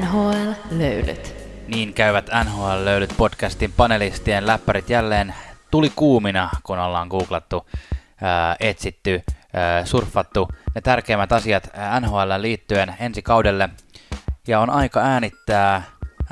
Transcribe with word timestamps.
NHL-löylyt. 0.00 1.34
Niin 1.68 1.94
käyvät 1.94 2.30
NHL-löylyt 2.44 3.14
podcastin 3.16 3.72
panelistien 3.76 4.46
läppärit 4.46 4.90
jälleen 4.90 5.34
tuli 5.70 5.92
kuumina, 5.96 6.50
kun 6.62 6.78
ollaan 6.78 7.08
googlattu, 7.08 7.66
ää, 8.22 8.56
etsitty, 8.60 9.22
ää, 9.54 9.84
surffattu 9.84 10.48
ne 10.74 10.80
tärkeimmät 10.80 11.32
asiat 11.32 11.70
NHL 12.00 12.32
liittyen 12.38 12.94
ensi 13.00 13.22
kaudelle. 13.22 13.68
Ja 14.46 14.60
on 14.60 14.70
aika 14.70 15.00
äänittää 15.00 15.82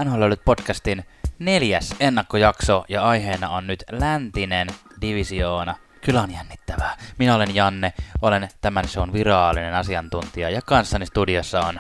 NHL-löylyt 0.05 0.45
podcastin 0.45 1.05
neljäs 1.39 1.95
ennakkojakso 2.01 2.85
ja 2.89 3.03
aiheena 3.03 3.49
on 3.49 3.67
nyt 3.67 3.85
läntinen 3.91 4.69
divisioona. 5.01 5.75
Kyllä 6.05 6.23
on 6.23 6.33
jännittävää. 6.33 6.97
Minä 7.19 7.35
olen 7.35 7.55
Janne, 7.55 7.93
olen 8.23 8.49
tämän 8.61 8.89
shown 8.89 9.13
virallinen 9.13 9.75
asiantuntija 9.75 10.51
ja 10.51 10.61
kanssani 10.63 11.07
studiossa 11.07 11.61
on 11.61 11.79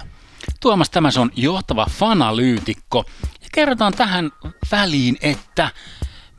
Tuomas 0.60 0.91
tämä 0.91 1.09
on 1.19 1.30
johtava 1.37 1.87
fanalyytikko. 1.91 3.05
Ja 3.23 3.48
kerrotaan 3.52 3.92
tähän 3.92 4.30
väliin, 4.73 5.16
että 5.20 5.70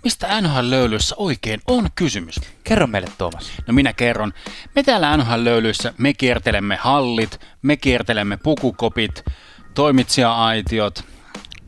mistä 0.03 0.41
NHL-löylyissä 0.41 1.15
oikein 1.17 1.61
on 1.67 1.89
kysymys. 1.95 2.35
Kerro 2.63 2.87
meille 2.87 3.07
Tuomas. 3.17 3.51
No 3.67 3.73
minä 3.73 3.93
kerron. 3.93 4.33
Me 4.75 4.83
täällä 4.83 5.17
NHL-löylyissä 5.17 5.93
me 5.97 6.13
kiertelemme 6.13 6.75
hallit, 6.75 7.39
me 7.61 7.77
kiertelemme 7.77 8.37
pukukopit, 8.37 9.25
toimitsija-aitiot, 9.73 11.03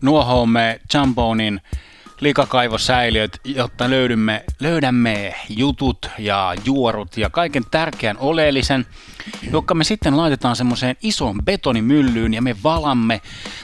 nuohoomme 0.02 0.79
Jambonin 0.93 1.62
likakaivosäiliöt, 2.19 3.41
jotta 3.45 3.89
löydymme, 3.89 4.43
löydämme 4.59 5.35
jutut 5.49 6.09
ja 6.17 6.55
juorut 6.65 7.17
ja 7.17 7.29
kaiken 7.29 7.63
tärkeän 7.71 8.17
oleellisen, 8.17 8.85
joka 9.51 9.73
me 9.73 9.83
sitten 9.83 10.17
laitetaan 10.17 10.55
semmoiseen 10.55 10.95
isoon 11.01 11.39
betonimyllyyn 11.45 12.34
ja 12.34 12.41
me 12.41 12.55
valamme 12.63 13.21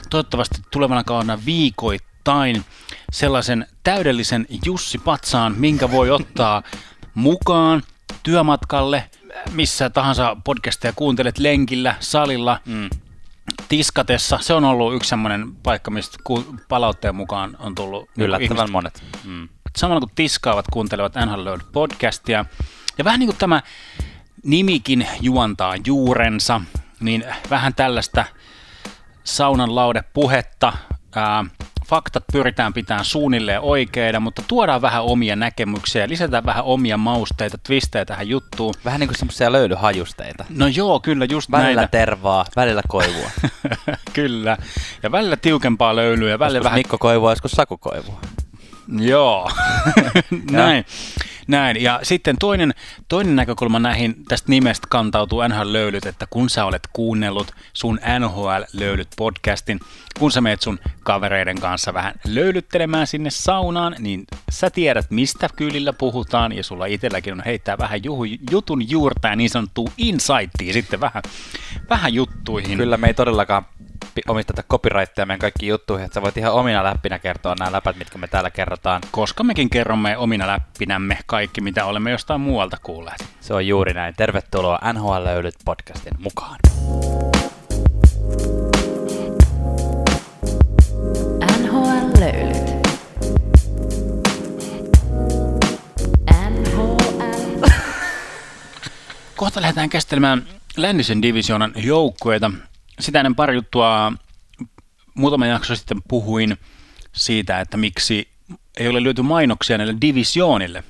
toivottavasti 0.09 0.61
tulevana 0.71 1.03
kaudena 1.03 1.39
viikoittain 1.45 2.65
sellaisen 3.11 3.67
täydellisen 3.83 4.45
Jussi 4.65 4.97
Patsaan, 4.97 5.55
minkä 5.57 5.91
voi 5.91 6.11
ottaa 6.11 6.63
mukaan 7.13 7.83
työmatkalle, 8.23 9.09
missä 9.51 9.89
tahansa 9.89 10.37
podcasteja 10.43 10.93
kuuntelet 10.93 11.37
lenkillä, 11.37 11.95
salilla, 11.99 12.59
mm 12.65 12.89
tiskatessa, 13.69 14.39
se 14.41 14.53
on 14.53 14.65
ollut 14.65 14.95
yksi 14.95 15.09
semmoinen 15.09 15.55
paikka, 15.55 15.91
mistä 15.91 16.17
palautteen 16.69 17.15
mukaan 17.15 17.57
on 17.59 17.75
tullut 17.75 18.01
niinku 18.01 18.23
yllättävän 18.23 18.57
ihmiset, 18.57 18.71
monet. 18.71 19.03
Mm. 19.23 19.49
Samalla 19.77 19.99
kun 19.99 20.09
tiskaavat, 20.15 20.65
kuuntelevat 20.73 21.13
NHL 21.25 21.55
podcastia. 21.71 22.45
Ja 22.97 23.05
vähän 23.05 23.19
niin 23.19 23.27
kuin 23.27 23.37
tämä 23.37 23.61
nimikin 24.43 25.07
juontaa 25.21 25.73
juurensa, 25.85 26.61
niin 26.99 27.25
vähän 27.49 27.75
tällaista 27.75 28.25
saunan 29.23 29.75
laudepuhetta, 29.75 30.73
ää, 31.15 31.45
faktat 31.87 32.23
pyritään 32.31 32.73
pitämään 32.73 33.05
suunnilleen 33.05 33.61
oikeina, 33.61 34.19
mutta 34.19 34.41
tuodaan 34.47 34.81
vähän 34.81 35.03
omia 35.03 35.35
näkemyksiä, 35.35 36.09
lisätään 36.09 36.45
vähän 36.45 36.63
omia 36.63 36.97
mausteita, 36.97 37.57
twistejä 37.57 38.05
tähän 38.05 38.27
juttuun. 38.27 38.73
Vähän 38.85 38.99
niin 38.99 39.07
kuin 39.07 39.17
semmoisia 39.17 39.51
löylyhajusteita. 39.51 40.45
No 40.49 40.67
joo, 40.67 40.99
kyllä 40.99 41.25
just 41.25 41.51
välillä 41.51 41.81
näitä. 41.81 41.97
tervaa, 41.97 42.45
välillä 42.55 42.81
koivua. 42.87 43.29
kyllä, 44.13 44.57
ja 45.03 45.11
välillä 45.11 45.37
tiukempaa 45.37 45.95
löylyä. 45.95 46.39
Välillä 46.39 46.57
joskus 46.57 46.65
vähän... 46.65 46.79
Mikko 46.79 46.97
koivua, 46.97 47.31
joskus 47.31 47.51
Saku 47.51 47.77
koivua. 47.77 48.19
Joo, 48.99 49.51
näin. 50.51 50.85
Näin, 51.47 51.83
ja 51.83 51.99
sitten 52.03 52.35
toinen, 52.39 52.73
toinen 53.07 53.35
näkökulma 53.35 53.79
näihin 53.79 54.15
tästä 54.27 54.49
nimestä 54.49 54.87
kantautuu 54.89 55.41
NHL-löylyt, 55.47 56.05
että 56.05 56.27
kun 56.29 56.49
sä 56.49 56.65
olet 56.65 56.89
kuunnellut 56.93 57.51
sun 57.73 57.99
NHL-löylyt 58.19 59.07
podcastin, 59.17 59.79
kun 60.19 60.31
sä 60.31 60.41
meet 60.41 60.61
sun 60.61 60.79
kavereiden 61.03 61.59
kanssa 61.59 61.93
vähän 61.93 62.13
löylyttelemään 62.27 63.07
sinne 63.07 63.29
saunaan, 63.29 63.95
niin 63.99 64.23
sä 64.49 64.69
tiedät, 64.69 65.11
mistä 65.11 65.49
kylillä 65.55 65.93
puhutaan, 65.93 66.51
ja 66.51 66.63
sulla 66.63 66.85
itselläkin 66.85 67.33
on 67.33 67.41
heittää 67.45 67.77
vähän 67.77 68.03
juhu, 68.03 68.23
jutun 68.51 68.89
juurta 68.89 69.27
ja 69.27 69.35
niin 69.35 69.49
sanottua 69.49 69.89
insightia 69.97 70.73
sitten 70.73 70.99
vähän, 70.99 71.23
vähän 71.89 72.13
juttuihin. 72.13 72.77
Kyllä 72.77 72.97
me 72.97 73.07
ei 73.07 73.13
todellakaan 73.13 73.65
omisteta 74.27 74.63
copyrightia 74.63 75.25
meidän 75.25 75.39
kaikki 75.39 75.67
juttuihin, 75.67 76.05
että 76.05 76.13
sä 76.13 76.21
voit 76.21 76.37
ihan 76.37 76.53
omina 76.53 76.83
läppinä 76.83 77.19
kertoa 77.19 77.55
nämä 77.59 77.71
läpät, 77.71 77.95
mitkä 77.95 78.17
me 78.17 78.27
täällä 78.27 78.51
kerrotaan. 78.51 79.01
Koska 79.11 79.43
mekin 79.43 79.69
kerromme 79.69 80.17
omina 80.17 80.47
läppinämme 80.47 81.17
kaikki, 81.25 81.61
mitä 81.61 81.85
olemme 81.85 82.11
jostain 82.11 82.41
muualta 82.41 82.77
kuulleet. 82.83 83.25
Se 83.41 83.53
on 83.53 83.67
juuri 83.67 83.93
näin. 83.93 84.13
Tervetuloa 84.17 84.79
NHL 84.93 85.23
Löylyt 85.23 85.55
podcastin 85.65 86.13
mukaan. 86.19 86.59
NHL 91.61 92.19
Löylyt. 92.19 92.75
NHL. 96.49 97.65
Kohta 99.35 99.61
lähdetään 99.61 99.89
käsittelemään 99.89 100.47
lännisen 100.77 101.21
divisioonan 101.21 101.73
joukkueita 101.75 102.51
sitä 102.99 103.19
ennen 103.19 103.35
pari 103.35 103.55
juttua 103.55 104.13
muutama 105.15 105.47
jakso 105.47 105.75
sitten 105.75 106.01
puhuin 106.07 106.57
siitä, 107.13 107.59
että 107.59 107.77
miksi 107.77 108.27
ei 108.77 108.87
ole 108.87 109.03
löyty 109.03 109.21
mainoksia 109.21 109.77
näille 109.77 109.95
divisioonille. 110.01 110.83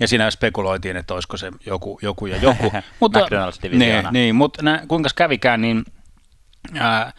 Ja 0.00 0.08
siinä 0.08 0.30
spekuloitiin, 0.30 0.96
että 0.96 1.14
olisiko 1.14 1.36
se 1.36 1.52
joku, 1.66 1.98
joku 2.02 2.26
ja 2.26 2.36
joku. 2.36 2.72
mutta, 3.00 3.18
niin, 3.72 4.06
niin, 4.10 4.34
mutta 4.34 4.62
nä, 4.62 4.82
kuinka 4.88 5.10
kävikään, 5.16 5.60
niin 5.60 5.84
ää, 6.74 7.12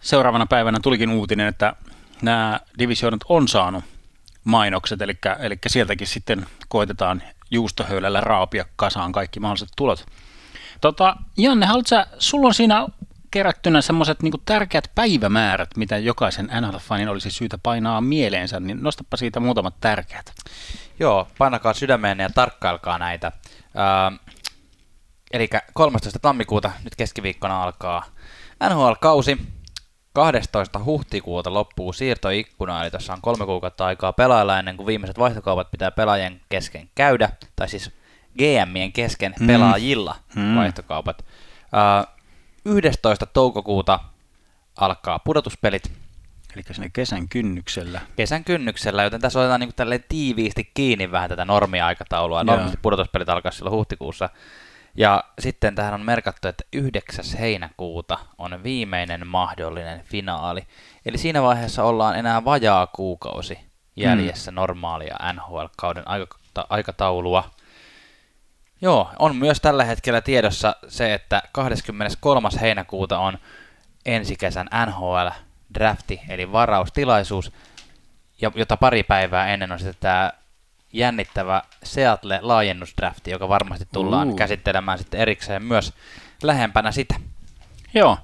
seuraavana 0.00 0.46
päivänä 0.46 0.78
tulikin 0.82 1.10
uutinen, 1.10 1.46
että 1.48 1.74
nämä 2.22 2.60
divisioonat 2.78 3.20
on 3.28 3.48
saanut 3.48 3.84
mainokset, 4.44 5.02
eli, 5.02 5.18
eli 5.38 5.58
sieltäkin 5.66 6.06
sitten 6.06 6.46
koitetaan 6.68 7.22
juustohöylällä 7.50 8.20
raapia 8.20 8.64
kasaan 8.76 9.12
kaikki 9.12 9.40
mahdolliset 9.40 9.68
tulot. 9.76 10.06
Tota, 10.80 11.16
Janne, 11.36 11.66
haluatko 11.66 11.96
sulla 12.18 12.46
on 12.46 12.54
siinä 12.54 12.86
kerättynä 13.30 13.80
semmoiset 13.80 14.22
niin 14.22 14.32
tärkeät 14.44 14.90
päivämäärät, 14.94 15.76
mitä 15.76 15.98
jokaisen 15.98 16.50
NHL-fanin 16.60 17.08
olisi 17.08 17.30
syytä 17.30 17.58
painaa 17.62 18.00
mieleensä, 18.00 18.60
niin 18.60 18.82
nostapa 18.82 19.16
siitä 19.16 19.40
muutamat 19.40 19.74
tärkeät. 19.80 20.32
Joo, 21.00 21.28
painakaa 21.38 21.74
sydämeen 21.74 22.18
ja 22.18 22.30
tarkkailkaa 22.30 22.98
näitä. 22.98 23.32
Öö, 23.76 24.18
eli 25.32 25.48
13. 25.72 26.18
tammikuuta 26.18 26.70
nyt 26.84 26.96
keskiviikkona 26.96 27.62
alkaa 27.62 28.04
NHL-kausi. 28.68 29.38
12. 30.12 30.84
huhtikuuta 30.84 31.54
loppuu 31.54 31.92
siirtoikkuna, 31.92 32.82
eli 32.82 32.90
tässä 32.90 33.12
on 33.12 33.20
kolme 33.20 33.46
kuukautta 33.46 33.86
aikaa 33.86 34.12
pelailla 34.12 34.58
ennen 34.58 34.76
kuin 34.76 34.86
viimeiset 34.86 35.18
vaihtokaupat 35.18 35.70
pitää 35.70 35.90
pelaajien 35.90 36.40
kesken 36.48 36.90
käydä, 36.94 37.30
tai 37.56 37.68
siis 37.68 37.90
GMien 38.38 38.92
kesken 38.92 39.34
mm. 39.40 39.46
pelaajilla 39.46 40.16
mm. 40.34 40.56
vaihtokaupat. 40.56 41.24
Öö, 41.74 42.17
11. 42.68 43.26
toukokuuta 43.26 44.00
alkaa 44.76 45.18
pudotuspelit. 45.18 45.92
Eli 46.54 46.62
sinne 46.70 46.90
kesän 46.92 47.28
kynnyksellä. 47.28 48.00
Kesän 48.16 48.44
kynnyksellä, 48.44 49.02
joten 49.02 49.20
tässä 49.20 49.38
otetaan 49.40 49.60
niin 49.60 49.72
kuin 49.76 50.04
tiiviisti 50.08 50.70
kiinni 50.74 51.10
vähän 51.10 51.28
tätä 51.28 51.44
normia-aikataulua. 51.44 52.44
Normaalisti 52.44 52.78
pudotuspelit 52.82 53.28
alkaa 53.28 53.52
silloin 53.52 53.76
huhtikuussa. 53.76 54.30
Ja 54.94 55.24
sitten 55.38 55.74
tähän 55.74 55.94
on 55.94 56.00
merkattu, 56.00 56.48
että 56.48 56.64
9. 56.72 57.24
heinäkuuta 57.38 58.18
on 58.38 58.62
viimeinen 58.62 59.26
mahdollinen 59.26 60.00
finaali. 60.04 60.66
Eli 61.06 61.18
siinä 61.18 61.42
vaiheessa 61.42 61.84
ollaan 61.84 62.18
enää 62.18 62.44
vajaa 62.44 62.86
kuukausi 62.86 63.58
jäljessä 63.96 64.50
mm. 64.50 64.54
normaalia 64.54 65.16
NHL-kauden 65.32 66.04
aikataulua. 66.68 67.50
Joo, 68.80 69.10
on 69.18 69.36
myös 69.36 69.60
tällä 69.60 69.84
hetkellä 69.84 70.20
tiedossa 70.20 70.76
se, 70.88 71.14
että 71.14 71.42
23. 71.52 72.48
heinäkuuta 72.60 73.18
on 73.18 73.38
ensi 74.06 74.36
kesän 74.36 74.68
NHL-drafti, 74.86 76.20
eli 76.28 76.52
varaustilaisuus, 76.52 77.52
jota 78.54 78.76
pari 78.76 79.02
päivää 79.02 79.48
ennen 79.48 79.72
on 79.72 79.78
sitten 79.78 79.96
tämä 80.00 80.32
jännittävä 80.92 81.62
Seattle-laajennusdrafti, 81.84 83.30
joka 83.30 83.48
varmasti 83.48 83.88
tullaan 83.92 84.28
uh. 84.28 84.36
käsittelemään 84.36 84.98
sitten 84.98 85.20
erikseen 85.20 85.62
myös 85.62 85.92
lähempänä 86.42 86.92
sitä. 86.92 87.14
Joo, 87.94 88.18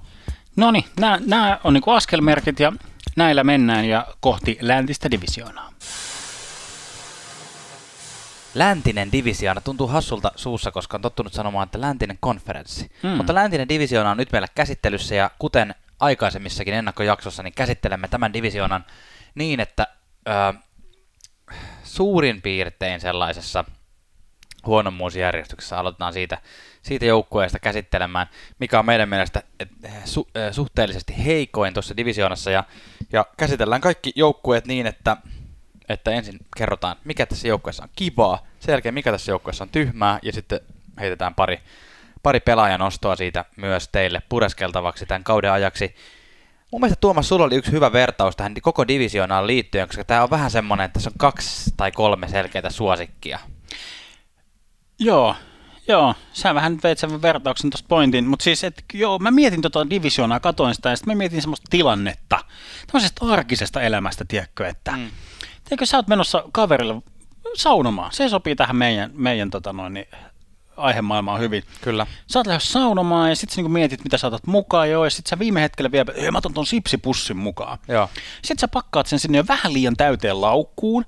no 0.57 0.71
niin, 0.71 0.85
nämä 1.27 1.59
on 1.65 1.75
niinku 1.75 1.91
askelmerkit 1.91 2.61
ja 2.61 2.73
näillä 3.17 3.45
mennään 3.45 3.85
ja 3.85 4.07
kohti 4.21 4.59
läntistä 4.61 5.11
divisioonaa. 5.11 5.71
Läntinen 8.55 9.13
divisioona 9.13 9.61
tuntuu 9.61 9.87
hassulta 9.87 10.33
suussa, 10.37 10.71
koska 10.71 10.97
on 10.97 11.03
tottunut 11.03 11.33
sanomaan, 11.33 11.65
että 11.65 11.81
läntinen 11.81 12.19
konferenssi. 12.21 12.91
Hmm. 13.03 13.11
Mutta 13.11 13.35
läntinen 13.35 13.69
divisioona 13.69 14.11
on 14.11 14.17
nyt 14.17 14.33
meillä 14.33 14.49
käsittelyssä 14.55 15.15
ja 15.15 15.31
kuten 15.39 15.75
aikaisemmissakin 16.01 16.75
ennakkojaksossa, 16.75 17.43
niin 17.43 17.55
käsittelemme 17.55 18.09
tämän 18.09 18.33
divisioonan 18.33 18.85
niin, 19.35 19.61
että 19.61 19.87
ö, 20.29 20.55
suurin 21.85 22.43
piirtein 22.43 23.01
sellaisessa 23.01 23.65
huonommuusjärjestyksessä. 24.67 25.79
Aloitetaan 25.79 26.13
siitä, 26.13 26.39
siitä 26.83 27.05
joukkueesta 27.05 27.59
käsittelemään, 27.59 28.27
mikä 28.59 28.79
on 28.79 28.87
meidän 28.87 29.09
mielestä 29.09 29.43
et, 29.61 29.69
su, 30.05 30.29
äh, 30.37 30.53
suhteellisesti 30.53 31.25
heikoin 31.25 31.75
tuossa 31.75 31.97
divisioonassa. 31.97 32.51
Ja, 32.51 32.65
ja 33.13 33.27
käsitellään 33.37 33.81
kaikki 33.81 34.13
joukkueet 34.17 34.67
niin, 34.67 34.87
että, 34.87 35.17
että 35.89 36.11
ensin 36.11 36.39
kerrotaan, 36.57 36.97
mikä 37.05 37.27
tässä 37.27 37.49
joukkueessa 37.49 37.83
on 37.83 37.89
kivaa, 37.97 38.47
sen 38.61 38.73
jälkeen 38.73 38.95
mikä 38.95 39.13
tässä 39.13 39.33
joukkueessa 39.33 39.65
on 39.65 39.71
tyhmää, 39.71 40.19
ja 40.23 40.33
sitten 40.33 40.61
heitetään 41.01 41.35
pari, 41.35 41.61
pari 42.23 42.41
pelaajanostoa 42.41 43.17
siitä 43.17 43.45
myös 43.57 43.89
teille 43.89 44.23
pureskeltavaksi 44.29 45.07
tämän 45.07 45.25
kauden 45.25 45.53
ajaksi. 45.53 45.95
Mun 46.71 46.81
mielestä 46.81 47.01
Tuomas, 47.01 47.29
sulla 47.29 47.45
oli 47.45 47.55
yksi 47.55 47.73
hyvä 47.73 47.93
vertaus 47.93 48.37
tähän 48.37 48.55
koko 48.63 48.89
divisioonaan 48.89 49.47
liittyen, 49.47 49.87
koska 49.87 50.05
tämä 50.05 50.23
on 50.23 50.31
vähän 50.31 50.51
semmoinen, 50.51 50.85
että 50.85 50.95
tässä 50.95 51.11
on 51.11 51.19
kaksi 51.19 51.75
tai 51.77 51.93
kolme 51.93 52.29
selkeää 52.29 52.71
suosikkia. 52.71 53.39
Joo, 54.99 55.37
joo. 55.89 56.15
Sä 56.33 56.55
vähän 56.55 56.79
veit 56.83 56.99
sen 56.99 57.23
vertauksen 57.23 57.71
tuosta 57.71 57.89
pointin, 57.89 58.27
mutta 58.27 58.43
siis, 58.43 58.65
että 58.65 58.83
joo, 58.93 59.19
mä 59.19 59.31
mietin 59.31 59.63
tota 59.63 59.91
divisioonaa, 59.91 60.41
katoin 60.41 60.75
sitä, 60.75 60.91
ja 60.91 60.97
sitten 60.97 61.15
mä 61.15 61.19
mietin 61.19 61.41
semmoista 61.41 61.67
tilannetta, 61.71 62.39
tämmöisestä 62.87 63.27
arkisesta 63.33 63.83
elämästä, 63.83 64.25
tiedätkö, 64.29 64.69
että 64.69 64.93
mm. 64.93 65.11
Tiedätkö, 65.65 65.87
sä 65.87 65.97
oot 65.97 66.09
menossa 66.09 66.45
kaverille 66.53 67.03
saunomaan, 67.57 68.13
se 68.13 68.29
sopii 68.29 68.57
tähän 68.57 68.77
meidän, 68.77 69.11
meidän 69.15 69.51
tota 69.51 69.73
noin, 69.73 69.95
niin, 69.95 70.09
aihemaailmaan 70.77 71.41
hyvin. 71.41 71.63
Kyllä. 71.81 72.07
Sä 72.27 72.39
oot 72.39 72.47
lähes 72.47 72.73
saunomaan 72.73 73.31
ja 73.31 73.37
sitten 73.37 73.55
sä 73.55 73.59
niinku 73.59 73.73
mietit, 73.73 74.05
mitä 74.05 74.19
sä 74.19 74.27
otat 74.27 74.47
mukaan 74.47 74.91
jo, 74.91 75.05
ja 75.05 75.11
sitten 75.11 75.31
sä 75.31 75.39
viime 75.39 75.63
hetkellä 75.63 75.93
vielä, 75.93 76.13
hei 76.21 76.31
mä 76.31 76.39
otan 76.39 76.55
ton 76.55 76.67
sipsipussin 76.67 77.37
mukaan. 77.37 77.79
Joo. 77.89 78.11
Sitten 78.43 78.59
sä 78.59 78.69
pakkaat 78.69 79.07
sen 79.07 79.19
sinne 79.19 79.39
jo 79.39 79.45
vähän 79.49 79.73
liian 79.73 79.97
täyteen 79.97 80.41
laukkuun, 80.41 81.05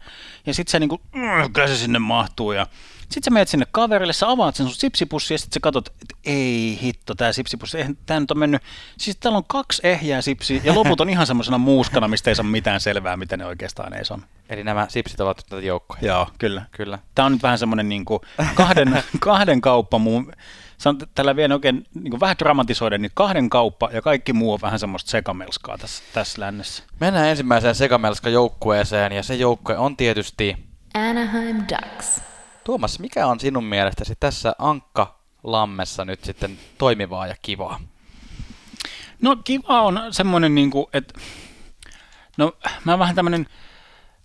ja 0.47 0.55
sitten 0.55 0.73
sä 0.73 0.79
niinku, 0.79 1.01
mm, 1.13 1.53
kyllä 1.53 1.69
se 1.69 1.77
sinne 1.77 1.99
mahtuu, 1.99 2.53
ja 2.53 2.67
sitten 3.11 3.23
sä 3.25 3.31
menet 3.31 3.49
sinne 3.49 3.67
kaverille, 3.73 4.13
sä 4.13 4.31
avaat 4.31 4.55
sen 4.55 4.67
sun 4.67 4.75
sipsipussi 4.75 5.35
ja 5.35 5.39
sitten 5.39 5.55
sä 5.55 5.61
katsot, 5.61 5.89
että 5.89 6.17
ei 6.25 6.79
hitto, 6.83 7.15
tämä 7.15 7.33
sipsipussi, 7.33 7.79
eihän 7.79 7.99
tämä 8.07 8.21
nyt 8.21 8.31
on 8.31 8.39
mennyt. 8.39 8.63
Siis 8.99 9.17
täällä 9.17 9.37
on 9.37 9.45
kaksi 9.45 9.81
ehjää 9.85 10.23
sipsiä 10.23 10.61
ja 10.65 10.75
loput 10.75 11.01
on 11.01 11.11
ihan 11.11 11.27
semmoisena 11.27 11.59
muuskana, 11.59 12.09
mistä 12.09 12.31
ei 12.31 12.35
saa 12.35 12.45
mitään 12.45 12.81
selvää, 12.81 13.17
mitä 13.17 13.37
ne 13.37 13.47
oikeastaan 13.47 13.95
ei 13.95 14.05
saa. 14.05 14.19
Eli 14.49 14.65
nämä 14.65 14.87
sipsit 14.89 15.21
ovat 15.21 15.37
tätä 15.49 15.63
joukkoja. 15.63 16.01
Joo, 16.03 16.29
kyllä. 16.39 16.63
Kyllä. 16.71 16.99
Tämä 17.15 17.27
on 17.27 17.33
nyt 17.33 17.43
vähän 17.43 17.59
semmoinen 17.59 17.89
niin 17.89 18.05
kuin 18.05 18.21
kahden, 18.55 19.03
kahden 19.21 19.61
kauppa 19.61 19.99
muu. 19.99 20.33
Sanon, 20.79 21.01
tällä 21.15 21.37
vielä 21.37 21.55
oikein 21.55 21.87
niin 21.95 22.11
kuin 22.11 22.21
vähän 22.21 22.37
dramatisoiden, 22.39 23.03
niin 23.03 23.13
kahden 23.15 23.51
kauppa 23.51 23.89
ja 23.93 24.03
kaikki 24.03 24.33
muu 24.33 24.53
on 24.53 24.61
vähän 24.63 24.79
semmoista 24.79 25.11
sekamelskaa 25.11 25.79
tässä, 25.79 26.03
tässä 26.13 26.41
lännessä. 26.41 26.83
Mennään 27.01 27.29
ensimmäiseen 27.29 27.75
sekamelska 27.75 28.31
joukkueeseen 28.31 29.13
ja 29.13 29.23
se 29.23 29.35
joukkue 29.35 29.77
on 29.77 29.97
tietysti 29.97 30.57
Anaheim 30.95 31.57
Ducks. 31.57 32.21
Tuomas, 32.67 32.99
mikä 32.99 33.27
on 33.27 33.41
sinun 33.41 33.65
mielestäsi 33.65 34.15
tässä 34.21 34.55
Ankka 34.59 35.19
Lammessa 35.43 36.05
nyt 36.05 36.25
sitten 36.25 36.59
toimivaa 36.79 37.27
ja 37.27 37.35
kivaa? 37.43 37.81
No 39.23 39.37
kiva 39.37 39.83
on 39.83 40.01
semmoinen, 40.11 40.55
niin 40.55 40.71
kuin, 40.71 40.87
että 40.93 41.21
no 42.37 42.53
mä 42.85 42.93
oon 42.93 42.99
vähän 42.99 43.15
tämmöinen 43.15 43.47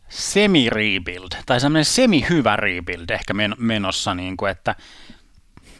semi-rebuild, 0.09 1.43
tai 1.45 1.59
semmoinen 1.59 1.85
semi-hyvä 1.85 2.55
rebuild 2.55 3.09
ehkä 3.09 3.33
menossa, 3.57 4.15
niin 4.15 4.37
kuin, 4.37 4.51
että 4.51 4.75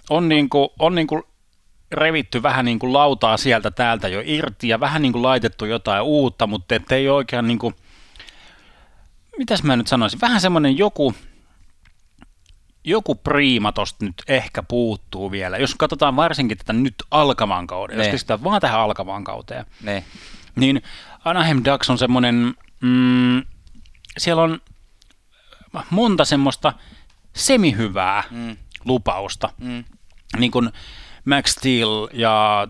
on, 0.09 0.29
niin 0.29 0.49
kuin, 0.49 0.69
on 0.79 0.95
niin 0.95 1.07
kuin 1.07 1.23
revitty 1.91 2.43
vähän 2.43 2.65
niin 2.65 2.79
kuin 2.79 2.93
lautaa 2.93 3.37
sieltä 3.37 3.71
täältä 3.71 4.07
jo 4.07 4.21
irti 4.25 4.67
ja 4.67 4.79
vähän 4.79 5.01
niin 5.01 5.13
kuin 5.13 5.23
laitettu 5.23 5.65
jotain 5.65 6.03
uutta, 6.03 6.47
mutta 6.47 6.75
ei 6.89 7.09
oikein 7.09 7.47
niin 7.47 7.59
kuin, 7.59 7.75
mitäs 9.37 9.63
mä 9.63 9.75
nyt 9.75 9.87
sanoisin, 9.87 10.21
vähän 10.21 10.41
semmoinen 10.41 10.77
joku, 10.77 11.13
joku 12.83 13.15
priima 13.15 13.71
tosta 13.71 14.05
nyt 14.05 14.23
ehkä 14.27 14.63
puuttuu 14.63 15.31
vielä. 15.31 15.57
Jos 15.57 15.75
katsotaan 15.75 16.15
varsinkin 16.15 16.57
tätä 16.57 16.73
nyt 16.73 16.95
alkavaan 17.11 17.67
kauden, 17.67 17.97
ne. 17.97 18.03
jos 18.03 18.11
keskitytään 18.11 18.43
vaan 18.43 18.61
tähän 18.61 18.79
alkavaan 18.79 19.23
kauteen, 19.23 19.65
ne. 19.81 20.03
niin 20.55 20.81
Anaheim 21.25 21.61
Ducks 21.65 21.89
on 21.89 21.97
semmoinen, 21.97 22.53
mm, 22.81 23.43
siellä 24.17 24.41
on 24.41 24.61
monta 25.89 26.25
semmoista 26.25 26.73
semihyvää 27.35 28.23
mm. 28.31 28.57
lupausta. 28.85 29.49
Mm. 29.57 29.83
Niin 30.37 30.51
kuin 30.51 30.71
Max 31.25 31.51
Steel 31.51 32.07
ja 32.13 32.67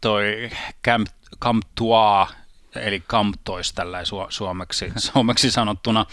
toi 0.00 0.50
Camp, 0.84 1.08
Camp 1.40 1.62
Tua, 1.74 2.28
eli 2.74 3.00
Camptois 3.00 3.72
tällä 3.72 4.02
su- 4.02 4.26
suomeksi, 4.28 4.92
suomeksi 5.12 5.50
sanottuna, 5.50 6.06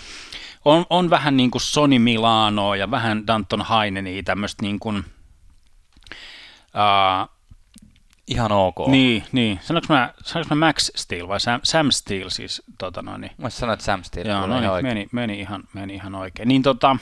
on, 0.65 0.85
on 0.89 1.09
vähän 1.09 1.37
niin 1.37 1.51
kuin 1.51 1.61
Sony 1.61 1.99
Milano 1.99 2.75
ja 2.75 2.91
vähän 2.91 3.27
Danton 3.27 3.61
Haineni, 3.61 4.23
tämmöistä 4.23 4.63
niin 4.63 4.79
kuin, 4.79 4.97
uh, 6.75 7.29
Ihan 8.27 8.51
ok. 8.51 8.87
Niin, 8.87 9.23
niin. 9.31 9.59
Sanoinko 9.61 9.93
mä, 9.93 10.13
sanoinko 10.23 10.55
mä 10.55 10.67
Max 10.67 10.89
Steel 10.95 11.27
vai 11.27 11.39
Sam, 11.39 11.59
Sam 11.63 11.91
Steel 11.91 12.29
siis? 12.29 12.61
Tota 12.77 13.01
noin, 13.01 13.21
niin. 13.21 13.31
Mä 13.37 13.47
että 13.73 13.85
Sam 13.85 14.03
Steel. 14.03 14.27
Joo, 14.27 14.47
no 14.47 14.59
niin, 14.59 14.83
meni, 14.83 15.07
meni, 15.11 15.39
ihan, 15.39 15.63
meni 15.73 15.93
ihan 15.93 16.15
oikein. 16.15 16.47
Niin 16.47 16.63
tota, 16.63 16.95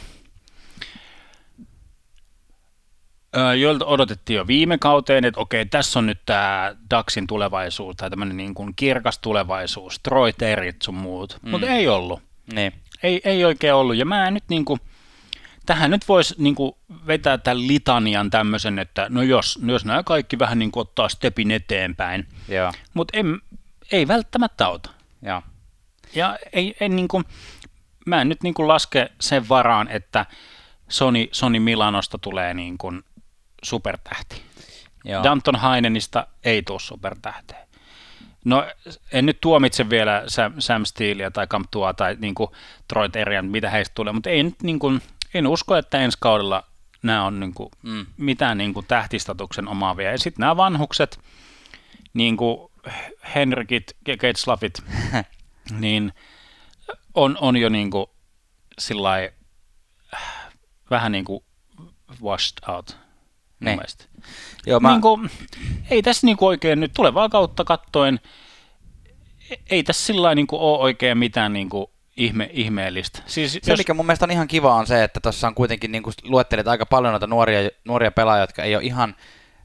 joilta 3.60 3.86
odotettiin 3.86 4.38
jo 4.38 4.48
viime 4.48 4.78
kauteen, 4.78 5.26
että 5.26 5.40
okei, 5.40 5.66
tässä 5.66 6.00
on 6.00 6.06
nyt 6.06 6.20
tämä 6.26 6.76
DAXin 6.90 7.28
tulevaisuus, 7.28 7.96
tai 7.96 8.10
tämmöinen 8.10 8.38
niin 8.38 8.54
kuin 8.54 8.74
kirkas 8.76 9.20
tulevaisuus, 9.20 10.00
Troy 10.00 10.34
Territ 10.34 10.82
sun 10.82 10.96
muut, 10.96 11.38
mm. 11.42 11.50
mutta 11.50 11.68
ei 11.68 11.88
ollut. 11.88 12.22
Niin. 12.54 12.74
Ei, 13.04 13.22
ei 13.24 13.46
oikein 13.46 13.74
ollut, 13.74 13.96
ja 13.96 14.06
mä 14.06 14.28
en 14.28 14.34
nyt 14.34 14.44
niin 14.50 14.66
kuin, 14.66 14.80
tähän 15.66 15.92
nyt 15.92 16.08
voisi 16.08 16.36
niin 16.38 16.56
kuin 16.56 16.72
vetää 17.08 17.38
tämän 17.38 17.68
litanian 17.68 18.30
tämmöisen, 18.30 18.80
että 18.80 19.08
no 19.10 19.22
jos, 19.22 19.60
jos 19.66 19.86
nämä 19.86 20.04
kaikki 20.04 20.40
vähän 20.40 20.60
niin 20.60 20.72
kuin 20.72 20.82
ottaa 20.82 21.10
stepin 21.10 21.52
eteenpäin, 21.52 22.28
mutta 22.94 23.18
ei, 23.18 23.24
ei 23.92 24.08
välttämättä 24.08 24.66
auta. 24.66 24.90
Joo. 25.22 25.42
Ja 26.16 26.38
ei, 26.54 26.76
ei 26.80 26.90
niin 26.90 27.08
kuin, 27.08 27.24
mä 28.06 28.22
en 28.22 28.30
nyt 28.30 28.44
niin 28.44 28.54
kuin 28.54 28.68
laske 28.68 29.12
sen 29.22 29.50
varaan, 29.50 29.88
että 29.88 30.26
Sony, 30.90 31.28
Sony 31.32 31.60
Milanosta 31.60 32.18
tulee 32.18 32.54
niin 32.54 32.78
kuin 32.78 33.04
supertähti. 33.64 34.42
Joo. 35.04 35.24
Danton 35.24 35.56
Hainenista 35.56 36.28
ei 36.44 36.64
tule 36.64 36.80
supertähteä. 36.80 37.69
No 38.46 38.68
en 39.12 39.26
nyt 39.26 39.42
tuomitse 39.42 39.90
vielä 39.90 40.24
Sam, 40.28 40.54
Sam 40.60 40.86
Steelia 40.86 41.32
tai 41.32 41.48
Kamptua 41.48 41.94
tai 41.94 42.18
niin 42.20 42.36
kuin 42.36 42.50
Troy 42.88 43.10
Terrian, 43.10 43.46
mitä 43.46 43.70
heistä 43.70 43.94
tulee, 43.96 44.14
mutta 44.14 44.30
ei 44.30 44.44
nyt 44.44 44.64
niin 44.64 44.80
kuin, 44.80 45.02
en 45.34 45.48
usko, 45.48 45.76
että 45.76 45.98
ensi 45.98 46.18
kaudella 46.22 46.64
nämä 47.04 47.26
on 47.26 47.40
niin 47.40 47.54
kuin 47.54 47.70
mm. 47.84 48.06
mitään 48.18 48.58
niin 48.58 48.74
kuin 48.74 48.86
tähtistatuksen 48.86 49.68
omaavia. 49.68 50.12
Ja 50.12 50.18
sitten 50.18 50.42
nämä 50.42 50.58
vanhukset, 50.58 51.20
niin 52.14 52.38
kuin 52.38 52.72
Henrikit, 53.36 53.98
Getzlaffit, 54.20 54.84
niin 55.80 56.14
on, 57.14 57.38
on 57.42 57.58
jo 57.58 57.70
niin 57.70 57.92
kuin 57.92 58.06
sillai, 58.80 59.32
vähän 60.90 61.12
niin 61.12 61.26
kuin 61.26 61.44
washed 62.22 62.58
out 62.68 62.98
ne. 63.60 63.78
Joo, 64.66 64.80
mä... 64.80 64.92
niin 64.92 65.02
kuin, 65.02 65.30
ei 65.90 66.02
tässä 66.02 66.28
niin 66.28 66.38
kuin 66.38 66.48
oikein 66.48 66.80
nyt 66.80 66.92
tulevaa 66.94 67.30
kautta 67.30 67.64
kattoen, 67.64 68.20
ei 69.70 69.84
tässä 69.84 70.06
sillä 70.06 70.36
niin 70.36 70.48
kuin 70.48 70.62
ole 70.62 70.80
oikein 70.80 71.18
mitään 71.18 71.54
niin 71.54 71.70
kuin 71.70 71.88
ihme, 72.18 72.50
ihmeellistä. 72.54 73.22
Siis, 73.26 73.54
se, 73.54 73.60
jos... 73.68 73.78
mikä 73.78 73.94
mun 73.94 74.06
mielestä 74.06 74.26
on 74.26 74.32
ihan 74.32 74.48
kiva, 74.48 74.76
on 74.76 74.88
se, 74.88 75.04
että 75.04 75.20
tuossa 75.20 75.48
on 75.48 75.56
kuitenkin, 75.56 75.92
niin 75.92 76.04
kuin 76.04 76.14
luettelit 76.24 76.68
aika 76.68 76.86
paljon 76.86 77.12
noita 77.12 77.28
nuoria, 77.28 77.70
nuoria 77.86 78.12
pelaajia, 78.12 78.44
jotka 78.44 78.64
ei 78.64 78.76
ole 78.76 78.84
ihan 78.84 79.16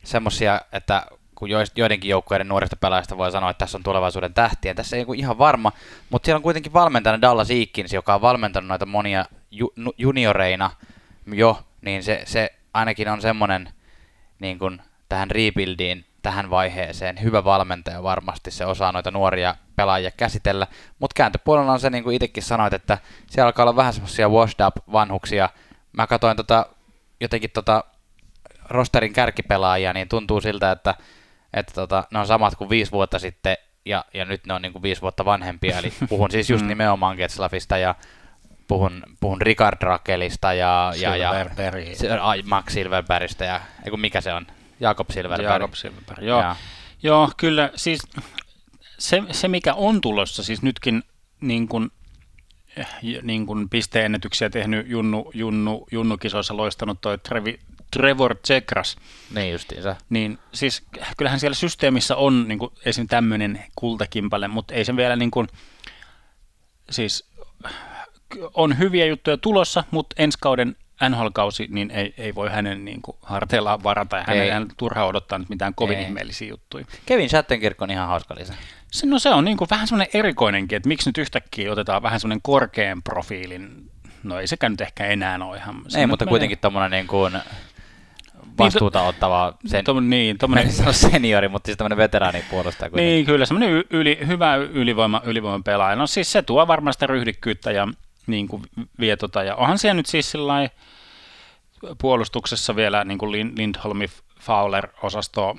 semmoisia, 0.04 0.60
että 0.72 1.06
kun 1.34 1.48
joidenkin 1.76 2.08
joukkueiden 2.08 2.48
nuorista 2.48 2.76
pelaajista 2.76 3.18
voi 3.18 3.32
sanoa, 3.32 3.50
että 3.50 3.58
tässä 3.58 3.78
on 3.78 3.82
tulevaisuuden 3.82 4.34
tähtiä. 4.34 4.74
Tässä 4.74 4.96
ei 4.96 5.04
ole 5.08 5.16
ihan 5.16 5.38
varma, 5.38 5.72
mutta 6.10 6.26
siellä 6.26 6.38
on 6.38 6.42
kuitenkin 6.42 6.72
valmentajana 6.72 7.20
Dallas 7.20 7.50
Eakins, 7.50 7.92
joka 7.92 8.14
on 8.14 8.20
valmentanut 8.20 8.68
noita 8.68 8.86
monia 8.86 9.24
ju, 9.50 9.72
junioreina 9.98 10.70
jo, 11.32 11.58
niin 11.82 12.02
se, 12.02 12.22
se 12.26 12.50
ainakin 12.74 13.08
on 13.08 13.22
semmoinen 13.22 13.68
niin 14.38 14.58
kuin 14.58 14.82
tähän 15.08 15.30
rebuildiin, 15.30 16.04
tähän 16.22 16.50
vaiheeseen. 16.50 17.22
Hyvä 17.22 17.44
valmentaja 17.44 18.02
varmasti, 18.02 18.50
se 18.50 18.66
osaa 18.66 18.92
noita 18.92 19.10
nuoria 19.10 19.56
pelaajia 19.76 20.10
käsitellä, 20.10 20.66
mutta 20.98 21.14
kääntöpuolella 21.14 21.72
on 21.72 21.80
se, 21.80 21.90
niin 21.90 22.04
kuin 22.04 22.16
itsekin 22.16 22.42
sanoit, 22.42 22.72
että 22.72 22.98
siellä 23.30 23.46
alkaa 23.46 23.62
olla 23.62 23.76
vähän 23.76 23.92
semmoisia 23.92 24.28
washed 24.28 24.66
up 24.66 24.76
vanhuksia. 24.92 25.48
Mä 25.92 26.06
katsoin 26.06 26.36
tota, 26.36 26.66
jotenkin 27.20 27.50
tota 27.50 27.84
rosterin 28.68 29.12
kärkipelaajia, 29.12 29.92
niin 29.92 30.08
tuntuu 30.08 30.40
siltä, 30.40 30.70
että, 30.70 30.94
että 31.54 31.74
tota, 31.74 32.04
ne 32.10 32.18
on 32.18 32.26
samat 32.26 32.54
kuin 32.54 32.70
viisi 32.70 32.92
vuotta 32.92 33.18
sitten, 33.18 33.56
ja, 33.84 34.04
ja 34.14 34.24
nyt 34.24 34.46
ne 34.46 34.54
on 34.54 34.62
niin 34.62 34.72
kuin 34.72 34.82
viisi 34.82 35.02
vuotta 35.02 35.24
vanhempia, 35.24 35.78
eli 35.78 35.92
puhun 36.08 36.30
siis 36.30 36.50
just 36.50 36.62
mm. 36.62 36.68
nimenomaan 36.68 37.16
Getslafista 37.16 37.78
ja 37.78 37.94
puhun, 38.68 39.02
puhun 39.20 39.42
Richard 39.42 39.82
Rakelista 39.82 40.52
ja, 40.52 40.92
ja, 40.96 41.16
ja 41.16 41.32
Max 42.44 42.72
Silverbergistä 42.72 43.44
ja 43.44 43.60
eiku, 43.84 43.96
mikä 43.96 44.20
se 44.20 44.32
on? 44.32 44.46
Jakob 44.80 45.10
Silverberg. 45.10 45.52
Jakob 45.52 45.74
Silverberg, 45.74 46.22
joo. 46.22 46.40
Ja. 46.40 46.56
Joo, 47.02 47.30
kyllä, 47.36 47.70
siis 47.76 48.00
se, 48.98 49.22
se 49.30 49.48
mikä 49.48 49.74
on 49.74 50.00
tulossa 50.00 50.42
siis 50.42 50.62
nytkin 50.62 51.02
niin 51.40 51.68
kuin 51.68 51.90
niin 53.22 53.46
kuin 53.46 53.68
pisteennätyksiä 53.68 54.50
tehnyt 54.50 54.88
junnu, 54.88 55.30
junnu, 55.34 55.86
junnukisoissa 55.92 56.56
loistanut 56.56 57.00
toi 57.00 57.18
Trevi, 57.18 57.58
Trevor 57.90 58.36
Tsekras. 58.36 58.96
Niin 59.34 59.52
justiinsa. 59.52 59.96
Niin 60.10 60.38
siis 60.54 60.82
kyllähän 61.16 61.40
siellä 61.40 61.54
systeemissä 61.54 62.16
on 62.16 62.48
niin 62.48 62.58
kuin, 62.58 62.72
esim. 62.84 63.06
tämmöinen 63.06 63.64
kultakimpale, 63.76 64.48
mutta 64.48 64.74
ei 64.74 64.84
se 64.84 64.96
vielä 64.96 65.16
niin 65.16 65.30
kuin, 65.30 65.48
siis 66.90 67.30
on 68.54 68.78
hyviä 68.78 69.06
juttuja 69.06 69.36
tulossa, 69.36 69.84
mutta 69.90 70.16
ensi 70.18 70.38
kauden 70.40 70.76
NHL-kausi, 71.08 71.66
niin 71.70 71.90
ei, 71.90 72.14
ei 72.18 72.34
voi 72.34 72.50
hänen 72.50 72.84
niin 72.84 73.02
kuin, 73.02 73.16
harteillaan 73.22 73.82
varata 73.82 74.16
ja 74.16 74.24
hänen, 74.26 74.52
hän 74.52 74.66
turha 74.76 75.04
odottaa 75.04 75.38
nyt 75.38 75.48
mitään 75.48 75.74
kovin 75.74 75.98
ei. 75.98 76.04
ihmeellisiä 76.04 76.48
juttuja. 76.48 76.84
Kevin 77.06 77.28
Shattenkirk 77.28 77.82
on 77.82 77.90
ihan 77.90 78.08
hauska 78.08 78.34
lisä. 78.38 78.54
Se, 78.92 79.06
no 79.06 79.18
se 79.18 79.30
on 79.30 79.44
niin 79.44 79.56
kuin, 79.56 79.70
vähän 79.70 79.88
semmoinen 79.88 80.18
erikoinenkin, 80.18 80.76
että 80.76 80.88
miksi 80.88 81.08
nyt 81.08 81.18
yhtäkkiä 81.18 81.72
otetaan 81.72 82.02
vähän 82.02 82.20
semmoinen 82.20 82.42
korkean 82.42 83.02
profiilin, 83.02 83.90
no 84.22 84.40
ei 84.40 84.46
sekään 84.46 84.72
nyt 84.72 84.80
ehkä 84.80 85.06
enää 85.06 85.38
ole 85.44 85.56
ihan. 85.56 85.76
Ei, 85.96 86.06
mutta 86.06 86.24
menee. 86.24 86.30
kuitenkin 86.30 86.58
tuommoinen 86.58 86.90
niin 86.90 87.06
kuin 87.06 87.32
vastuuta 88.58 88.98
niin, 88.98 89.08
ottava 89.08 89.54
sen, 89.66 89.84
tom, 89.84 90.10
niin, 90.10 90.38
tommonen, 90.38 90.72
seniori, 90.92 91.48
mutta 91.48 91.66
siis 91.66 91.78
tämmöinen 91.78 91.98
veteraanipuolustaja. 91.98 92.90
Kuitenkin. 92.90 93.12
Niin, 93.12 93.26
kyllä 93.26 93.46
semmoinen 93.46 93.84
yli, 93.90 94.18
hyvä 94.26 94.56
ylivoima, 94.56 95.22
ylivoima 95.24 95.62
pelaaja. 95.64 95.96
No 95.96 96.06
siis 96.06 96.32
se 96.32 96.42
tuo 96.42 96.66
varmasti 96.66 96.96
sitä 96.96 97.06
ryhdikkyyttä 97.06 97.72
ja 97.72 97.88
niin 98.26 98.48
kuin 98.48 98.62
vie 99.00 99.16
tota, 99.16 99.42
ja 99.42 99.56
onhan 99.56 99.78
siellä 99.78 99.94
nyt 99.94 100.06
siis 100.06 100.30
sillai, 100.30 100.70
puolustuksessa 102.00 102.76
vielä 102.76 103.04
niin 103.04 103.18
kuin 103.18 103.32
Lindholmi 103.32 104.06
Fowler-osasto 104.40 105.58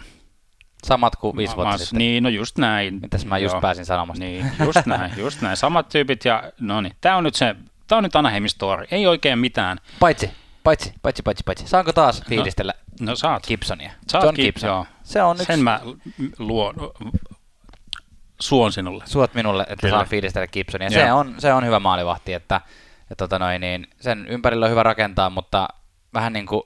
Samat 0.86 1.16
kuin 1.16 1.38
viisi 1.38 1.56
vuotta 1.56 1.78
sitten. 1.78 1.98
Niin, 1.98 2.24
no 2.24 2.30
just 2.30 2.58
näin. 2.58 3.00
Mitäs 3.02 3.26
mä 3.26 3.38
just 3.38 3.54
Joo. 3.54 3.62
pääsin 3.62 3.86
sanomasta. 3.86 4.24
Niin, 4.24 4.52
just 4.66 4.86
näin, 4.86 5.12
just 5.18 5.42
näin. 5.42 5.58
Samat 5.58 5.90
tyypit 5.90 6.26
ja 6.26 6.52
no 6.60 6.82
niin, 6.82 6.94
tää 7.02 7.18
on 7.18 7.24
nyt 7.24 7.36
se, 7.36 7.56
tää 7.88 7.98
on 7.98 8.04
nyt 8.04 8.16
Anaheimin 8.16 8.50
story. 8.50 8.86
Ei 8.92 9.08
oikein 9.08 9.40
mitään. 9.40 9.78
Paitsi, 10.00 10.32
paitsi, 10.64 10.94
paitsi, 11.02 11.24
paitsi, 11.24 11.44
paitsi. 11.44 11.68
Saanko 11.68 11.94
taas 11.94 12.20
no, 12.20 12.26
fiilistellä 12.30 12.74
no, 13.00 13.06
no 13.06 13.16
saat. 13.16 13.48
Gibsonia? 13.48 13.92
Saat 14.08 14.24
John 14.24 14.36
Gibson. 14.36 14.68
Joo. 14.68 14.86
Se 15.04 15.24
on 15.24 15.36
yksi... 15.36 15.46
Sen 15.46 15.60
mä 15.60 15.80
luon, 16.40 16.76
suon 18.42 18.72
sinulle. 18.72 19.04
Suot 19.08 19.34
minulle, 19.34 19.64
että 19.64 19.82
Kyllä. 19.82 19.96
saan 19.96 20.08
fiilistellä 20.08 20.48
Gibsonia. 20.48 20.90
Se 20.90 21.12
on, 21.12 21.36
se 21.38 21.54
on 21.54 21.66
hyvä 21.66 21.80
maalivahti, 21.80 22.34
että, 22.34 22.62
että 23.02 23.16
tota 23.16 23.40
noin, 23.40 23.62
niin 23.62 23.88
sen 24.00 24.28
ympärillä 24.28 24.66
on 24.66 24.72
hyvä 24.72 24.84
rakentaa, 24.84 25.30
mutta 25.30 25.68
vähän 26.14 26.34
niin 26.34 26.46
kuin 26.46 26.64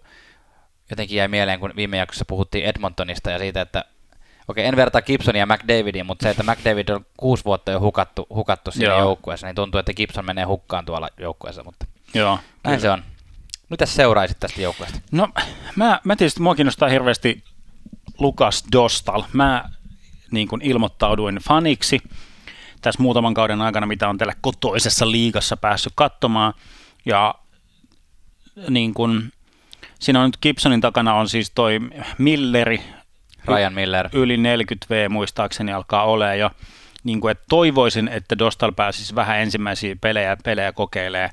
jotenkin 0.89 1.17
jäi 1.17 1.27
mieleen, 1.27 1.59
kun 1.59 1.73
viime 1.75 1.97
jaksossa 1.97 2.25
puhuttiin 2.25 2.65
Edmontonista 2.65 3.31
ja 3.31 3.39
siitä, 3.39 3.61
että 3.61 3.85
okei, 4.47 4.65
en 4.65 4.75
vertaa 4.75 5.01
Gibsonia 5.01 5.39
ja 5.39 5.45
McDavidiin, 5.45 6.05
mutta 6.05 6.23
se, 6.23 6.29
että 6.29 6.43
McDavid 6.43 6.89
on 6.89 7.05
kuusi 7.17 7.45
vuotta 7.45 7.71
jo 7.71 7.79
hukattu, 7.79 8.27
hukattu 8.29 8.71
siinä 8.71 8.93
Joo. 8.93 8.99
joukkueessa, 8.99 9.47
niin 9.47 9.55
tuntuu, 9.55 9.79
että 9.79 9.93
Gibson 9.93 10.25
menee 10.25 10.45
hukkaan 10.45 10.85
tuolla 10.85 11.09
joukkueessa, 11.19 11.63
mutta 11.63 11.85
Joo, 12.13 12.35
näin 12.35 12.41
kyllä. 12.63 12.79
se 12.79 12.89
on. 12.89 13.03
Mitä 13.69 13.85
seuraisit 13.85 14.39
tästä 14.39 14.61
joukkueesta? 14.61 14.99
No, 15.11 15.29
mä, 15.75 15.99
mä 16.03 16.15
tietysti 16.15 16.41
mua 16.41 16.55
kiinnostaa 16.55 16.89
hirveästi 16.89 17.43
Lukas 18.19 18.63
Dostal. 18.71 19.23
Mä 19.33 19.69
niin 20.31 20.47
kuin 20.47 20.61
ilmoittauduin 20.61 21.39
faniksi 21.47 21.99
tässä 22.81 23.03
muutaman 23.03 23.33
kauden 23.33 23.61
aikana, 23.61 23.85
mitä 23.85 24.09
on 24.09 24.17
tällä 24.17 24.33
kotoisessa 24.41 25.11
liigassa 25.11 25.57
päässyt 25.57 25.93
katsomaan. 25.95 26.53
Ja 27.05 27.35
niin 28.69 28.93
kuin, 28.93 29.31
siinä 29.99 30.19
on 30.19 30.25
nyt 30.25 30.37
Gibsonin 30.41 30.81
takana 30.81 31.13
on 31.13 31.29
siis 31.29 31.51
toi 31.55 31.79
Milleri, 32.17 32.81
Ryan 33.47 33.73
Miller. 33.73 34.09
Yli 34.13 34.37
40 34.37 34.85
V 34.89 35.09
muistaakseni 35.09 35.73
alkaa 35.73 36.03
olemaan 36.03 36.39
jo. 36.39 36.51
Niin 37.03 37.21
kuin, 37.21 37.31
että 37.31 37.45
toivoisin, 37.49 38.07
että 38.07 38.37
Dostal 38.37 38.71
pääsisi 38.71 39.15
vähän 39.15 39.39
ensimmäisiä 39.39 39.95
pelejä, 40.01 40.37
pelejä 40.43 40.71
kokeilee. 40.71 41.29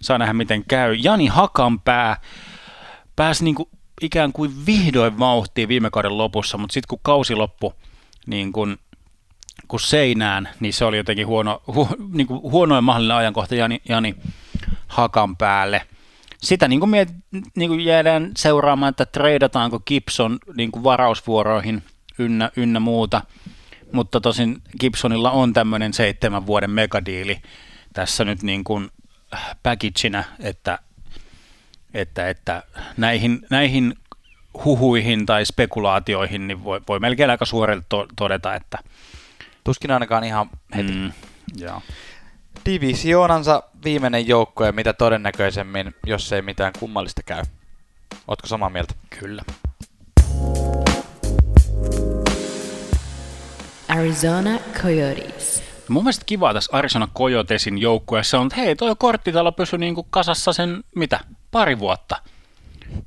Saa 0.00 0.18
nähdä, 0.18 0.32
miten 0.32 0.64
käy. 0.68 0.94
Jani 0.94 1.26
Hakanpää 1.26 2.20
pääsi 3.16 3.44
niin 3.44 3.54
kuin 3.54 3.68
ikään 4.00 4.32
kuin 4.32 4.66
vihdoin 4.66 5.18
vauhtiin 5.18 5.68
viime 5.68 5.90
kauden 5.90 6.18
lopussa, 6.18 6.58
mutta 6.58 6.74
sitten 6.74 6.88
kun 6.88 6.98
kausi 7.02 7.34
loppui 7.34 7.72
niin 8.26 8.52
kuin, 8.52 8.78
kun 9.68 9.80
seinään, 9.80 10.48
niin 10.60 10.72
se 10.72 10.84
oli 10.84 10.96
jotenkin 10.96 11.26
huono, 11.26 11.62
hu, 11.74 11.88
niin 12.12 12.26
kuin 12.26 12.42
huonoin 12.42 12.84
mahdollinen 12.84 13.16
ajankohta 13.16 13.54
Jani, 13.54 13.82
Jani 13.88 14.14
Hakan 14.86 15.36
päälle– 15.36 15.82
sitä 16.42 16.68
niin 16.68 16.80
kuin 16.80 16.90
miet, 16.90 17.14
niin 17.56 17.68
kuin 17.70 17.84
jäädään 17.84 18.30
seuraamaan, 18.36 18.90
että 18.90 19.06
treidataanko 19.06 19.80
Gibson 19.80 20.38
niin 20.56 20.72
kuin 20.72 20.84
varausvuoroihin 20.84 21.82
ynnä, 22.18 22.50
ynnä 22.56 22.80
muuta, 22.80 23.22
mutta 23.92 24.20
tosin 24.20 24.62
Gibsonilla 24.80 25.30
on 25.30 25.52
tämmöinen 25.52 25.92
seitsemän 25.92 26.46
vuoden 26.46 26.70
megadiili 26.70 27.38
tässä 27.92 28.24
nyt 28.24 28.42
niin 28.42 28.64
kuin 28.64 28.90
packageina, 29.62 30.24
että, 30.40 30.78
että, 31.94 32.28
että 32.28 32.62
näihin, 32.96 33.46
näihin 33.50 33.94
huhuihin 34.64 35.26
tai 35.26 35.46
spekulaatioihin 35.46 36.46
niin 36.48 36.64
voi, 36.64 36.80
voi 36.88 36.98
melkein 36.98 37.30
aika 37.30 37.44
suorille 37.44 37.82
to, 37.88 38.06
todeta, 38.16 38.54
että 38.54 38.78
Tuskin 39.64 39.90
ainakaan 39.90 40.24
ihan 40.24 40.50
heti. 40.74 40.92
Mm, 40.92 41.12
joo 41.58 41.82
divisioonansa 42.66 43.62
viimeinen 43.84 44.28
joukkue, 44.28 44.72
mitä 44.72 44.92
todennäköisemmin, 44.92 45.94
jos 46.06 46.32
ei 46.32 46.42
mitään 46.42 46.72
kummallista 46.78 47.22
käy. 47.22 47.42
Ootko 48.28 48.46
samaa 48.46 48.70
mieltä? 48.70 48.94
Kyllä. 49.20 49.42
Arizona 53.88 54.58
Coyotes. 54.82 55.62
Mun 55.88 56.04
mielestä 56.04 56.24
kiva 56.26 56.54
tässä 56.54 56.76
Arizona 56.76 57.08
Coyotesin 57.14 57.78
joukkueessa 57.78 58.38
on, 58.38 58.46
että 58.46 58.56
hei, 58.56 58.76
toi 58.76 58.94
korttitalo 58.98 59.52
pysyi 59.52 59.78
niinku 59.78 60.06
kasassa 60.10 60.52
sen, 60.52 60.84
mitä, 60.94 61.20
pari 61.50 61.78
vuotta. 61.78 62.16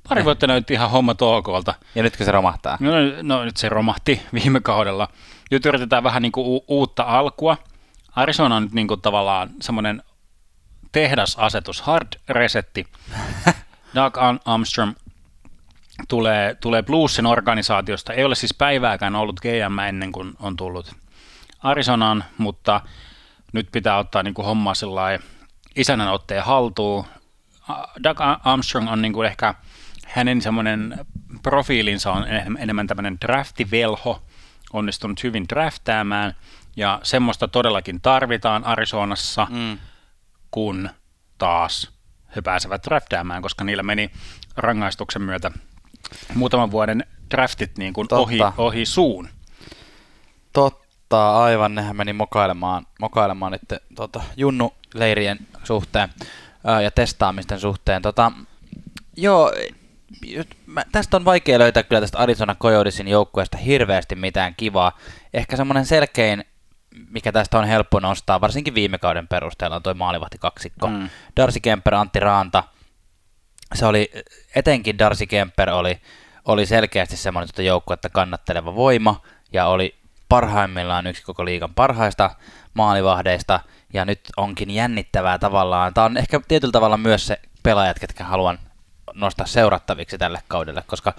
Pari 0.09 0.25
vuotta 0.25 0.47
näytti 0.47 0.73
ihan 0.73 0.89
homma 0.91 1.15
toukolta. 1.15 1.73
Ja 1.95 2.03
nytkö 2.03 2.25
se 2.25 2.31
romahtaa? 2.31 2.77
No, 2.79 2.91
no 3.21 3.45
nyt 3.45 3.57
se 3.57 3.69
romahti 3.69 4.21
viime 4.33 4.61
kaudella. 4.61 5.07
Nyt 5.51 5.65
yritetään 5.65 6.03
vähän 6.03 6.21
niinku 6.21 6.55
u- 6.55 6.65
uutta 6.67 7.03
alkua. 7.03 7.57
Arizona 8.15 8.55
on 8.55 8.63
nyt 8.63 8.73
niin 8.73 8.87
kuin 8.87 9.01
tavallaan 9.01 9.49
semmoinen 9.61 10.03
tehdasasetus, 10.91 11.81
hard 11.81 12.07
resetti. 12.29 12.87
Doug 13.95 14.17
Armstrong 14.45 14.93
tulee, 16.07 16.55
tulee 16.55 16.83
Bluesin 16.83 17.25
organisaatiosta. 17.25 18.13
Ei 18.13 18.23
ole 18.23 18.35
siis 18.35 18.53
päivääkään 18.53 19.15
ollut 19.15 19.39
GM 19.39 19.79
ennen 19.79 20.11
kuin 20.11 20.33
on 20.39 20.55
tullut 20.55 20.95
Arizonaan, 21.63 22.23
mutta 22.37 22.81
nyt 23.53 23.67
pitää 23.71 23.97
ottaa 23.97 24.23
niin 24.23 24.33
kuin 24.33 24.45
homma 24.45 24.73
isännän 25.75 26.11
otteen 26.11 26.43
haltuun. 26.43 27.05
Doug 28.03 28.17
Armstrong 28.43 28.91
on 28.91 29.01
niin 29.01 29.13
kuin 29.13 29.27
ehkä 29.27 29.55
hänen 30.09 30.41
semmoinen 30.41 31.05
profiilinsa 31.43 32.11
on 32.11 32.25
enemmän 32.59 32.87
tämmöinen 32.87 33.17
draftivelho, 33.21 34.21
onnistunut 34.73 35.23
hyvin 35.23 35.45
draftaamaan– 35.49 36.33
ja 36.79 36.99
semmoista 37.03 37.47
todellakin 37.47 38.01
tarvitaan 38.01 38.63
Arizonassa, 38.63 39.47
mm. 39.49 39.77
kun 40.51 40.89
taas 41.37 41.91
he 42.35 42.41
pääsevät 42.41 42.83
draftaamaan, 42.83 43.41
koska 43.41 43.63
niillä 43.63 43.83
meni 43.83 44.11
rangaistuksen 44.57 45.21
myötä 45.21 45.51
muutaman 46.35 46.71
vuoden 46.71 47.05
draftit 47.31 47.77
niin 47.77 47.93
kuin 47.93 48.07
ohi, 48.11 48.39
ohi 48.57 48.85
suun. 48.85 49.29
Totta, 50.53 51.43
aivan. 51.43 51.75
Nehän 51.75 51.95
meni 51.95 52.13
mokailemaan, 52.13 52.87
mokailemaan 52.99 53.51
nyt 53.51 53.81
tota, 53.95 54.21
Junnu-leirien 54.37 55.39
suhteen 55.63 56.09
ää, 56.63 56.81
ja 56.81 56.91
testaamisten 56.91 57.59
suhteen. 57.59 58.01
Tota, 58.01 58.31
joo, 59.17 59.53
mä, 60.65 60.83
tästä 60.91 61.17
on 61.17 61.25
vaikea 61.25 61.59
löytää 61.59 61.83
kyllä 61.83 62.01
tästä 62.01 62.17
Arizona 62.17 62.55
Coyotesin 62.55 63.07
joukkueesta 63.07 63.57
hirveästi 63.57 64.15
mitään 64.15 64.55
kivaa. 64.57 64.97
Ehkä 65.33 65.57
semmoinen 65.57 65.85
selkein 65.85 66.43
mikä 67.09 67.31
tästä 67.31 67.59
on 67.59 67.65
helppo 67.65 67.99
nostaa, 67.99 68.41
varsinkin 68.41 68.75
viime 68.75 68.97
kauden 68.97 69.27
perusteella, 69.27 69.75
on 69.75 69.83
tuo 69.83 69.93
maalivahti 69.93 70.37
kaksikko. 70.37 70.87
Mm. 70.87 71.09
Darcy 71.37 71.59
Kemper, 71.59 71.95
Antti 71.95 72.19
Raanta. 72.19 72.63
Se 73.75 73.85
oli, 73.85 74.11
etenkin 74.55 74.99
Darcy 74.99 75.25
Kemper 75.25 75.69
oli, 75.69 76.01
oli 76.45 76.65
selkeästi 76.65 77.17
semmoinen 77.17 77.47
tuota 77.47 77.61
joukkuetta 77.61 78.09
kannatteleva 78.09 78.75
voima, 78.75 79.21
ja 79.53 79.67
oli 79.67 79.99
parhaimmillaan 80.29 81.07
yksi 81.07 81.23
koko 81.23 81.45
liigan 81.45 81.73
parhaista 81.73 82.31
maalivahdeista, 82.73 83.59
ja 83.93 84.05
nyt 84.05 84.19
onkin 84.37 84.71
jännittävää 84.71 85.39
tavallaan. 85.39 85.93
Tämä 85.93 86.05
on 86.05 86.17
ehkä 86.17 86.41
tietyllä 86.47 86.71
tavalla 86.71 86.97
myös 86.97 87.27
se 87.27 87.39
pelaajat, 87.63 87.99
ketkä 87.99 88.23
haluan 88.23 88.59
nostaa 89.13 89.45
seurattaviksi 89.45 90.17
tälle 90.17 90.39
kaudelle, 90.47 90.83
koska, 90.87 91.13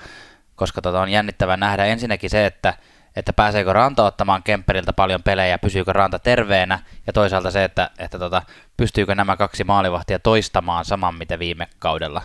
koska 0.56 0.82
tota 0.82 1.00
on 1.00 1.08
jännittävää 1.08 1.56
nähdä 1.56 1.84
ensinnäkin 1.84 2.30
se, 2.30 2.46
että 2.46 2.74
että 3.16 3.32
pääseekö 3.32 3.72
Ranta 3.72 4.04
ottamaan 4.04 4.42
Kemperiltä 4.42 4.92
paljon 4.92 5.22
pelejä, 5.22 5.58
pysyykö 5.58 5.92
Ranta 5.92 6.18
terveenä, 6.18 6.78
ja 7.06 7.12
toisaalta 7.12 7.50
se, 7.50 7.64
että, 7.64 7.90
että 7.98 8.18
tota, 8.18 8.42
pystyykö 8.76 9.14
nämä 9.14 9.36
kaksi 9.36 9.64
maalivahtia 9.64 10.18
toistamaan 10.18 10.84
saman, 10.84 11.14
mitä 11.14 11.38
viime 11.38 11.68
kaudella 11.78 12.22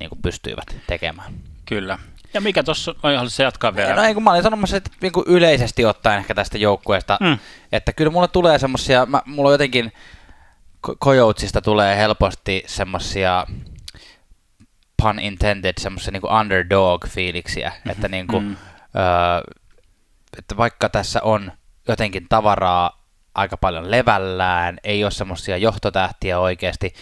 niin 0.00 0.08
kuin 0.08 0.22
pystyivät 0.22 0.76
tekemään. 0.86 1.32
Kyllä. 1.64 1.98
Ja 2.34 2.40
mikä 2.40 2.62
tuossa, 2.62 2.94
on 3.02 3.30
se 3.30 3.42
jatkaa 3.42 3.76
vielä? 3.76 3.94
No 3.94 4.02
ei 4.02 4.14
kun 4.14 4.22
mä 4.22 4.30
olin 4.30 4.42
sanomassa, 4.42 4.76
että 4.76 4.90
niin 5.00 5.12
kuin 5.12 5.24
yleisesti 5.28 5.84
ottaen 5.84 6.18
ehkä 6.18 6.34
tästä 6.34 6.58
joukkueesta, 6.58 7.18
mm. 7.20 7.38
että 7.72 7.92
kyllä 7.92 8.10
mulle 8.10 8.28
tulee 8.28 8.58
semmoisia, 8.58 9.06
mulla 9.26 9.48
on 9.48 9.54
jotenkin 9.54 9.92
Kojoutsista 10.98 11.62
tulee 11.62 11.96
helposti 11.96 12.64
semmosia 12.66 13.46
pun 15.02 15.18
intended, 15.18 15.72
semmoisia 15.80 16.12
niin 16.12 16.22
underdog-fiiliksiä, 16.22 17.68
mm-hmm. 17.68 17.90
että, 17.90 18.08
niin 18.08 18.26
kuin, 18.26 18.44
mm. 18.44 18.56
ö, 18.96 19.54
että 20.38 20.56
vaikka 20.56 20.88
tässä 20.88 21.22
on 21.22 21.52
jotenkin 21.88 22.26
tavaraa 22.28 23.04
aika 23.34 23.56
paljon 23.56 23.90
levällään, 23.90 24.78
ei 24.84 25.04
ole 25.04 25.10
semmoisia 25.10 25.56
johtotähtiä 25.56 26.38
oikeasti, 26.38 26.94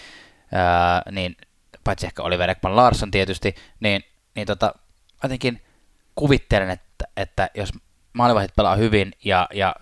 ö, 0.53 1.13
niin 1.13 1.37
paitsi 1.85 2.07
ehkä 2.07 2.23
Oliver 2.23 2.51
Ekman 2.51 2.77
Larsson 2.77 3.11
tietysti, 3.11 3.55
niin, 3.81 4.05
niin 4.35 4.47
tota, 4.47 4.75
jotenkin 5.23 5.63
kuvittelen, 6.15 6.71
että, 6.71 7.05
että 7.17 7.51
jos 7.55 7.73
maalivahdit 8.13 8.57
pelaa 8.57 8.77
hyvin 8.77 9.13
ja, 9.25 9.49
ja 9.55 9.75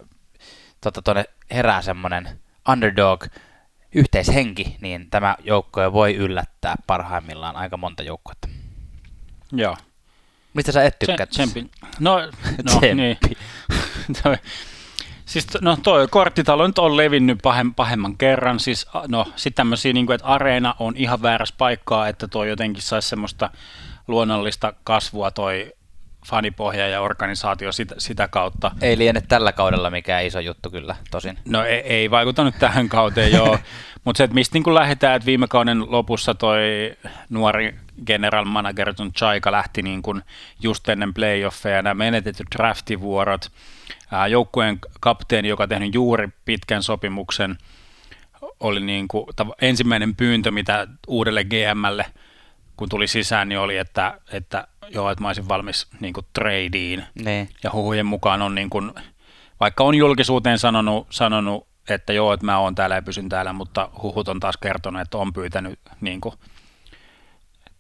tota, 0.81 1.03
tuonne 1.03 1.25
herää 1.51 1.83
semmoinen 1.83 2.41
underdog 2.69 3.25
yhteishenki, 3.95 4.77
niin 4.81 5.11
tämä 5.11 5.37
joukkue 5.45 5.93
voi 5.93 6.15
yllättää 6.15 6.75
parhaimmillaan 6.87 7.57
aika 7.57 7.77
monta 7.77 8.03
joukkuetta. 8.03 8.49
Joo. 9.53 9.77
Mistä 10.55 10.73
sä 10.73 10.85
et 10.85 10.99
tykkää? 10.99 11.27
Tsempi. 11.27 11.71
No, 12.01 12.19
no 12.63 12.81
niin. 12.95 13.19
Siis 15.27 15.47
no 15.61 15.79
toi 15.83 16.09
korttitalo 16.09 16.67
nyt 16.67 16.79
on 16.79 16.97
levinnyt 16.97 17.39
pahem, 17.43 17.75
pahemman 17.75 18.17
kerran, 18.17 18.61
siis 18.61 18.87
no 19.09 19.27
sitten 19.37 19.57
tämmöisiä, 19.57 19.93
niin 19.93 20.07
kuin, 20.07 20.15
että 20.15 20.27
areena 20.27 20.75
on 20.79 20.97
ihan 20.97 21.23
väärässä 21.23 21.55
paikkaa, 21.59 22.09
että 22.09 22.29
toi 22.29 22.49
jotenkin 22.49 22.83
saisi 22.83 23.09
semmoista 23.09 23.51
luonnollista 24.09 24.73
kasvua 24.85 25.31
toi 25.31 25.73
fanipohja 26.25 26.89
ja 26.89 27.01
organisaatio 27.01 27.73
sitä, 27.73 27.95
sitä 27.99 28.29
kautta. 28.29 28.71
Ei 28.81 28.99
liene 28.99 29.21
tällä 29.21 29.53
kaudella 29.53 29.91
mikään 29.91 30.27
iso 30.27 30.41
juttu 30.41 30.71
kyllä, 30.71 30.97
tosin. 31.11 31.39
No 31.49 31.65
ei, 31.65 31.81
ei 31.81 32.11
vaikuta 32.11 32.45
nyt 32.45 32.55
tähän 32.59 32.89
kauteen, 32.89 33.33
joo. 33.33 33.59
Mutta 34.05 34.19
se, 34.19 34.25
että 34.25 34.35
mistä 34.35 34.59
niin 34.59 34.75
lähdetään, 34.75 35.17
että 35.17 35.27
viime 35.27 35.47
kauden 35.49 35.91
lopussa 35.91 36.35
toi 36.35 36.59
nuori 37.31 37.75
general 38.07 38.45
manager 38.45 38.95
John 38.99 39.13
Chaika 39.13 39.53
lähti 39.53 39.83
niin 39.83 40.03
kuin 40.03 40.23
just 40.63 40.89
ennen 40.89 41.15
playoffeja, 41.15 41.83
nämä 41.83 41.95
menetetyt 41.95 42.47
draftivuorot, 42.57 43.53
joukkueen 44.31 44.79
kapteeni, 45.01 45.49
joka 45.49 45.67
tehnyt 45.67 45.95
juuri 45.95 46.29
pitkän 46.45 46.83
sopimuksen, 46.83 47.59
oli 48.61 48.81
niin 48.81 49.09
kuin, 49.09 49.27
ensimmäinen 49.61 50.17
pyyntö, 50.17 50.51
mitä 50.51 50.87
uudelle 51.07 51.45
GMlle– 51.45 52.07
kun 52.77 52.89
tuli 52.89 53.07
sisään, 53.07 53.49
niin 53.49 53.59
oli, 53.59 53.77
että, 53.77 54.21
että 54.33 54.69
joo, 54.89 55.11
että 55.11 55.23
mä 55.23 55.29
olisin 55.29 55.49
valmis 55.49 55.87
niin 56.01 56.15
kuin 56.15 56.27
tradeen. 56.33 57.07
Niin. 57.25 57.49
Ja 57.63 57.73
huhujen 57.73 58.07
mukaan 58.07 58.43
on 58.43 58.55
niin 58.55 58.71
kuin, 58.71 58.93
vaikka 59.61 59.85
on 59.85 59.95
julkisuuteen 59.95 60.59
sanonut, 60.59 61.07
sanonut, 61.11 61.69
että 61.89 62.13
joo, 62.13 62.33
että 62.33 62.47
mä 62.47 62.59
oon 62.59 62.75
täällä 62.75 62.95
ja 62.95 63.03
pysyn 63.03 63.29
täällä, 63.29 63.53
mutta 63.53 63.91
huhut 64.03 64.29
on 64.29 64.41
taas 64.41 64.57
kertonut, 64.57 65.03
että 65.03 65.19
on 65.19 65.33
pyytänyt 65.33 65.79
niin 66.01 66.21
kuin, 66.21 66.35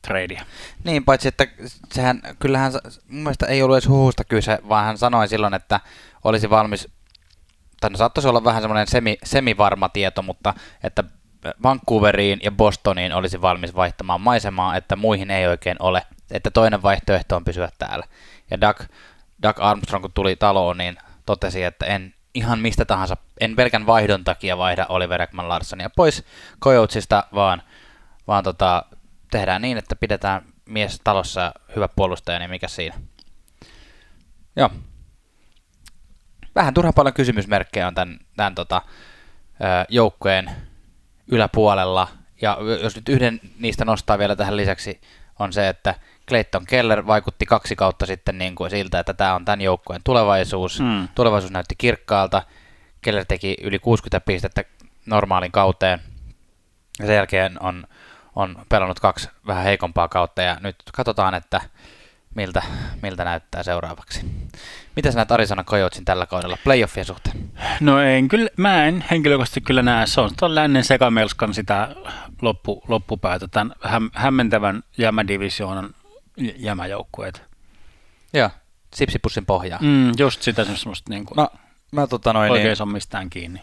tradea. 0.06 0.44
Niin, 0.84 1.04
paitsi 1.04 1.28
että 1.28 1.46
sehän, 1.92 2.20
kyllähän 2.38 2.72
mun 3.08 3.22
mielestä 3.22 3.46
ei 3.46 3.62
ollut 3.62 3.76
edes 3.76 3.88
huhusta 3.88 4.24
kyse, 4.24 4.58
vaan 4.68 4.84
hän 4.84 4.98
sanoi 4.98 5.28
silloin, 5.28 5.54
että 5.54 5.80
olisi 6.24 6.50
valmis, 6.50 6.88
tai 7.80 7.90
no 7.90 7.96
saattaisi 7.96 8.28
olla 8.28 8.44
vähän 8.44 8.62
semmoinen 8.62 8.86
semi, 8.86 9.18
semivarma 9.24 9.88
tieto, 9.88 10.22
mutta 10.22 10.54
että 10.82 11.04
Vancouveriin 11.62 12.40
ja 12.42 12.52
Bostoniin 12.52 13.12
olisi 13.12 13.40
valmis 13.40 13.74
vaihtamaan 13.74 14.20
maisemaa, 14.20 14.76
että 14.76 14.96
muihin 14.96 15.30
ei 15.30 15.46
oikein 15.46 15.76
ole, 15.80 16.02
että 16.30 16.50
toinen 16.50 16.82
vaihtoehto 16.82 17.36
on 17.36 17.44
pysyä 17.44 17.68
täällä. 17.78 18.06
Ja 18.50 18.60
Doug, 18.60 18.80
Doug 19.42 19.56
Armstrong, 19.60 20.02
kun 20.02 20.12
tuli 20.12 20.36
taloon, 20.36 20.78
niin 20.78 20.96
totesi, 21.26 21.64
että 21.64 21.86
en 21.86 22.14
ihan 22.34 22.58
mistä 22.58 22.84
tahansa, 22.84 23.16
en 23.40 23.56
pelkän 23.56 23.86
vaihdon 23.86 24.24
takia 24.24 24.58
vaihda 24.58 24.86
Oliver 24.88 25.22
Ekman 25.22 25.48
Larssonia 25.48 25.90
pois 25.96 26.24
Coyotesista, 26.62 27.24
vaan, 27.34 27.62
vaan 28.26 28.44
tota, 28.44 28.84
tehdään 29.30 29.62
niin, 29.62 29.78
että 29.78 29.96
pidetään 29.96 30.42
mies 30.66 31.00
talossa 31.04 31.52
hyvä 31.76 31.88
puolustaja, 31.88 32.38
niin 32.38 32.50
mikä 32.50 32.68
siinä. 32.68 32.96
Joo. 34.56 34.70
Vähän 36.54 36.74
turha 36.74 36.92
paljon 36.92 37.14
kysymysmerkkejä 37.14 37.87
on 37.87 37.94
tämän, 37.94 38.18
tämän 38.37 38.54
tota, 38.54 38.83
joukkueen 39.88 40.50
yläpuolella. 41.28 42.08
Ja 42.42 42.58
jos 42.82 42.96
nyt 42.96 43.08
yhden 43.08 43.40
niistä 43.58 43.84
nostaa 43.84 44.18
vielä 44.18 44.37
tähän 44.37 44.56
lisäksi, 44.56 45.00
on 45.38 45.52
se, 45.52 45.68
että 45.68 45.94
Clayton 46.28 46.66
Keller 46.66 47.06
vaikutti 47.06 47.46
kaksi 47.46 47.76
kautta 47.76 48.06
sitten 48.06 48.38
niin 48.38 48.54
kuin 48.54 48.70
siltä, 48.70 48.98
että 48.98 49.14
tämä 49.14 49.34
on 49.34 49.44
tämän 49.44 49.60
joukkueen 49.60 50.00
tulevaisuus. 50.04 50.80
Mm. 50.80 51.08
Tulevaisuus 51.14 51.52
näytti 51.52 51.74
kirkkaalta. 51.78 52.42
Keller 53.00 53.24
teki 53.24 53.56
yli 53.62 53.78
60 53.78 54.26
pistettä 54.26 54.64
normaalin 55.06 55.52
kauteen. 55.52 56.00
Ja 56.98 57.06
sen 57.06 57.16
jälkeen 57.16 57.62
on, 57.62 57.87
on 58.37 58.64
pelannut 58.68 59.00
kaksi 59.00 59.28
vähän 59.46 59.64
heikompaa 59.64 60.08
kautta 60.08 60.42
ja 60.42 60.56
nyt 60.60 60.76
katsotaan, 60.92 61.34
että 61.34 61.60
miltä, 62.34 62.62
miltä 63.02 63.24
näyttää 63.24 63.62
seuraavaksi. 63.62 64.26
Mitä 64.96 65.11
sä 65.11 65.16
näet 65.16 65.33
Arizona 65.33 65.64
Coyotsin 65.64 66.04
tällä 66.04 66.26
kaudella 66.26 66.59
playoffien 66.64 67.07
suhteen? 67.07 67.50
No 67.80 68.00
en 68.00 68.28
kyllä, 68.28 68.50
mä 68.57 68.85
en 68.85 69.04
henkilökohtaisesti 69.11 69.61
kyllä 69.61 69.83
näe. 69.83 70.07
Se 70.07 70.20
on 70.20 70.30
tuon 70.38 70.54
lännen 70.54 70.85
sekamelskan 70.85 71.54
sitä 71.54 71.96
loppu, 72.42 72.83
loppupäätä, 72.88 73.48
tämän 73.48 73.74
häm, 73.83 74.11
hämmentävän 74.14 74.83
jämädivisioonan 74.98 75.94
jämäjoukkueet. 76.57 77.42
Joo, 78.33 78.50
sipsipussin 78.94 79.46
pohjaa. 79.46 79.78
Mm, 79.83 80.12
just 80.18 80.42
sitä 80.42 80.64
semmoista 80.64 81.11
niin 81.11 81.26
kuin, 81.26 81.37
no, 81.37 81.48
mä, 81.92 82.07
tota 82.07 82.33
noin, 82.33 82.50
oikein 82.50 82.68
niin, 82.68 82.83
on 82.83 82.92
mistään 82.92 83.30
kiinni. 83.30 83.61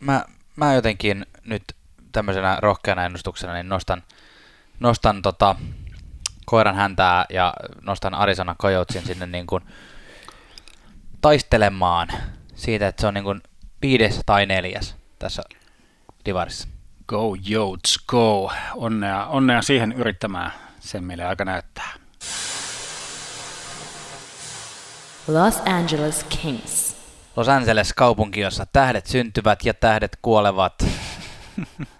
Mä, 0.00 0.24
mä 0.56 0.74
jotenkin 0.74 1.26
nyt 1.44 1.62
tämmöisenä 2.12 2.58
rohkeana 2.62 3.04
ennustuksena 3.04 3.52
niin 3.52 3.68
nostan, 3.68 4.02
nostan 4.80 5.22
tota, 5.22 5.54
koiran 6.46 6.74
häntää 6.74 7.24
ja 7.30 7.54
nostan 7.82 8.14
Arizona 8.14 8.54
Coyotsin 8.54 9.06
sinne 9.06 9.26
niin 9.26 9.46
kuin 9.46 9.62
taistelemaan 11.20 12.08
siitä, 12.54 12.88
että 12.88 13.00
se 13.00 13.06
on 13.06 13.14
niin 13.14 13.24
kuin 13.24 13.40
viides 13.82 14.20
tai 14.26 14.46
neljäs 14.46 14.96
tässä 15.18 15.42
divarissa. 16.24 16.68
Go 17.06 17.36
Yotes, 17.50 17.98
go! 18.06 18.50
Onnea, 18.74 19.26
onnea 19.26 19.62
siihen 19.62 19.92
yrittämään. 19.92 20.52
Sen 20.80 21.04
meille 21.04 21.24
aika 21.24 21.44
näyttää. 21.44 21.94
Los 25.28 25.62
Angeles 25.66 26.24
Kings. 26.42 26.96
Los 27.36 27.48
Angeles 27.48 27.92
kaupunki, 27.92 28.40
jossa 28.40 28.66
tähdet 28.66 29.06
syntyvät 29.06 29.64
ja 29.64 29.74
tähdet 29.74 30.18
kuolevat. 30.22 30.84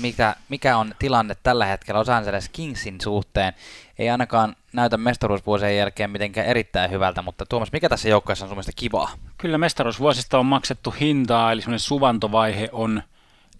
mikä, 0.00 0.36
mikä 0.48 0.76
on 0.76 0.94
tilanne 0.98 1.36
tällä 1.42 1.66
hetkellä 1.66 1.98
Los 1.98 2.08
Angeles 2.08 2.48
Kingsin 2.48 3.00
suhteen. 3.00 3.52
Ei 3.98 4.10
ainakaan 4.10 4.56
näytä 4.72 4.96
mestaruusvuosien 4.96 5.76
jälkeen 5.76 6.10
mitenkään 6.10 6.46
erittäin 6.46 6.90
hyvältä, 6.90 7.22
mutta 7.22 7.46
Tuomas, 7.46 7.72
mikä 7.72 7.88
tässä 7.88 8.08
joukkueessa 8.08 8.44
on 8.44 8.48
sun 8.48 8.56
mielestä 8.56 8.72
kivaa? 8.76 9.10
Kyllä 9.38 9.58
mestaruusvuosista 9.58 10.38
on 10.38 10.46
maksettu 10.46 10.94
hintaa, 11.00 11.52
eli 11.52 11.60
semmoinen 11.60 11.80
suvantovaihe 11.80 12.68
on 12.72 13.02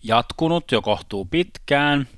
jatkunut 0.02 0.72
jo 0.72 0.82
kohtuu 0.82 1.24
pitkään. 1.24 2.08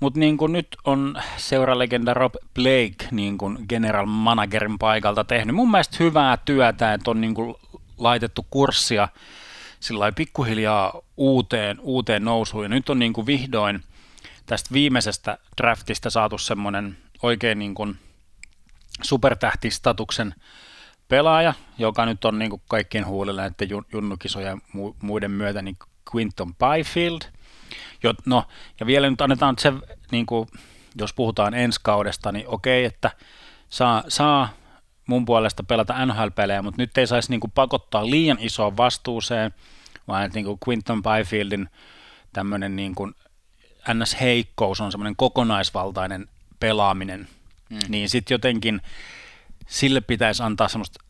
Mutta 0.00 0.20
niin 0.20 0.36
kuin 0.36 0.52
nyt 0.52 0.76
on 0.84 1.22
seuralegenda 1.36 2.14
Rob 2.14 2.34
Blake 2.54 3.08
niin 3.10 3.38
kuin 3.38 3.58
general 3.68 4.06
managerin 4.06 4.78
paikalta 4.78 5.24
tehnyt 5.24 5.56
mun 5.56 5.70
mielestä 5.70 5.96
hyvää 6.00 6.36
työtä, 6.36 6.94
että 6.94 7.10
on 7.10 7.20
niin 7.20 7.34
kuin 7.34 7.54
laitettu 7.98 8.46
kurssia 8.50 9.08
sillä 9.82 10.12
pikkuhiljaa 10.12 11.02
uuteen, 11.16 11.80
uuteen 11.80 12.24
nousuun. 12.24 12.64
Ja 12.64 12.68
nyt 12.68 12.90
on 12.90 12.98
niin 12.98 13.12
kuin 13.12 13.26
vihdoin 13.26 13.82
tästä 14.46 14.70
viimeisestä 14.72 15.38
draftista 15.56 16.10
saatu 16.10 16.38
semmoinen 16.38 16.98
oikein 17.22 17.58
niin 17.58 17.74
kuin 17.74 17.98
supertähtistatuksen 19.02 20.34
pelaaja, 21.08 21.54
joka 21.78 22.06
nyt 22.06 22.24
on 22.24 22.38
niin 22.38 22.50
kuin 22.50 22.62
kaikkien 22.68 23.06
huulilla 23.06 23.44
että 23.44 23.64
junnukisojen 23.92 24.62
muiden 25.02 25.30
myötä 25.30 25.62
niin 25.62 25.76
Quinton 26.14 26.54
Byfield. 26.54 27.20
No, 28.26 28.44
ja 28.80 28.86
vielä 28.86 29.10
nyt 29.10 29.20
annetaan 29.20 29.54
se, 29.58 29.72
niin 30.10 30.26
kuin, 30.26 30.48
jos 30.98 31.12
puhutaan 31.12 31.54
ensi 31.54 31.80
kaudesta, 31.82 32.32
niin 32.32 32.48
okei, 32.48 32.84
että 32.84 33.10
saa, 33.68 34.04
saa 34.08 34.48
mun 35.06 35.24
puolesta 35.24 35.62
pelata 35.62 36.06
NHL-pelejä, 36.06 36.62
mutta 36.62 36.82
nyt 36.82 36.98
ei 36.98 37.06
saisi 37.06 37.30
niin 37.30 37.40
kuin 37.40 37.50
pakottaa 37.54 38.10
liian 38.10 38.38
isoon 38.40 38.76
vastuuseen, 38.76 39.54
vaan 40.08 40.24
että 40.24 40.38
niin 40.38 40.44
kuin 40.44 40.58
Quinton 40.68 41.02
Byfieldin 41.02 41.68
tämmöinen 42.32 42.76
niin 42.76 42.94
kuin 42.94 43.14
NS-heikkous 43.88 44.80
on 44.80 44.92
semmoinen 44.92 45.16
kokonaisvaltainen 45.16 46.28
pelaaminen, 46.60 47.28
mm. 47.70 47.78
niin 47.88 48.08
sitten 48.08 48.34
jotenkin 48.34 48.80
sille 49.66 50.00
pitäisi 50.00 50.42
antaa 50.42 50.68
semmoista 50.68 51.04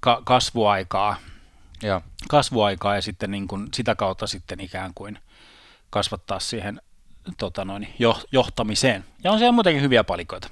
ka- 0.00 0.22
kasvuaikaa, 0.24 1.16
Joo. 1.82 2.02
kasvuaikaa 2.28 2.94
ja 2.94 3.02
sitten 3.02 3.30
niin 3.30 3.48
kuin 3.48 3.68
sitä 3.74 3.94
kautta 3.94 4.26
sitten 4.26 4.60
ikään 4.60 4.92
kuin 4.94 5.18
kasvattaa 5.90 6.40
siihen 6.40 6.80
tota 7.38 7.64
noin, 7.64 7.94
jo, 7.98 8.22
johtamiseen. 8.32 9.04
Ja 9.24 9.32
on 9.32 9.38
siellä 9.38 9.52
muutenkin 9.52 9.82
hyviä 9.82 10.04
palikoita. 10.04 10.48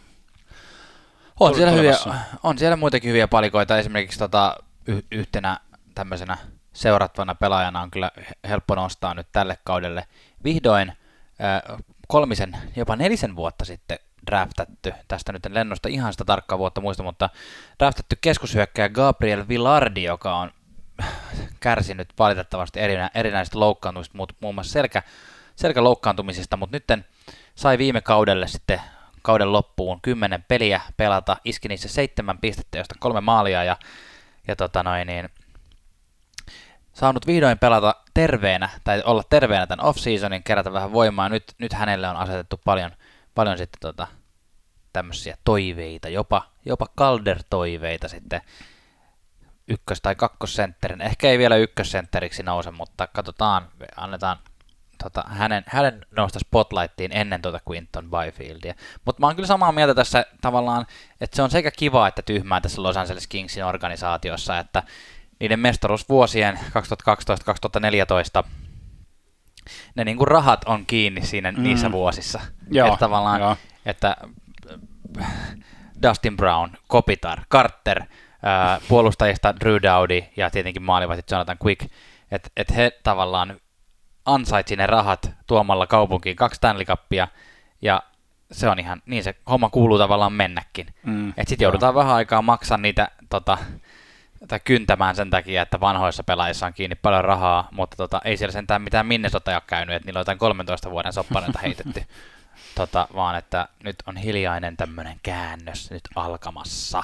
On 1.40 1.55
siellä, 1.55 1.73
hyviä, 1.73 1.97
on 2.42 2.59
siellä 2.59 2.77
muutenkin 2.77 3.09
hyviä 3.09 3.29
palikoita, 3.29 3.79
esimerkiksi 3.79 4.18
tota, 4.18 4.57
y- 4.87 5.03
yhtenä 5.11 5.61
tämmöisenä 5.95 6.37
seurattavana 6.72 7.35
pelaajana 7.35 7.80
on 7.80 7.90
kyllä 7.90 8.11
helppo 8.48 8.74
nostaa 8.74 9.14
nyt 9.14 9.26
tälle 9.32 9.58
kaudelle. 9.64 10.06
Vihdoin 10.44 10.92
kolmisen, 12.08 12.56
jopa 12.76 12.96
nelisen 12.96 13.37
vuotta 13.37 13.64
sitten 13.64 13.98
draftattu, 14.26 14.88
tästä 15.08 15.32
nyt 15.32 15.46
en 15.46 15.54
lennosta 15.54 15.88
ihan 15.88 16.12
sitä 16.12 16.24
tarkkaa 16.24 16.58
vuotta 16.58 16.80
muista, 16.80 17.02
mutta 17.02 17.30
draftattu 17.78 18.16
keskushyökkäjä 18.20 18.88
Gabriel 18.88 19.48
Villardi, 19.48 20.02
joka 20.02 20.37
on 20.37 20.50
kärsinyt 21.61 22.08
valitettavasti 22.18 22.80
erinä, 22.80 23.11
erinäisistä 23.14 23.61
loukkaantumista, 23.61 24.18
muun 24.40 24.54
muassa 24.54 24.72
selkä, 24.72 25.02
selkäloukkaantumisista, 25.56 26.56
mutta 26.56 26.76
nyt 26.76 27.04
sai 27.54 27.78
viime 27.78 28.00
kaudelle 28.00 28.46
sitten 28.48 28.80
kauden 29.22 29.52
loppuun 29.52 30.00
kymmenen 30.00 30.44
peliä 30.48 30.80
pelata, 30.96 31.37
iski 31.44 31.68
niissä 31.68 31.88
seitsemän 31.88 32.38
pistettä, 32.38 32.78
josta 32.78 32.94
kolme 32.98 33.20
maalia 33.20 33.64
ja, 33.64 33.76
ja 34.48 34.56
tota 34.56 34.82
noin, 34.82 35.06
niin, 35.06 35.28
saanut 36.92 37.26
vihdoin 37.26 37.59
pelata 37.59 37.94
terveenä, 38.14 38.68
tai 38.85 39.02
olla 39.05 39.22
terveenä 39.31 39.66
tämän 39.66 39.85
off-seasonin, 39.85 40.42
kerätä 40.42 40.72
vähän 40.72 40.92
voimaa. 40.92 41.28
Nyt, 41.28 41.44
nyt 41.59 41.72
hänelle 41.72 42.09
on 42.09 42.16
asetettu 42.16 42.61
paljon, 42.64 42.90
paljon 43.35 43.59
sitten 43.59 43.81
tota, 43.81 44.07
tämmöisiä 44.92 45.37
toiveita, 45.44 46.09
jopa, 46.09 46.42
jopa 46.64 46.87
Calder-toiveita 47.00 48.09
sitten 48.09 48.40
ykkös- 49.68 50.00
tai 50.00 50.14
kakkosentterin. 50.14 51.00
Ehkä 51.00 51.28
ei 51.28 51.38
vielä 51.38 51.57
ykkössentteriksi 51.57 52.42
nouse, 52.42 52.70
mutta 52.70 53.07
katsotaan, 53.07 53.68
annetaan 53.96 54.37
tota, 55.02 55.24
hänen, 55.28 55.64
hänen 55.66 56.07
nousta 56.16 56.38
spotlightiin 56.38 57.12
ennen 57.12 57.42
tuota 57.42 57.61
Quinton 57.70 58.11
Byfieldia. 58.11 58.74
Mutta 59.05 59.20
mä 59.20 59.26
oon 59.26 59.37
kyllä 59.37 59.46
samaa 59.46 59.72
mieltä 59.72 59.94
tässä 59.94 60.26
tavallaan, 60.40 60.87
että 61.20 61.37
se 61.37 61.42
on 61.42 61.50
sekä 61.50 61.70
kiva 61.70 62.09
että 62.09 62.22
tyhmää 62.22 62.61
tässä 62.61 62.83
Los 62.83 62.96
Angeles 62.96 63.26
Kingsin 63.26 63.64
organisaatiossa, 63.64 64.59
että 64.59 64.83
niiden 65.42 65.61
mestaruusvuosien 65.61 66.59
2012-2014 68.44 68.48
ne 69.94 70.05
niin 70.05 70.16
kuin 70.16 70.28
rahat 70.28 70.64
on 70.64 70.87
kiinni 70.87 71.26
siinä 71.26 71.52
mm. 71.52 71.62
niissä 71.62 71.92
vuosissa. 71.92 72.40
Joo, 72.70 72.87
että 72.87 72.98
tavallaan, 72.98 73.40
joo. 73.40 73.57
että 73.87 74.16
äh, 75.20 75.33
Dustin 76.02 76.37
Brown, 76.37 76.70
Kopitar, 76.88 77.40
Carter, 77.50 78.02
ää, 78.42 78.74
äh, 78.74 78.81
puolustajista 78.88 79.55
Drew 79.61 79.76
Dowdy 79.83 80.24
ja 80.37 80.50
tietenkin 80.50 80.83
maalivahtit 80.83 81.31
Jonathan 81.31 81.57
Quick, 81.64 81.92
että 82.31 82.50
et 82.57 82.76
he 82.76 82.90
tavallaan 83.02 83.61
ansaitsi 84.24 84.76
ne 84.76 84.87
rahat 84.87 85.31
tuomalla 85.46 85.87
kaupunkiin 85.87 86.37
kaksi 86.37 86.57
Stanley 86.57 86.85
Cupia, 86.85 87.28
ja 87.83 88.02
se 88.52 88.68
on 88.68 88.78
ihan, 88.78 89.02
niin 89.07 89.24
se 89.24 89.35
homma 89.50 89.70
kuuluu 89.70 89.98
tavallaan 89.98 90.33
mennäkin. 90.33 90.87
Mm, 91.02 91.28
että 91.28 91.48
sitten 91.48 91.64
joudutaan 91.64 91.94
vähän 91.94 92.14
aikaa 92.14 92.42
maksaa 92.42 92.78
niitä 92.78 93.09
tota, 93.31 93.59
tai 94.48 94.61
kyntämään 94.64 95.16
sen 95.16 95.31
takia, 95.31 95.62
että 95.62 95.81
vanhoissa 95.81 96.24
pelaajissa 96.24 96.66
on 96.66 96.72
kiinni 96.72 96.94
paljon 96.94 97.24
rahaa, 97.24 97.68
mutta 97.70 97.96
tota, 97.96 98.20
ei 98.24 98.37
siellä 98.37 98.52
sentään 98.52 98.83
mitään 98.83 99.07
Minnesota 99.07 99.52
ole 99.52 99.62
käynyt, 99.66 99.96
että 99.96 100.07
niillä 100.07 100.18
on 100.18 100.20
jotain 100.20 100.38
13 100.38 100.90
vuoden 100.90 101.12
soppareita 101.12 101.59
heitetty, 101.59 102.05
tota, 102.74 103.09
vaan 103.14 103.37
että 103.37 103.68
nyt 103.85 103.96
on 104.07 104.16
hiljainen 104.16 104.76
tämmöinen 104.76 105.20
käännös 105.22 105.90
nyt 105.90 106.02
alkamassa. 106.14 107.02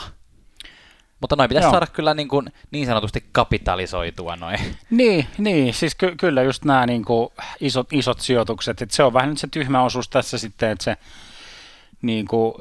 Mutta 1.21 1.37
noin 1.37 1.49
pitäisi 1.49 1.65
Joo. 1.65 1.71
saada 1.71 1.87
kyllä 1.87 2.15
niin, 2.15 2.29
kuin, 2.29 2.53
niin 2.71 2.87
sanotusti 2.87 3.25
kapitalisoitua 3.33 4.37
noin. 4.37 4.59
Niin, 4.91 5.27
niin 5.39 5.75
siis 5.75 5.95
ky- 5.95 6.15
kyllä 6.17 6.43
just 6.43 6.65
nämä 6.65 6.87
niin 6.87 7.05
kuin 7.05 7.29
isot, 7.61 7.93
isot 7.93 8.21
sijoitukset, 8.21 8.83
että 8.83 8.97
se 8.97 9.03
on 9.03 9.13
vähän 9.13 9.29
nyt 9.29 9.39
se 9.39 9.49
tyhmä 9.51 9.83
osuus 9.83 10.09
tässä 10.09 10.39
sitten, 10.39 10.71
että 10.71 10.85
se 10.85 10.97
niin 12.03 12.27
kuin, 12.27 12.55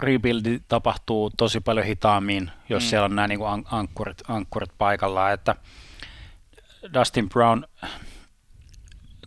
rebuildi 0.00 0.60
tapahtuu 0.68 1.30
tosi 1.36 1.60
paljon 1.60 1.86
hitaammin, 1.86 2.50
jos 2.68 2.82
mm. 2.82 2.88
siellä 2.88 3.04
on 3.04 3.16
nämä 3.16 3.28
niin 3.28 3.38
kuin 3.38 3.64
ankkurit, 3.70 4.22
ankkurit 4.28 4.70
paikallaan, 4.78 5.32
että 5.32 5.54
Dustin 6.94 7.28
Brown 7.28 7.64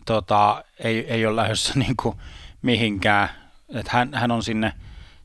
tota, 0.04 0.64
ei, 0.78 1.06
ei 1.12 1.26
ole 1.26 1.36
lähdössä 1.36 1.72
niin 1.78 1.96
kuin 1.96 2.16
mihinkään, 2.62 3.28
että 3.74 3.92
hän, 3.92 4.14
hän 4.14 4.30
on 4.30 4.42
sinne, 4.42 4.72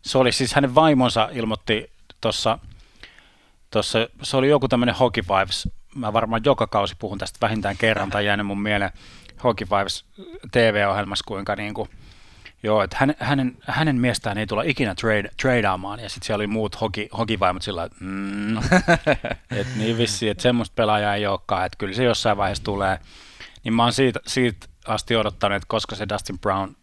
se 0.02 0.18
oli 0.18 0.32
siis 0.32 0.54
hänen 0.54 0.76
vaimonsa 0.76 1.30
ilmoitti 1.32 1.92
tuossa, 2.22 2.60
tossa, 3.72 4.10
se 4.24 4.38
oli 4.38 4.50
joku 4.50 4.68
tämmöinen 4.68 4.96
Hockey 4.96 5.24
Vibes, 5.24 5.70
mä 5.96 6.14
varmaan 6.14 6.42
joka 6.46 6.68
kausi 6.68 6.96
puhun 7.00 7.18
tästä 7.18 7.38
vähintään 7.42 7.78
kerran 7.78 8.10
tai 8.10 8.26
jäänyt 8.26 8.48
mun 8.48 8.62
mieleen. 8.62 8.92
Hockey 9.44 9.68
Vibes 9.70 10.06
TV-ohjelmassa, 10.52 11.24
kuinka 11.28 11.56
niin 11.56 11.74
kuin, 11.74 11.90
Joo, 12.64 12.84
että 12.84 12.98
hänen, 13.00 13.16
hänen, 13.20 13.58
hänen 13.62 13.96
miestään 13.96 14.38
ei 14.38 14.48
tulla 14.48 14.64
ikinä 14.66 14.96
trade, 14.96 15.30
tradeaamaan, 15.42 16.00
ja 16.00 16.10
sitten 16.10 16.26
siellä 16.26 16.42
oli 16.42 16.48
muut 16.48 16.82
hoki, 16.82 17.10
hokivaimot 17.18 17.62
sillä 17.62 17.84
että 17.84 17.98
mm, 18.00 18.58
et 19.60 19.68
niin 19.76 19.98
vissi, 19.98 20.30
että 20.30 20.42
semmoista 20.42 20.74
pelaajaa 20.76 21.16
ei 21.16 21.28
olekaan, 21.28 21.66
että 21.66 21.78
kyllä 21.78 21.94
se 21.94 22.04
jossain 22.04 22.38
vaiheessa 22.38 22.64
tulee. 22.64 23.00
Niin 23.64 23.74
mä 23.74 23.84
oon 23.84 23.94
siitä, 23.94 24.20
siitä 24.28 24.68
asti 24.88 25.16
odottanut, 25.16 25.56
että 25.56 25.66
koska 25.70 25.96
se 25.96 26.10
Dustin 26.10 26.40
Brown 26.40 26.76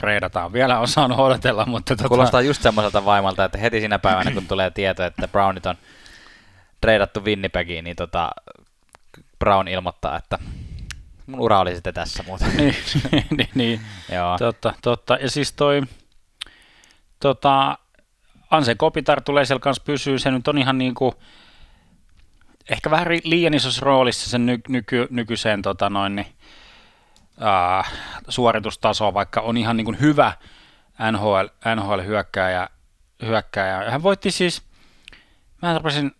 treidataan. 0.00 0.52
Vielä 0.52 0.78
on 0.78 0.88
saanut 0.88 1.18
odotella, 1.18 1.66
mutta... 1.66 1.96
Tota... 1.96 2.08
Kuulostaa 2.08 2.40
just 2.40 2.62
semmoiselta 2.62 3.04
vaimalta, 3.04 3.44
että 3.44 3.58
heti 3.58 3.80
sinä 3.80 3.98
päivänä, 3.98 4.30
kun 4.30 4.46
tulee 4.46 4.70
tieto, 4.70 5.04
että 5.04 5.28
Brownit 5.28 5.66
on 5.66 5.76
treidattu 6.80 7.24
Winnipegiin, 7.24 7.84
niin 7.84 7.96
tota, 7.96 8.30
Brown 9.38 9.68
ilmoittaa, 9.68 10.16
että 10.16 10.38
mun 11.26 11.40
ura 11.40 11.60
oli 11.60 11.74
sitten 11.74 11.94
tässä 11.94 12.22
muuten. 12.26 12.56
niin, 12.56 12.74
niin, 13.12 13.48
niin. 13.54 13.80
Joo. 14.12 14.38
Totta, 14.38 14.74
totta. 14.82 15.14
Ja 15.14 15.30
siis 15.30 15.52
toi, 15.52 15.82
tota, 17.20 17.78
Anse 18.50 18.74
Kopitar 18.74 19.20
tulee 19.20 19.44
siellä 19.44 19.60
kanssa 19.60 19.82
pysyä, 19.86 20.18
se 20.18 20.30
nyt 20.30 20.48
on 20.48 20.58
ihan 20.58 20.78
niin 20.78 20.94
kuin, 20.94 21.12
ehkä 22.70 22.90
vähän 22.90 23.08
liian 23.24 23.54
isossa 23.54 23.84
roolissa 23.84 24.30
sen 24.30 24.46
ny, 24.46 24.60
nyky, 24.68 25.06
nykyiseen 25.10 25.62
tota 25.62 25.90
noin, 25.90 26.16
niin, 26.16 26.26
äh, 27.42 27.92
suoritustasoon, 28.28 29.14
vaikka 29.14 29.40
on 29.40 29.56
ihan 29.56 29.76
niin 29.76 29.84
kuin 29.84 30.00
hyvä 30.00 30.32
NHL, 31.12 31.46
NHL-hyökkääjä. 31.76 32.68
Hyökkääjä. 33.22 33.90
Hän 33.90 34.02
voitti 34.02 34.30
siis, 34.30 34.62
mä 35.62 35.74
arvasin, 35.74 36.12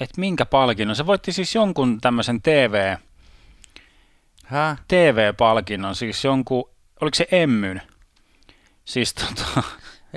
että 0.00 0.20
minkä 0.20 0.46
palkinnon. 0.46 0.96
Se 0.96 1.06
voitti 1.06 1.32
siis 1.32 1.54
jonkun 1.54 2.00
tämmöisen 2.00 2.42
TV, 2.42 2.96
Hä? 4.50 4.76
TV-palkinnon, 4.88 5.94
siis 5.94 6.24
jonkun, 6.24 6.70
oliko 7.00 7.14
se 7.14 7.26
Emmyn? 7.32 7.82
Siis 8.84 9.14
tota... 9.14 9.62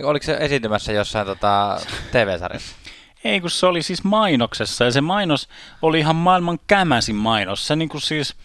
Oliko 0.03 0.23
se 0.23 0.37
esiintymässä 0.39 0.91
jossain 0.91 1.27
tota, 1.27 1.79
TV-sarjassa? 2.11 2.75
Ei, 3.23 3.41
kun 3.41 3.49
se 3.49 3.65
oli 3.65 3.83
siis 3.83 4.03
mainoksessa 4.03 4.85
ja 4.85 4.91
se 4.91 5.01
mainos 5.01 5.49
oli 5.81 5.99
ihan 5.99 6.15
maailman 6.15 6.59
kämäsin 6.67 7.15
mainos. 7.15 7.67
Se 7.67 7.75
niinku 7.75 7.99
siis, 7.99 8.35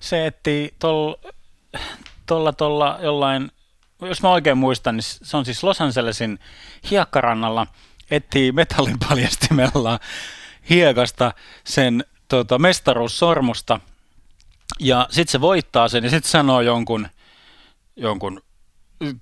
se 0.00 0.26
etti 0.26 0.74
tuolla 0.78 1.18
tolla, 2.26 2.52
tolla 2.52 2.98
jollain, 3.02 3.50
jos 4.00 4.22
mä 4.22 4.30
oikein 4.30 4.58
muistan, 4.58 4.96
niin 4.96 5.04
se 5.04 5.36
on 5.36 5.44
siis 5.44 5.64
Los 5.64 5.80
Angelesin 5.80 6.38
hiekkarannalla, 6.90 7.66
etsii 8.10 8.52
metallin 8.52 8.98
paljastimella 9.08 10.00
hiekasta 10.70 11.32
sen 11.64 12.04
tota, 12.28 12.58
mestaruussormusta– 12.58 13.80
ja 14.80 15.06
sitten 15.10 15.32
se 15.32 15.40
voittaa 15.40 15.88
sen 15.88 16.04
ja 16.04 16.10
sitten 16.10 16.30
sanoo 16.30 16.60
jonkun, 16.60 17.08
jonkun 17.96 18.42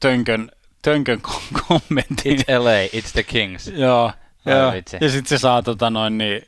tönkön, 0.00 0.50
tönkön 0.82 1.20
kommentin. 1.68 2.40
It's 2.40 2.58
LA, 2.58 3.00
it's 3.00 3.12
the 3.12 3.22
Kings. 3.22 3.66
joo, 3.68 4.12
joo. 4.46 4.72
ja 5.00 5.10
sitten 5.10 5.28
se 5.28 5.38
saa 5.38 5.62
tota 5.62 5.90
noin 5.90 6.18
niin 6.18 6.42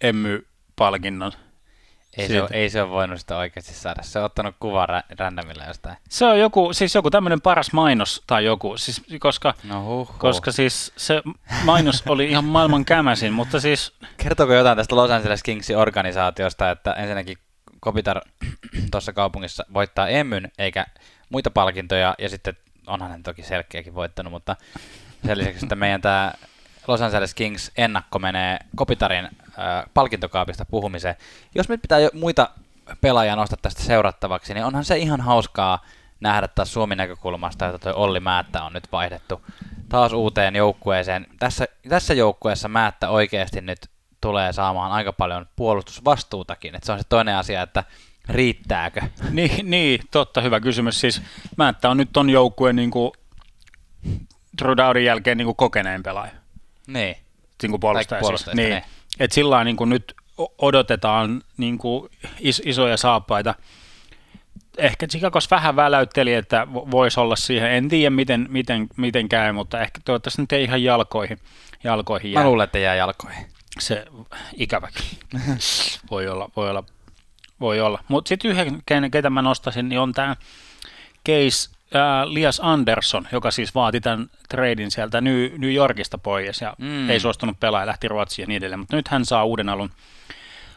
Emmy-palkinnon. 0.00 1.32
Ei 2.16 2.28
se, 2.28 2.42
ole, 2.42 2.48
ei 2.52 2.70
se 2.70 2.82
ole 2.82 2.90
voinut 2.90 3.20
sitä 3.20 3.36
oikeasti 3.36 3.74
saada. 3.74 4.02
Se 4.02 4.18
on 4.18 4.24
ottanut 4.24 4.54
kuvaa 4.60 4.86
rä- 4.86 5.14
randomilla 5.18 5.64
jostain. 5.64 5.96
Se 6.08 6.24
on 6.24 6.38
joku, 6.38 6.72
siis 6.72 6.94
joku 6.94 7.10
tämmöinen 7.10 7.40
paras 7.40 7.72
mainos 7.72 8.22
tai 8.26 8.44
joku, 8.44 8.76
siis 8.76 9.02
koska, 9.20 9.54
no 9.64 10.04
koska 10.18 10.52
siis 10.52 10.92
se 10.96 11.22
mainos 11.64 12.02
oli 12.08 12.30
ihan 12.30 12.44
maailman 12.44 12.84
kämäsin, 12.84 13.32
mutta 13.32 13.60
siis... 13.60 13.92
Kertooko 14.16 14.54
jotain 14.54 14.76
tästä 14.76 14.96
Los 14.96 15.10
Angeles 15.10 15.42
Kingsin 15.42 15.76
organisaatiosta, 15.76 16.70
että 16.70 16.92
ensinnäkin 16.92 17.38
Kopitar 17.84 18.20
tuossa 18.90 19.12
kaupungissa 19.12 19.66
voittaa 19.74 20.08
Emmyn 20.08 20.50
eikä 20.58 20.86
muita 21.30 21.50
palkintoja, 21.50 22.14
ja 22.18 22.28
sitten 22.28 22.56
onhan 22.86 23.10
hän 23.10 23.22
toki 23.22 23.42
selkeäkin 23.42 23.94
voittanut, 23.94 24.32
mutta 24.32 24.56
sen 25.26 25.38
lisäksi 25.38 25.64
että 25.64 25.74
meidän 25.74 26.00
tämä 26.00 26.32
Los 26.88 27.02
Angeles 27.02 27.34
Kings 27.34 27.72
ennakko 27.76 28.18
menee 28.18 28.58
Kopitarin 28.76 29.24
äh, 29.24 29.84
palkintokaapista 29.94 30.64
puhumiseen. 30.64 31.16
Jos 31.54 31.68
nyt 31.68 31.82
pitää 31.82 31.98
jo 31.98 32.10
muita 32.12 32.50
pelaajia 33.00 33.36
nostaa 33.36 33.58
tästä 33.62 33.82
seurattavaksi, 33.82 34.54
niin 34.54 34.64
onhan 34.64 34.84
se 34.84 34.98
ihan 34.98 35.20
hauskaa 35.20 35.84
nähdä 36.20 36.48
taas 36.48 36.72
Suomen 36.72 36.98
näkökulmasta, 36.98 37.66
että 37.66 37.78
tuo 37.78 38.02
Olli 38.02 38.20
Määttä 38.20 38.62
on 38.62 38.72
nyt 38.72 38.92
vaihdettu 38.92 39.42
taas 39.88 40.12
uuteen 40.12 40.56
joukkueeseen. 40.56 41.26
Tässä, 41.38 41.66
tässä 41.88 42.14
joukkueessa 42.14 42.68
Määttä 42.68 43.08
oikeasti 43.08 43.60
nyt 43.60 43.90
tulee 44.24 44.52
saamaan 44.52 44.92
aika 44.92 45.12
paljon 45.12 45.46
puolustusvastuutakin. 45.56 46.74
että 46.74 46.86
se 46.86 46.92
on 46.92 46.98
se 46.98 47.04
toinen 47.08 47.36
asia, 47.36 47.62
että 47.62 47.84
riittääkö? 48.28 49.00
Niin, 49.30 49.70
niin 49.70 50.00
totta, 50.10 50.40
hyvä 50.40 50.60
kysymys. 50.60 51.00
Siis 51.00 51.22
Määttä 51.56 51.90
on 51.90 51.96
nyt 51.96 52.08
ton 52.12 52.30
joukkueen 52.30 52.76
niin 52.76 52.90
kuin 52.90 53.12
Drew 54.62 55.02
jälkeen 55.04 55.38
niin 55.38 55.46
kuin 55.46 55.56
kokeneen 55.56 56.02
pelaaja. 56.02 56.32
Niin. 56.86 57.16
Niin 57.62 57.70
kuin 57.70 57.80
puolustaja. 57.80 58.22
Siis. 58.22 58.46
Niin. 58.46 58.70
niin. 58.70 58.82
Et 59.20 59.32
sillä 59.32 59.64
niin 59.64 59.76
kuin 59.76 59.90
nyt 59.90 60.14
odotetaan 60.58 61.42
niin 61.56 61.78
kuin 61.78 62.10
is, 62.40 62.62
isoja 62.64 62.96
saappaita. 62.96 63.54
Ehkä 64.78 65.06
Chicagos 65.06 65.50
vähän 65.50 65.76
väläytteli, 65.76 66.34
että 66.34 66.66
voisi 66.72 67.20
olla 67.20 67.36
siihen. 67.36 67.70
En 67.70 67.88
tiedä, 67.88 68.10
miten, 68.10 68.46
miten, 68.50 68.86
miten 68.96 69.28
käy, 69.28 69.52
mutta 69.52 69.80
ehkä 69.80 70.00
toivottavasti 70.04 70.42
nyt 70.42 70.52
ei 70.52 70.64
ihan 70.64 70.82
jalkoihin, 70.82 71.38
jalkoihin 71.84 72.32
jää. 72.32 72.42
Mä 72.42 72.48
luulen, 72.48 72.64
että 72.64 72.78
jää 72.78 72.94
jalkoihin. 72.94 73.53
Se 73.78 74.04
ikäväkin. 74.56 75.04
voi 76.10 76.28
olla, 76.28 76.50
voi 76.56 76.70
olla. 76.70 76.84
Voi 77.60 77.80
olla. 77.80 78.04
Mutta 78.08 78.28
sitten 78.28 78.50
yhden, 78.50 79.10
ketä 79.10 79.30
mä 79.30 79.42
nostasin, 79.42 79.88
niin 79.88 79.98
on 79.98 80.12
tämä 80.12 80.36
case 81.26 81.70
äh, 81.96 82.24
Lias 82.24 82.60
Andersson, 82.62 83.28
joka 83.32 83.50
siis 83.50 83.74
vaati 83.74 84.00
tämän 84.00 84.30
treidin 84.48 84.90
sieltä 84.90 85.20
New, 85.20 85.50
New 85.58 85.74
Yorkista 85.74 86.18
pois 86.18 86.60
ja 86.60 86.74
mm. 86.78 87.10
ei 87.10 87.20
suostunut 87.20 87.60
pelaamaan, 87.60 87.86
lähti 87.86 88.08
Ruotsiin 88.08 88.42
ja 88.42 88.46
niin 88.46 88.56
edelleen, 88.56 88.78
mutta 88.78 88.96
nyt 88.96 89.08
hän 89.08 89.24
saa 89.24 89.44
uuden 89.44 89.68
alun, 89.68 89.90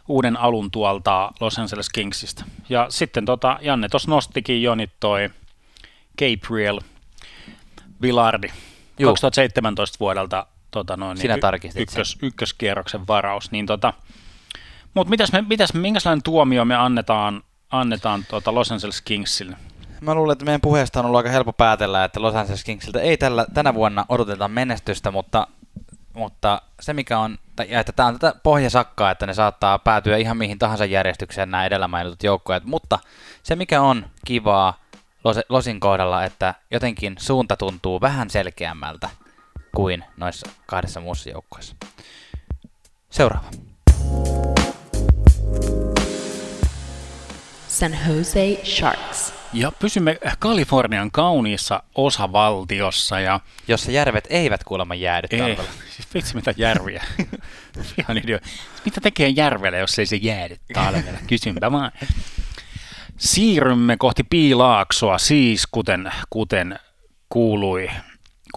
uuden 0.08 0.38
alun 0.38 0.72
tuolta 0.72 1.32
Los 1.40 1.60
Angeles 1.60 1.90
Kingsista. 1.90 2.46
Ja 2.70 2.88
sitten 2.90 3.26
tota, 3.26 3.60
Janne 3.62 3.90
tuossa 3.90 4.12
nostikin 4.12 4.64
jo 4.64 4.76
nyt 4.76 4.92
toi 5.00 5.30
Gabriel 6.20 6.80
Villardi, 8.02 8.48
Juh. 9.00 9.10
2017 9.10 9.98
vuodelta 10.00 10.48
tota 10.72 10.98
noin, 10.98 11.18
Sinä 11.18 11.36
niin, 11.36 11.72
y- 11.76 11.82
ykkös, 11.82 12.18
ykköskierroksen 12.22 13.08
varaus. 13.08 13.52
Niin 13.52 13.66
tota, 13.66 13.94
mutta 14.94 15.10
mitäs 15.10 15.32
me, 15.32 15.42
mitäs, 15.42 15.74
minkälainen 15.74 16.24
tuomio 16.24 16.66
me 16.66 16.76
annetaan, 16.76 17.44
annetaan 17.70 18.26
tota 18.30 18.56
Los 18.56 18.72
Angeles 18.72 19.02
Kingsille? 19.02 19.58
mä 20.02 20.16
luulen, 20.16 20.32
että 20.32 20.46
meidän 20.46 20.62
puheesta 20.62 21.00
on 21.00 21.06
ollut 21.06 21.18
aika 21.18 21.30
helppo 21.30 21.54
päätellä, 21.54 22.04
että 22.04 22.22
Los 22.22 22.36
Angeles 22.36 22.64
Kingsiltä 22.64 23.00
ei 23.00 23.18
tällä, 23.18 23.46
tänä 23.54 23.74
vuonna 23.74 24.06
odoteta 24.10 24.48
menestystä, 24.48 25.12
mutta, 25.12 25.48
mutta 26.14 26.62
se 26.82 26.94
mikä 26.94 27.20
on, 27.20 27.38
ja 27.68 27.80
että 27.80 27.92
tämä 27.92 28.08
on 28.08 28.20
tätä 28.20 28.40
pohjasakkaa, 28.44 29.12
että 29.12 29.26
ne 29.26 29.34
saattaa 29.34 29.80
päätyä 29.80 30.18
ihan 30.18 30.38
mihin 30.38 30.60
tahansa 30.60 30.86
järjestykseen 30.86 31.52
nämä 31.52 31.66
edellä 31.66 31.88
mainitut 31.88 32.24
joukkueet, 32.24 32.64
mutta 32.64 33.00
se 33.44 33.56
mikä 33.56 33.82
on 33.82 34.06
kivaa 34.26 34.80
Los, 35.24 35.38
Losin 35.50 35.80
kohdalla, 35.80 36.24
että 36.24 36.54
jotenkin 36.72 37.16
suunta 37.20 37.58
tuntuu 37.58 38.02
vähän 38.02 38.30
selkeämmältä 38.30 39.10
kuin 39.78 40.04
noissa 40.18 40.50
kahdessa 40.66 41.00
muussa 41.00 41.30
joukkueessa. 41.30 41.76
Seuraava. 43.10 43.52
San 47.68 47.98
Jose 48.08 48.60
Sharks. 48.64 49.34
Ja 49.54 49.72
pysymme 49.72 50.18
Kalifornian 50.40 51.12
kauniissa 51.12 51.84
osavaltiossa. 51.96 53.20
Ja... 53.20 53.40
Jossa 53.68 53.92
järvet 53.92 54.28
eivät 54.30 54.64
kuulemma 54.64 54.96
jäädy 54.96 55.28
ei, 55.32 55.40
talvella. 55.40 55.72
Siis 55.96 56.08
vitsi 56.14 56.36
mitä 56.36 56.54
järviä. 56.58 57.04
Ihan 58.00 58.18
idio. 58.18 58.40
Mitä 58.86 59.02
tekee 59.02 59.30
järvellä, 59.30 59.78
jos 59.78 60.00
ei 60.00 60.06
se 60.06 60.16
jäädy 60.16 60.58
talvella? 60.74 61.20
Kysynpä 61.30 61.72
vaan. 61.72 61.92
Siirrymme 63.18 63.98
kohti 63.98 64.24
Piilaaksoa 64.24 65.18
siis, 65.18 65.68
kuten, 65.72 66.12
kuten 66.30 66.80
kuului, 67.30 67.90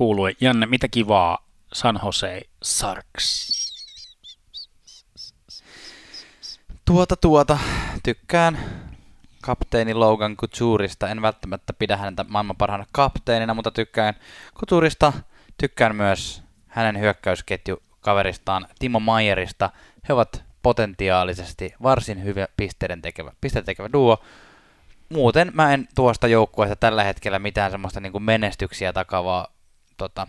kuului. 0.01 0.37
Janne, 0.41 0.67
mitä 0.67 0.89
kivaa 0.89 1.39
San 1.73 2.01
Jose 2.05 2.43
Sarks? 2.63 3.51
Tuota 6.85 7.17
tuota, 7.17 7.59
tykkään 8.03 8.59
kapteeni 9.43 9.95
Logan 9.95 10.37
Coutureista. 10.37 11.09
En 11.09 11.23
välttämättä 11.23 11.73
pidä 11.73 11.97
häntä 11.97 12.25
maailman 12.29 12.57
parhaana 12.57 12.87
kapteenina, 12.93 13.55
mutta 13.55 13.71
tykkään 13.71 14.15
Coutureista. 14.55 15.13
Tykkään 15.59 15.97
myös 15.97 16.43
hänen 16.67 17.01
hyökkäysketjukaveristaan 17.01 18.67
Timo 18.79 19.01
Mayerista. 19.01 19.71
He 20.09 20.15
ovat 20.15 20.45
potentiaalisesti 20.63 21.75
varsin 21.83 22.25
hyvä 22.25 22.49
pisteiden 22.57 23.03
tekevä, 23.03 23.33
pisteiden 23.41 23.67
tekevä 23.67 23.93
duo. 23.93 24.25
Muuten 25.09 25.51
mä 25.55 25.75
en 25.75 25.89
tuosta 25.95 26.29
joukkueesta 26.29 26.77
tällä 26.77 27.05
hetkellä 27.05 27.39
mitään 27.39 27.71
semmoista 27.71 28.01
niin 28.01 28.13
kuin 28.13 28.25
menestyksiä 28.25 28.93
takavaa 28.93 29.60
tota, 30.01 30.27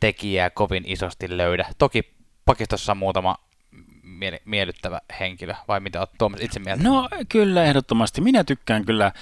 tekijää 0.00 0.50
kovin 0.50 0.84
isosti 0.86 1.36
löydä. 1.36 1.66
Toki 1.78 2.12
pakistossa 2.44 2.92
on 2.92 2.96
muutama 2.96 3.36
miele- 4.02 4.42
miellyttävä 4.44 5.00
henkilö, 5.20 5.54
vai 5.68 5.80
mitä 5.80 5.98
olet 5.98 6.10
Tuomas 6.18 6.40
itse 6.40 6.60
mieltä? 6.60 6.82
No 6.82 7.08
kyllä, 7.28 7.64
ehdottomasti. 7.64 8.20
Minä 8.20 8.44
tykkään 8.44 8.84
kyllä. 8.84 9.12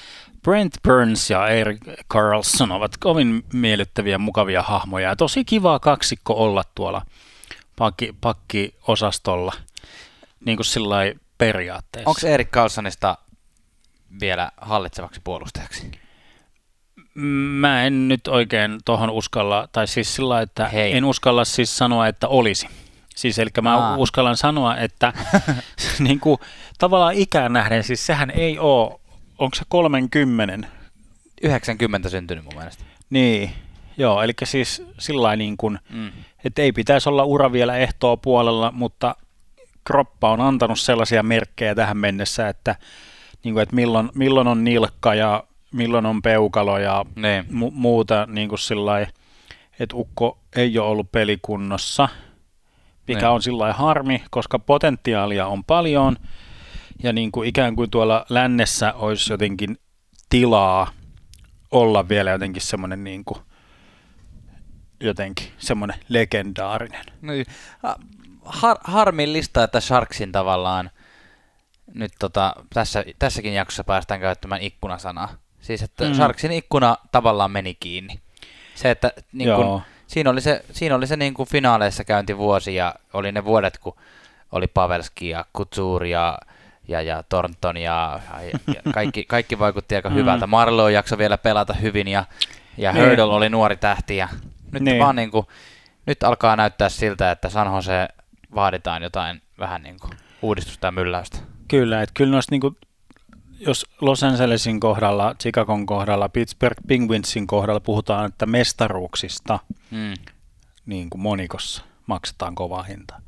Brent 0.42 0.75
Burns 0.83 1.31
ja 1.31 1.49
Eric 1.49 1.81
Carlson 2.12 2.73
ovat 2.73 2.97
kovin 2.97 3.44
miellyttäviä, 3.53 4.18
mukavia 4.18 4.62
hahmoja. 4.62 5.09
Ja 5.09 5.16
tosi 5.16 5.44
kiva 5.44 5.79
kaksikko 5.79 6.35
olla 6.35 6.62
tuolla 6.75 7.03
pakki, 7.77 8.14
pakkiosastolla, 8.20 9.53
niin 10.44 10.57
kuin 10.57 10.66
sillä 10.66 10.97
periaatteessa. 11.38 12.11
Onko 12.11 12.27
Erik 12.27 12.51
Carlsonista 12.51 13.18
vielä 14.20 14.51
hallitsevaksi 14.57 15.20
puolustajaksi? 15.25 16.04
Mä 17.14 17.85
en 17.85 18.09
nyt 18.09 18.29
oikein 18.29 18.79
tuohon 18.85 19.11
uskalla, 19.11 19.68
tai 19.72 19.87
siis 19.87 20.14
sillä 20.14 20.40
että 20.40 20.68
Hei. 20.68 20.96
en 20.96 21.05
uskalla 21.05 21.44
siis 21.44 21.77
sanoa, 21.77 22.07
että 22.07 22.29
olisi. 22.29 22.68
Siis 23.16 23.38
eli 23.38 23.50
mä 23.62 23.77
Aa. 23.77 23.96
uskallan 23.96 24.37
sanoa, 24.37 24.77
että 24.77 25.12
niin 25.98 26.20
kuin, 26.20 26.38
tavallaan 26.79 27.14
ikään 27.14 27.53
nähden, 27.53 27.85
siis 27.85 28.07
sehän 28.07 28.31
ei 28.31 28.59
ole, 28.59 29.00
onko 29.38 29.55
se 29.55 29.64
30? 29.68 30.68
90 31.42 32.09
syntynyt 32.09 32.44
mun 32.44 32.55
mielestä. 32.57 32.85
Niin, 33.11 33.50
joo, 33.96 34.22
eli 34.22 34.33
siis 34.44 34.83
sillä 34.98 35.37
niin 35.37 35.57
kuin, 35.57 35.79
mm. 35.90 36.12
että 36.44 36.62
ei 36.62 36.72
pitäisi 36.72 37.09
olla 37.09 37.24
ura 37.24 37.53
vielä 37.53 37.77
ehtoa 37.77 38.16
puolella, 38.16 38.72
mutta 38.72 39.16
kroppa 39.85 40.31
on 40.31 40.40
antanut 40.40 40.81
sellaisia 40.81 41.22
merkkejä 41.22 41.74
tähän 41.74 41.96
mennessä, 41.96 42.48
että, 42.48 42.77
niin 43.44 43.55
kuin, 43.55 43.62
että 43.62 43.74
milloin, 43.74 44.11
milloin 44.14 44.48
on 44.48 44.64
nilkka 44.64 45.14
ja 45.14 45.44
milloin 45.75 46.07
on 46.07 46.23
peukalo 46.23 46.79
ja 46.79 47.05
niin. 47.17 47.45
mu- 47.45 47.73
muuta 47.73 48.27
niin 48.27 48.49
kuin 48.49 48.59
sillä 48.59 49.01
että 49.81 49.97
ukko 49.97 50.39
ei 50.57 50.79
ole 50.79 50.89
ollut 50.89 51.13
pelikunnossa– 51.13 52.09
mikä 53.09 53.21
ne. 53.21 53.27
Niin. 53.27 53.35
on 53.35 53.43
sillä 53.43 53.73
harmi, 53.73 54.25
koska 54.31 54.59
potentiaalia 54.59 55.47
on 55.47 55.65
paljon 55.65 56.17
ja 57.03 57.13
niin 57.13 57.33
kuin 57.33 57.49
ikään 57.49 57.77
kuin 57.77 57.91
tuolla 57.91 58.27
lännessä 58.29 58.93
olisi 58.93 59.33
jotenkin 59.33 59.79
tilaa 60.31 60.91
olla 61.71 62.09
vielä 62.09 62.31
jotenkin 62.31 62.63
semmoinen 62.63 63.05
niin 63.05 63.25
kuin, 63.25 63.41
jotenkin 65.01 65.49
semmoinen 65.59 65.99
legendaarinen. 66.09 67.05
Niin. 67.23 67.47
Har, 68.45 68.77
harmillista, 68.85 69.65
että 69.65 69.81
Sharksin 69.81 70.33
tavallaan 70.33 70.91
nyt 71.95 72.13
tota, 72.19 72.55
tässä, 72.75 73.05
tässäkin 73.19 73.55
jaksossa 73.55 73.85
päästään 73.85 74.21
käyttämään 74.21 74.63
ikkunasanaa. 74.63 75.29
Siis, 75.64 75.83
että 75.83 76.05
mm. 76.05 76.14
Sharksin 76.14 76.53
ikkuna 76.53 76.96
tavallaan 77.12 77.50
meni 77.50 77.74
kiinni. 77.74 78.20
Se, 78.74 78.90
että 78.90 79.12
niin 79.33 79.57
kun, 79.57 79.83
siinä 80.07 80.31
oli 80.31 80.40
se, 80.40 80.64
siinä 80.72 80.94
oli 80.94 81.07
se 81.07 81.16
niin 81.16 81.35
kuin 81.35 81.48
finaaleissa 81.48 82.05
käyntivuosi 82.05 82.74
ja 82.74 82.94
oli 83.12 83.33
ne 83.33 83.44
vuodet, 83.44 83.79
kun 83.79 83.96
oli 84.53 84.66
Pavelski 84.66 85.29
ja 85.29 85.44
Couture 85.57 86.09
ja, 86.09 86.38
ja, 86.88 87.03
ja 87.03 87.22
Thornton 87.29 87.77
ja, 87.77 88.20
ja, 88.40 88.59
ja 88.74 88.92
kaikki, 88.94 89.24
kaikki 89.24 89.59
vaikutti 89.59 89.96
aika 89.96 90.11
mm. 90.11 90.14
hyvältä. 90.14 90.46
Marlowe 90.46 90.92
jaksoi 90.92 91.18
vielä 91.18 91.38
pelata 91.38 91.74
hyvin 91.74 92.09
ja, 92.09 92.24
ja 92.77 92.92
niin. 92.92 93.20
Oli 93.20 93.48
nuori 93.48 93.77
tähti 93.77 94.16
ja 94.16 94.29
nyt 94.72 94.83
niin. 94.83 94.98
vaan 94.98 95.16
niin 95.16 95.31
kuin, 95.31 95.46
nyt 96.07 96.22
alkaa 96.22 96.57
näyttää 96.57 96.88
siltä, 96.88 97.31
että 97.31 97.48
San 97.48 97.74
Jose 97.74 98.09
vaaditaan 98.55 99.03
jotain 99.03 99.42
vähän 99.59 99.83
niin 99.83 99.96
kuin 100.00 100.12
uudistusta 100.42 100.87
ja 100.87 100.92
mylläystä. 100.92 101.38
Kyllä, 101.68 102.03
että 102.03 102.12
kyllä 102.14 102.31
noista 102.31 102.50
niin 102.50 102.61
kuin 102.61 102.77
jos 103.61 103.87
Los 104.01 104.23
Angelesin 104.23 104.81
kohdalla, 104.81 105.35
Chicagon 105.43 105.87
kohdalla, 105.87 106.29
Pittsburgh 106.29 106.81
Penguinsin 106.87 107.47
kohdalla 107.47 107.81
puhutaan, 107.81 108.27
että 108.27 108.47
mestaruuksista 108.47 109.59
mm. 109.90 110.14
niin 110.87 111.11
kuin 111.11 111.21
monikossa 111.21 111.83
maksetaan 112.07 112.55
kova 112.55 112.83
hinta, 112.83 113.21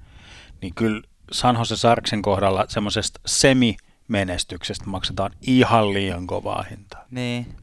niin 0.63 0.75
kyllä 0.75 1.03
San 1.33 1.57
Jose 1.57 1.77
Sarksin 1.77 2.23
kohdalla 2.23 2.65
semmoisesta 2.69 3.21
semi-menestyksestä 3.27 4.85
maksetaan 4.87 5.31
ihan 5.43 5.93
liian 5.93 6.27
kovaa 6.27 6.65
hintaa. 6.71 7.05
Niin. 7.11 7.55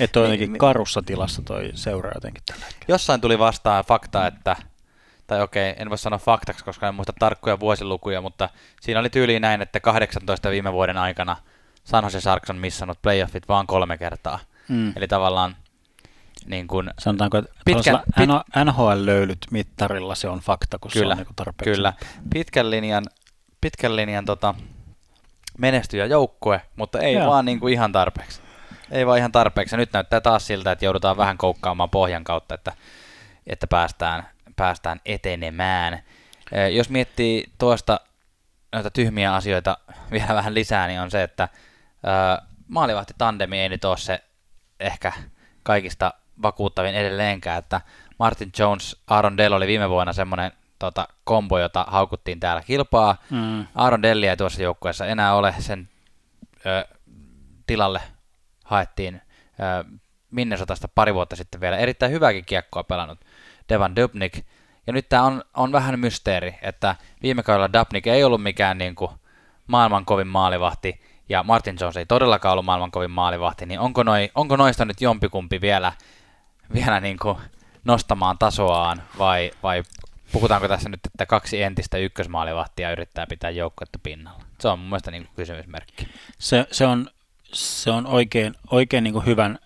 Että 0.00 0.20
on 0.20 0.24
jotenkin 0.24 0.52
niin, 0.52 0.58
karussa 0.58 1.02
tilassa 1.02 1.42
toi 1.42 1.70
seura 1.74 2.10
jotenkin 2.14 2.42
tällä 2.46 2.64
hetkellä. 2.64 2.92
Jossain 2.94 3.20
tuli 3.20 3.38
vastaan 3.38 3.84
fakta, 3.84 4.26
että 4.26 4.56
tai 5.26 5.42
okei, 5.42 5.74
en 5.76 5.90
voi 5.90 5.98
sanoa 5.98 6.18
faktaksi, 6.18 6.64
koska 6.64 6.88
en 6.88 6.94
muista 6.94 7.12
tarkkoja 7.18 7.60
vuosilukuja, 7.60 8.20
mutta 8.20 8.48
siinä 8.80 9.00
oli 9.00 9.10
tyyliin 9.10 9.42
näin, 9.42 9.62
että 9.62 9.80
18 9.80 10.50
viime 10.50 10.72
vuoden 10.72 10.96
aikana– 10.96 11.36
San 11.84 12.04
Jose 12.04 12.20
Sharks 12.20 12.50
on 12.50 12.58
missannut 12.58 13.02
playoffit 13.02 13.48
vaan 13.48 13.66
kolme 13.66 13.98
kertaa. 13.98 14.38
Mm. 14.68 14.92
Eli 14.96 15.08
tavallaan 15.08 15.56
niin 16.46 16.66
kuin 16.66 16.90
Sanotaanko, 16.98 17.38
että 17.38 17.50
pitkän, 17.64 18.00
pit... 18.16 18.28
NHL-löylyt 18.64 19.38
mittarilla 19.50 20.14
se 20.14 20.28
on 20.28 20.40
fakta, 20.40 20.78
kun 20.78 20.90
kyllä, 20.90 21.14
se 21.14 21.20
on 21.20 21.26
niin 21.26 21.36
tarpeeksi. 21.36 21.74
Kyllä, 21.74 21.92
pitkän 22.32 22.70
linjan, 22.70 23.04
pitkän 23.60 23.96
linjan 23.96 24.24
tota, 24.24 24.54
menestyjä 25.58 26.06
joukkue, 26.06 26.60
mutta 26.76 26.98
ei 26.98 27.14
Joo. 27.14 27.30
vaan 27.30 27.44
niin 27.44 27.60
kuin 27.60 27.72
ihan 27.72 27.92
tarpeeksi. 27.92 28.40
Ei 28.90 29.06
vaan 29.06 29.18
ihan 29.18 29.32
tarpeeksi. 29.32 29.74
Ja 29.74 29.78
nyt 29.78 29.92
näyttää 29.92 30.20
taas 30.20 30.46
siltä, 30.46 30.72
että 30.72 30.84
joudutaan 30.84 31.16
vähän 31.16 31.38
koukkaamaan 31.38 31.90
pohjan 31.90 32.24
kautta, 32.24 32.54
että, 32.54 32.72
että 33.46 33.66
päästään, 33.66 34.28
päästään 34.56 35.00
etenemään. 35.04 36.02
Jos 36.72 36.90
miettii 36.90 37.44
tuosta 37.58 38.00
noita 38.72 38.90
tyhmiä 38.90 39.34
asioita 39.34 39.78
vielä 40.12 40.34
vähän 40.34 40.54
lisää, 40.54 40.86
niin 40.86 41.00
on 41.00 41.10
se, 41.10 41.22
että 41.22 41.48
maalivahti 42.68 43.14
tandemi 43.18 43.60
ei 43.60 43.68
nyt 43.68 43.84
ole 43.84 43.96
se 43.96 44.24
ehkä 44.80 45.12
kaikista 45.62 46.14
vakuuttavin 46.42 46.94
edelleenkään, 46.94 47.58
että 47.58 47.80
Martin 48.18 48.52
Jones, 48.58 49.02
Aaron 49.06 49.36
Dell 49.36 49.52
oli 49.54 49.66
viime 49.66 49.90
vuonna 49.90 50.12
semmoinen 50.12 50.52
tota, 50.78 51.08
kombo, 51.24 51.58
jota 51.58 51.86
haukuttiin 51.88 52.40
täällä 52.40 52.62
kilpaa. 52.62 53.16
Mm. 53.30 53.66
Aaron 53.74 54.02
Dellia 54.02 54.30
ei 54.30 54.36
tuossa 54.36 54.62
joukkueessa 54.62 55.06
enää 55.06 55.34
ole, 55.34 55.54
sen 55.58 55.88
ö, 56.66 56.88
tilalle 57.66 58.00
haettiin 58.64 59.22
ö, 59.60 59.94
Minnesotasta 60.30 60.88
pari 60.88 61.14
vuotta 61.14 61.36
sitten 61.36 61.60
vielä 61.60 61.76
erittäin 61.76 62.12
hyvääkin 62.12 62.44
kiekkoa 62.44 62.84
pelannut 62.84 63.18
Devan 63.68 63.96
Dubnik. 63.96 64.46
Ja 64.86 64.92
nyt 64.92 65.08
tämä 65.08 65.22
on, 65.22 65.44
on 65.54 65.72
vähän 65.72 66.00
mysteeri, 66.00 66.58
että 66.62 66.96
viime 67.22 67.42
kaudella 67.42 67.72
Dubnik 67.72 68.06
ei 68.06 68.24
ollut 68.24 68.42
mikään 68.42 68.78
niin 68.78 68.94
kuin, 68.94 69.10
maailman 69.66 70.04
kovin 70.04 70.26
maalivahti, 70.26 71.00
ja 71.28 71.42
Martin 71.42 71.76
Jones 71.80 71.96
ei 71.96 72.06
todellakaan 72.06 72.52
ollut 72.52 72.64
maailman 72.64 72.90
kovin 72.90 73.10
maalivahti, 73.10 73.66
niin 73.66 73.80
onko, 73.80 74.02
noi, 74.02 74.30
onko 74.34 74.56
noista 74.56 74.84
nyt 74.84 75.00
jompikumpi 75.00 75.60
vielä, 75.60 75.92
vielä 76.74 77.00
niin 77.00 77.18
kuin 77.18 77.38
nostamaan 77.84 78.38
tasoaan, 78.38 79.02
vai, 79.18 79.50
vai 79.62 79.82
puhutaanko 80.32 80.68
tässä 80.68 80.88
nyt, 80.88 81.00
että 81.06 81.26
kaksi 81.26 81.62
entistä 81.62 81.98
ykkösmaalivahtia 81.98 82.92
yrittää 82.92 83.26
pitää 83.26 83.50
joukkuetta 83.50 83.98
pinnalla? 84.02 84.44
Se 84.60 84.68
on 84.68 84.78
mun 84.78 84.88
mielestä 84.88 85.10
niin 85.10 85.24
kuin 85.24 85.36
kysymysmerkki. 85.36 86.08
Se, 86.38 86.66
se 86.70 86.86
on, 86.86 87.10
se 87.52 87.90
on 87.90 88.06
oikein, 88.06 88.54
oikein 88.70 89.04
niin 89.04 89.14
kuin 89.14 89.26
hyvän, 89.26 89.58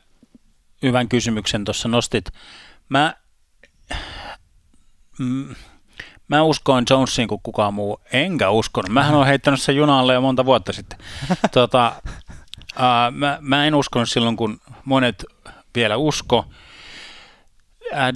hyvän 0.82 1.08
kysymyksen 1.08 1.64
tuossa 1.64 1.88
nostit. 1.88 2.24
Mä, 2.88 3.14
mm, 5.18 5.54
mä 6.28 6.42
uskoin 6.42 6.84
Jonesiin 6.90 7.28
kuin 7.28 7.40
kukaan 7.42 7.74
muu, 7.74 8.00
enkä 8.12 8.50
uskonut. 8.50 8.90
Mähän 8.90 9.14
olen 9.14 9.26
heittänyt 9.26 9.62
sen 9.62 9.76
junalle 9.76 10.14
jo 10.14 10.20
monta 10.20 10.44
vuotta 10.44 10.72
sitten. 10.72 10.98
tota, 11.52 11.92
uh, 12.76 13.12
mä, 13.12 13.38
mä 13.40 13.66
en 13.66 13.74
uskonut 13.74 14.08
silloin, 14.08 14.36
kun 14.36 14.60
monet 14.84 15.24
vielä 15.74 15.96
usko. 15.96 16.46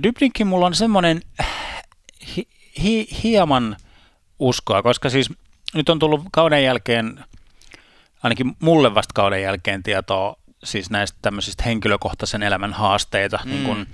Dybnikin 0.02 0.46
mulla 0.46 0.66
on 0.66 0.74
semmoinen 0.74 1.22
hi, 2.36 2.48
hi, 2.82 3.06
hieman 3.22 3.76
uskoa, 4.38 4.82
koska 4.82 5.10
siis 5.10 5.30
nyt 5.74 5.88
on 5.88 5.98
tullut 5.98 6.20
kauden 6.32 6.64
jälkeen, 6.64 7.24
ainakin 8.22 8.56
mulle 8.60 8.94
vasta 8.94 9.12
kauden 9.14 9.42
jälkeen 9.42 9.82
tietoa 9.82 10.36
siis 10.64 10.90
näistä 10.90 11.18
tämmöisistä 11.22 11.62
henkilökohtaisen 11.62 12.42
elämän 12.42 12.72
haasteita, 12.72 13.40
mm. 13.44 13.50
niin 13.50 13.64
kuin 13.64 13.86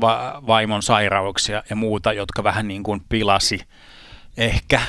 va- 0.00 0.42
vaimon 0.46 0.82
sairauksia 0.82 1.62
ja 1.70 1.76
muuta, 1.76 2.12
jotka 2.12 2.44
vähän 2.44 2.68
niin 2.68 2.82
kuin 2.82 3.02
pilasi, 3.08 3.60
ehkä, 4.36 4.80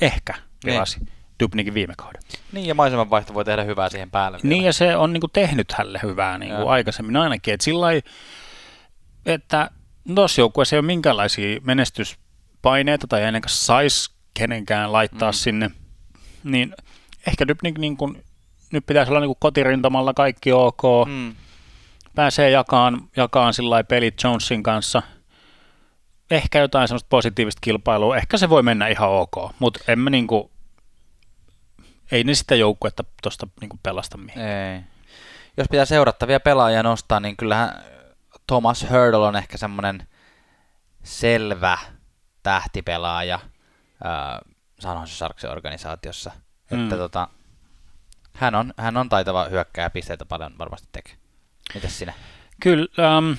ehkä 0.00 0.34
pilasi 0.64 0.98
niin. 0.98 1.12
Dubnikin 1.40 1.74
viime 1.74 1.94
kauden. 1.96 2.22
Niin, 2.52 2.66
ja 2.66 2.74
maisemanvaihto 2.74 3.34
voi 3.34 3.44
tehdä 3.44 3.62
hyvää 3.62 3.88
siihen 3.88 4.10
päälle. 4.10 4.38
Vielä. 4.42 4.54
Niin, 4.54 4.64
ja 4.64 4.72
se 4.72 4.96
on 4.96 5.12
niin 5.12 5.20
kuin 5.20 5.30
tehnyt 5.32 5.72
hälle 5.72 6.00
hyvää 6.02 6.38
niin 6.38 6.54
kuin 6.56 6.68
aikaisemmin 6.68 7.16
ainakin. 7.16 7.54
Että 7.54 7.64
sillä 7.64 7.86
että 9.26 9.70
tuossa 10.14 10.40
joukkueessa 10.40 10.76
ei 10.76 10.78
ole 10.78 10.86
minkäänlaisia 10.86 11.60
menestyspaineita 11.62 13.06
tai 13.06 13.22
ennen 13.22 13.42
kuin 13.42 13.50
saisi 13.50 14.10
kenenkään 14.34 14.92
laittaa 14.92 15.30
mm. 15.30 15.34
sinne, 15.34 15.70
niin 16.44 16.74
ehkä 17.26 17.48
Dubnik 17.48 17.78
niin 17.78 17.96
kuin, 17.96 18.24
nyt 18.72 18.86
pitäisi 18.86 19.10
olla 19.10 19.20
niin 19.20 19.28
kuin 19.28 19.40
kotirintamalla 19.40 20.14
kaikki 20.14 20.52
ok. 20.52 20.82
Mm. 21.08 21.34
Pääsee 22.14 22.50
jakaan, 22.50 23.08
jakaan 23.16 23.54
sillä 23.54 23.84
pelit 23.84 24.14
Jonesin 24.24 24.62
kanssa. 24.62 25.02
Ehkä 26.30 26.58
jotain 26.58 26.88
semmoista 26.88 27.06
positiivista 27.10 27.60
kilpailua. 27.60 28.16
Ehkä 28.16 28.38
se 28.38 28.48
voi 28.48 28.62
mennä 28.62 28.88
ihan 28.88 29.10
ok, 29.10 29.32
mutta 29.58 29.80
en 29.88 29.98
mä 29.98 30.10
niin 30.10 30.26
kuin, 30.26 30.50
ei 32.12 32.24
ne 32.24 32.34
sitä 32.34 32.54
joukkuetta 32.54 33.04
tuosta 33.22 33.46
niin 33.60 33.70
pelasta 33.82 34.18
mihin. 34.18 34.42
Ei. 34.42 34.80
Jos 35.56 35.66
pitää 35.70 35.84
seurattavia 35.84 36.40
pelaajia 36.40 36.82
nostaa, 36.82 37.20
niin 37.20 37.36
kyllähän 37.36 37.84
Thomas 38.46 38.82
Hurdle 38.90 39.26
on 39.26 39.36
ehkä 39.36 39.58
semmoinen 39.58 40.06
selvä 41.02 41.78
tähtipelaaja 42.42 43.34
äh, 43.34 44.54
San 44.78 44.98
Jose 44.98 45.48
organisaatiossa. 45.48 46.30
Mm. 46.70 46.82
Että 46.82 46.96
tota, 46.96 47.28
hän, 48.32 48.54
on, 48.54 48.74
hän 48.76 48.96
on 48.96 49.08
taitava 49.08 49.44
hyökkääjä, 49.44 49.90
pisteitä 49.90 50.24
paljon 50.24 50.58
varmasti 50.58 50.88
tekee. 50.92 51.21
Mitäs 51.74 51.98
sinä? 51.98 52.12
Kyllä, 52.60 52.86
ähm, 52.98 53.32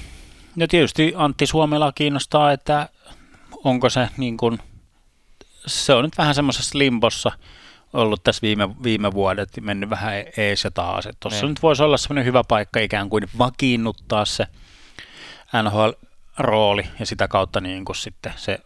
ja 0.55 0.67
tietysti 0.67 1.13
Antti 1.15 1.45
Suomela 1.45 1.91
kiinnostaa, 1.91 2.51
että 2.51 2.89
onko 3.63 3.89
se 3.89 4.09
niin 4.17 4.37
kuin, 4.37 4.59
se 5.65 5.93
on 5.93 6.03
nyt 6.03 6.17
vähän 6.17 6.35
semmoisessa 6.35 6.77
limbossa 6.77 7.31
ollut 7.93 8.23
tässä 8.23 8.41
viime, 8.41 8.69
viime 8.83 9.13
vuodet, 9.13 9.49
mennyt 9.61 9.89
vähän 9.89 10.13
ees 10.37 10.63
ja 10.63 10.71
taas. 10.71 11.07
Tuossa 11.19 11.41
niin. 11.41 11.49
nyt 11.49 11.61
voisi 11.61 11.83
olla 11.83 11.97
semmoinen 11.97 12.25
hyvä 12.25 12.43
paikka 12.47 12.79
ikään 12.79 13.09
kuin 13.09 13.23
vakiinnuttaa 13.37 14.25
se– 14.25 14.47
NHL-rooli 15.61 16.87
ja 16.99 17.05
sitä 17.05 17.27
kautta 17.27 17.61
niin 17.61 17.85
kuin 17.85 17.95
sitten 17.95 18.33
se 18.35 18.59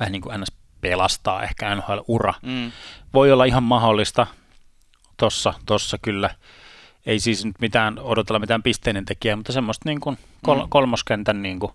vähän 0.00 0.12
niin 0.12 0.22
kuin 0.22 0.40
NS 0.40 0.52
pelastaa 0.80 1.42
ehkä 1.42 1.74
NHL-ura. 1.74 2.34
Mm. 2.42 2.72
Voi 3.14 3.32
olla 3.32 3.44
ihan 3.44 3.62
mahdollista 3.62 4.26
tossa, 5.16 5.54
tossa 5.66 5.98
kyllä. 6.02 6.34
Ei 7.06 7.20
siis 7.20 7.44
nyt 7.44 7.56
mitään 7.60 7.98
odotella 7.98 8.38
mitään 8.38 8.62
pisteinen 8.62 9.04
tekijää, 9.04 9.36
mutta 9.36 9.52
semmoista 9.52 9.88
niin 9.88 10.00
kuin 10.00 10.18
kol- 10.42 10.62
mm. 10.62 10.68
kolmoskentän 10.68 11.42
niin 11.42 11.60
kuin 11.60 11.72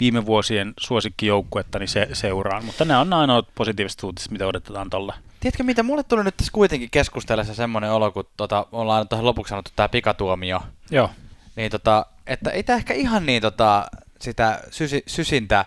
viime 0.00 0.26
vuosien 0.26 0.74
suosikkijoukkuetta 0.80 1.78
niin 1.78 1.88
se, 1.88 2.08
seuraan, 2.12 2.64
mutta 2.64 2.84
nämä 2.84 3.00
on 3.00 3.12
ainoat 3.12 3.48
positiiviset 3.54 4.02
uutiset, 4.02 4.32
mitä 4.32 4.46
odotetaan 4.46 4.90
tuolla. 4.90 5.14
Tiedätkö 5.40 5.62
mitä, 5.62 5.82
mulle 5.82 6.02
tuli 6.02 6.24
nyt 6.24 6.36
tässä 6.36 6.52
kuitenkin 6.52 6.90
keskustellessa 6.90 7.54
semmoinen 7.54 7.92
olo, 7.92 8.10
kun 8.10 8.24
tota, 8.36 8.66
ollaan 8.72 9.08
tuohon 9.08 9.26
lopuksi 9.26 9.50
sanottu 9.50 9.70
tämä 9.76 9.88
pikatuomio. 9.88 10.60
Joo. 10.90 11.10
Niin 11.56 11.70
tota, 11.70 12.06
että 12.26 12.50
ei 12.50 12.62
tämä 12.62 12.76
ehkä 12.76 12.94
ihan 12.94 13.26
niin 13.26 13.42
tota, 13.42 13.86
sitä 14.22 14.60
sysi, 14.70 15.02
sysintä 15.06 15.64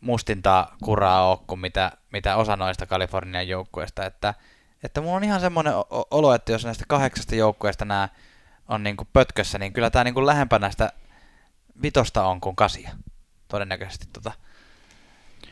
mustinta 0.00 0.68
kuraa 0.84 1.30
ole 1.30 1.38
kuin 1.46 1.60
mitä, 1.60 1.92
mitä 2.12 2.36
osa 2.36 2.56
noista 2.56 2.86
Kalifornian 2.86 3.48
joukkueista, 3.48 4.06
että– 4.06 4.34
että 4.82 5.00
mulla 5.00 5.16
on 5.16 5.24
ihan 5.24 5.40
semmoinen 5.40 5.74
olo, 6.10 6.34
että 6.34 6.52
jos 6.52 6.64
näistä 6.64 6.84
kahdeksasta 6.88 7.34
joukkueesta 7.34 7.84
nämä 7.84 8.08
on 8.68 8.82
niin 8.82 8.96
kuin 8.96 9.08
pötkössä, 9.12 9.58
niin 9.58 9.72
kyllä 9.72 9.90
tämä 9.90 10.04
niin 10.04 10.14
kuin 10.14 10.26
lähempänä 10.26 10.70
sitä 10.70 10.92
vitosta 11.82 12.24
on 12.24 12.40
kuin 12.40 12.56
kasia. 12.56 12.90
Todennäköisesti 13.48 14.06
tota 14.12 14.32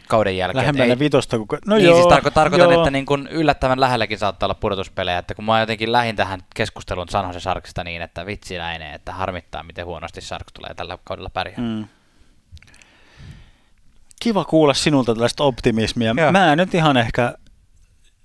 kauden 0.09 0.37
jälkeen. 0.37 0.61
Lähempänä 0.61 0.93
Ei, 0.93 0.99
vitosta 0.99 1.37
kuin... 1.39 1.61
No 1.67 1.77
niin, 1.77 1.87
siis 1.87 1.99
joo, 1.99 2.11
siis 2.11 2.15
tarko- 2.15 2.31
tarkoitan, 2.31 2.71
joo. 2.71 2.81
että 2.81 2.91
niin 2.91 3.07
kuin 3.07 3.27
yllättävän 3.27 3.81
lähelläkin 3.81 4.19
saattaa 4.19 4.47
olla 4.47 4.55
pudotuspelejä, 4.55 5.19
että 5.19 5.35
kun 5.35 5.45
mä 5.45 5.61
jotenkin 5.61 5.93
lähin 5.93 6.17
tähän 6.17 6.41
keskusteluun 6.55 7.09
San 7.09 7.27
Jose 7.27 7.41
Sharksista 7.41 7.85
niin, 7.85 8.03
että 8.03 8.27
vitsi 8.27 8.59
näin, 8.59 8.83
että 8.83 9.13
harmittaa, 9.13 9.63
miten 9.63 9.87
huonosti 9.87 10.21
Sharks 10.21 10.53
tulee 10.53 10.75
tällä 10.75 10.99
kaudella 11.05 11.31
pärjää. 11.31 11.61
Mm. 11.61 11.89
Kiva 14.21 14.45
kuulla 14.45 14.75
sinulta 14.75 15.15
tällaista 15.15 15.45
optimismia. 15.45 16.15
Joo. 16.17 16.33
Mä 16.33 16.53
en 16.53 16.59
nyt 16.59 16.75
ihan 16.75 16.97
ehkä 16.97 17.35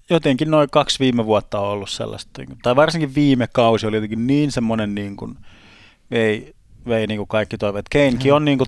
jotenkin 0.10 0.52
noin 0.52 0.70
kaksi 0.70 1.00
viime 1.00 1.26
vuotta 1.26 1.60
on 1.60 1.68
ollut 1.68 1.90
sellaista, 1.90 2.42
niin 2.42 2.58
tai 2.64 2.76
varsinkin 2.76 3.16
viime 3.16 3.48
kausi 3.48 3.88
oli 3.88 3.98
jotenkin 3.98 4.28
niin 4.28 4.52
semmoinen, 4.52 4.96
niin 4.96 5.18
kuin, 5.18 5.38
vei, 6.12 6.54
vei 6.88 7.08
niin 7.08 7.18
kuin 7.18 7.28
kaikki 7.28 7.58
toiveet. 7.58 7.90
Keinkin 7.90 8.32
mm. 8.32 8.36
on 8.36 8.46
niin 8.46 8.58
kuin 8.58 8.68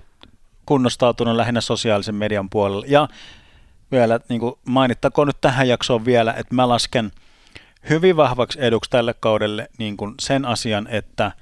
kunnostautunut 0.66 1.36
lähinnä 1.36 1.60
sosiaalisen 1.60 2.14
median 2.14 2.50
puolella. 2.50 2.86
Ja 2.88 3.08
vielä 3.92 4.20
niin 4.28 4.40
kuin 4.40 4.54
mainittakoon 4.64 5.26
nyt 5.26 5.40
tähän 5.40 5.68
jaksoon 5.68 6.04
vielä, 6.04 6.32
että 6.32 6.54
mä 6.54 6.68
lasken 6.68 7.12
hyvin 7.90 8.16
vahvaksi 8.16 8.58
eduksi 8.62 8.90
tälle 8.90 9.14
kaudelle 9.20 9.68
niin 9.78 9.96
kuin 9.96 10.14
sen 10.20 10.44
asian, 10.44 10.86
että 10.90 11.32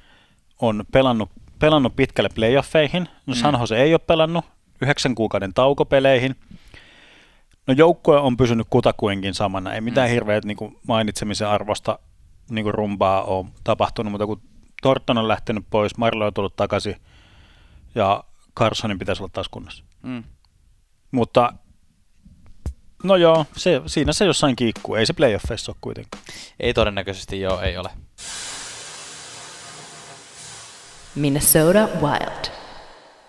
on 0.60 0.84
pelannut, 0.92 1.30
pelannut 1.58 1.96
pitkälle 1.96 2.28
playoffeihin. 2.34 3.08
No 3.26 3.34
mm. 3.34 3.40
San 3.40 3.56
Jose 3.60 3.82
ei 3.82 3.94
ole 3.94 4.00
pelannut 4.06 4.44
yhdeksän 4.84 5.14
kuukauden 5.14 5.54
taukopeleihin. 5.54 6.36
No 7.66 7.74
joukkue 7.76 8.20
on 8.20 8.36
pysynyt 8.36 8.66
kutakuinkin 8.70 9.34
samana. 9.34 9.74
Ei 9.74 9.80
mitään 9.80 10.08
mm. 10.08 10.12
hirveät 10.12 10.44
niin 10.44 10.56
kuin 10.56 10.78
mainitsemisen 10.88 11.48
arvosta 11.48 11.98
niin 12.50 12.62
kuin 12.62 12.74
rumpaa 12.74 13.22
on 13.22 13.52
tapahtunut, 13.64 14.10
mutta 14.10 14.26
kun 14.26 14.42
Torton 14.82 15.18
on 15.18 15.28
lähtenyt 15.28 15.64
pois, 15.70 15.96
Marlo 15.96 16.26
on 16.26 16.34
tullut 16.34 16.56
takaisin 16.56 16.96
ja 17.94 18.24
Carsonin 18.56 18.98
pitäisi 18.98 19.22
olla 19.22 19.30
taas 19.34 19.48
kunnossa. 19.48 19.84
Mm. 20.02 20.24
Mutta 21.10 21.52
no 23.04 23.16
joo, 23.16 23.46
se, 23.56 23.82
siinä 23.86 24.12
se 24.12 24.24
jossain 24.24 24.56
kiikkuu. 24.56 24.94
Ei 24.94 25.06
se 25.06 25.12
playoffeissa 25.12 25.72
ole 25.72 25.76
kuitenkaan. 25.80 26.22
Ei 26.60 26.74
todennäköisesti 26.74 27.40
joo, 27.40 27.60
ei 27.60 27.76
ole. 27.76 27.90
Minnesota 31.14 31.88
Wild. 32.02 32.63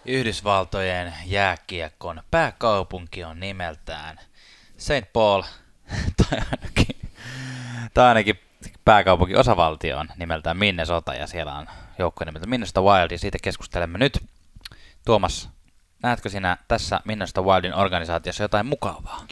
Yhdysvaltojen 0.05 1.13
jääkiekon 1.25 2.21
pääkaupunki 2.31 3.23
on 3.23 3.39
nimeltään 3.39 4.19
St. 4.77 5.13
Paul, 5.13 5.41
tai 6.17 6.39
ainakin, 6.51 7.09
tai 7.93 8.07
ainakin 8.07 8.39
pääkaupunki 8.85 9.35
osavaltio 9.35 9.97
on 9.97 10.07
nimeltään 10.17 10.57
Minnesota 10.57 11.13
ja 11.13 11.27
siellä 11.27 11.53
on 11.53 11.67
joukko 11.99 12.25
nimeltä 12.25 12.47
Minnesota 12.47 12.81
Wild 12.81 13.11
ja 13.11 13.19
siitä 13.19 13.37
keskustelemme 13.41 13.97
nyt. 13.97 14.23
Tuomas, 15.05 15.49
näetkö 16.03 16.29
sinä 16.29 16.57
tässä 16.67 16.99
Minnesota 17.05 17.41
Wildin 17.41 17.75
organisaatiossa 17.75 18.43
jotain 18.43 18.65
mukavaa? 18.65 19.25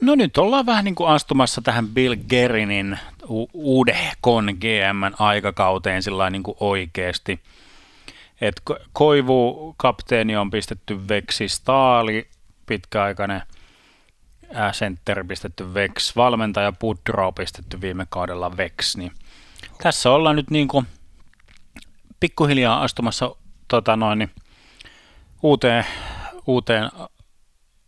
No 0.00 0.14
nyt 0.14 0.38
ollaan 0.38 0.66
vähän 0.66 0.84
niin 0.84 0.94
kuin 0.94 1.10
astumassa 1.10 1.62
tähän 1.62 1.88
Bill 1.88 2.16
Gerinin 2.28 2.98
u- 3.28 3.50
uudehkon 3.52 4.44
GM-aikakauteen 4.60 6.02
sillä 6.02 6.30
niin 6.30 6.42
kuin 6.42 6.56
oikeasti. 6.60 7.40
Et 8.40 8.62
Koivu 8.92 9.74
kapteeni 9.76 10.36
on 10.36 10.50
pistetty 10.50 11.08
veksi, 11.08 11.48
Staali 11.48 12.28
pitkäaikainen 12.66 13.42
sentteri 14.72 15.24
pistetty 15.24 15.74
Vex, 15.74 16.16
valmentaja 16.16 16.72
Pudro 16.72 17.32
pistetty 17.32 17.80
viime 17.80 18.06
kaudella 18.08 18.56
Vex, 18.56 18.96
niin 18.96 19.12
tässä 19.82 20.10
ollaan 20.10 20.36
nyt 20.36 20.50
niin 20.50 20.68
kuin 20.68 20.86
pikkuhiljaa 22.20 22.82
astumassa 22.82 23.36
tota 23.68 23.96
noin, 23.96 24.18
niin 24.18 24.30
uuteen, 25.42 25.86
uuteen 26.46 26.90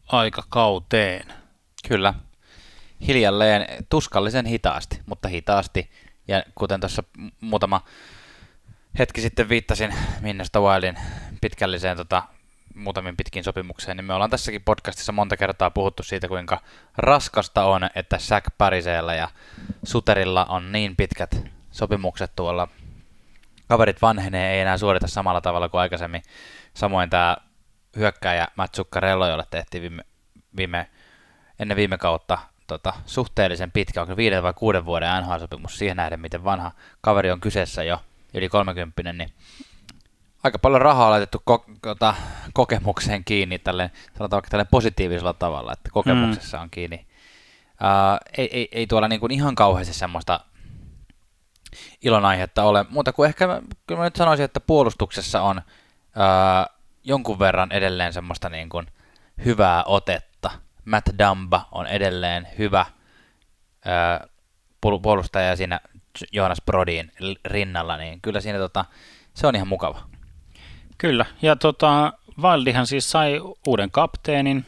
aikakauteen. 0.07 1.27
Kyllä. 1.89 2.15
Hiljalleen, 3.07 3.85
tuskallisen 3.89 4.47
hitaasti, 4.47 5.01
mutta 5.07 5.29
hitaasti. 5.29 5.91
Ja 6.29 6.43
kuten 6.55 6.81
tuossa 6.81 7.03
muutama 7.41 7.81
hetki 8.99 9.21
sitten 9.21 9.49
viittasin 9.49 9.95
Minnesota 10.21 10.61
Wildin 10.61 10.97
pitkälliseen 11.41 11.97
tota, 11.97 12.23
muutamin 12.75 13.17
pitkin 13.17 13.45
sopimukseen, 13.45 13.97
niin 13.97 14.05
me 14.05 14.15
ollaan 14.15 14.31
tässäkin 14.31 14.63
podcastissa 14.63 15.13
monta 15.13 15.37
kertaa 15.37 15.71
puhuttu 15.71 16.03
siitä, 16.03 16.29
kuinka 16.29 16.61
raskasta 16.97 17.65
on, 17.65 17.89
että 17.95 18.19
Säk 18.19 18.45
Pariseella 18.59 19.15
ja 19.15 19.29
Suterilla 19.85 20.45
on 20.45 20.73
niin 20.73 20.97
pitkät 20.97 21.45
sopimukset 21.71 22.33
tuolla. 22.37 22.69
Kaverit 23.69 24.03
vanhenee, 24.03 24.55
ei 24.55 24.61
enää 24.61 24.79
suorita 24.79 25.07
samalla 25.07 25.41
tavalla 25.41 25.69
kuin 25.69 25.81
aikaisemmin. 25.81 26.23
Samoin 26.75 27.11
tämä 27.11 27.37
hyökkääjä 27.97 28.49
Matt 28.57 28.75
Zuccarello, 28.75 29.29
jolle 29.29 29.45
tehtiin 29.51 29.83
viime, 29.83 30.05
viime, 30.57 30.91
ennen 31.59 31.77
viime 31.77 31.99
kautta 31.99 32.39
tota, 32.67 32.93
suhteellisen 33.07 33.73
pitkä, 33.73 34.03
onko 34.03 34.17
viiden 34.17 34.43
vai 34.43 34.55
kuuden 34.55 34.85
vuoden 34.85 35.09
NHL-sopimus 35.23 35.79
siihen 35.79 35.97
nähden, 35.97 36.21
miten 36.21 36.45
vanha 36.45 36.73
kaveri 37.01 37.31
on 37.31 37.41
kyseessä 37.41 37.83
jo, 37.83 38.01
yli 38.35 38.49
30, 38.49 39.13
niin 39.13 39.33
aika 40.45 40.59
paljon 40.59 40.83
rahaa 40.83 41.11
laitettu 41.11 41.43
ko- 41.51 41.79
kota, 41.81 42.15
kokemukseen 42.53 43.25
kiinni, 43.25 43.59
tälle, 43.59 43.91
sanotaan 44.19 44.37
vaikka 44.37 44.51
tälle 44.51 44.65
positiivisella 44.65 45.33
tavalla, 45.33 45.73
että 45.73 45.91
kokemuksessa 45.93 46.57
mm. 46.57 46.63
on 46.63 46.71
kiinni. 46.71 47.07
Uh, 47.81 48.29
ei, 48.39 48.49
ei, 48.53 48.69
ei 48.73 48.87
tuolla 48.87 49.09
niin 49.09 49.21
kuin 49.21 49.33
ihan 49.33 49.55
kauheasti 49.55 49.95
semmoista 49.95 50.41
ilonaihetta 52.03 52.63
ole, 52.65 52.87
mutta 52.91 53.13
kuin 53.13 53.29
ehkä 53.29 53.63
kyllä 53.87 53.99
mä 53.99 54.05
nyt 54.05 54.17
sanoisin, 54.17 54.45
että 54.45 54.61
puolustuksessa 54.61 55.43
on 55.43 55.59
uh, 55.59 56.77
jonkun 57.05 57.39
verran 57.39 57.73
edelleen 57.73 58.13
semmoista 58.13 58.49
niin 58.49 58.69
kuin 58.69 58.87
hyvää 59.45 59.85
otetta. 59.85 60.51
Matt 60.85 61.09
Damba 61.19 61.69
on 61.73 61.87
edelleen 61.87 62.49
hyvä 62.59 62.87
uh, 64.91 65.01
puolustaja 65.03 65.57
siinä 65.57 65.81
Jonas 66.33 66.59
Brodin 66.67 67.13
rinnalla, 67.45 67.97
niin 67.97 68.21
kyllä 68.21 68.41
siinä 68.41 68.59
tota, 68.59 68.85
se 69.35 69.47
on 69.47 69.55
ihan 69.55 69.69
mukava. 69.69 70.03
Kyllä, 70.99 71.27
ja 71.43 71.57
tota, 71.57 72.13
Valdihan 72.43 72.87
siis 72.87 73.11
sai 73.11 73.41
uuden 73.67 73.91
kapteenin. 73.91 74.67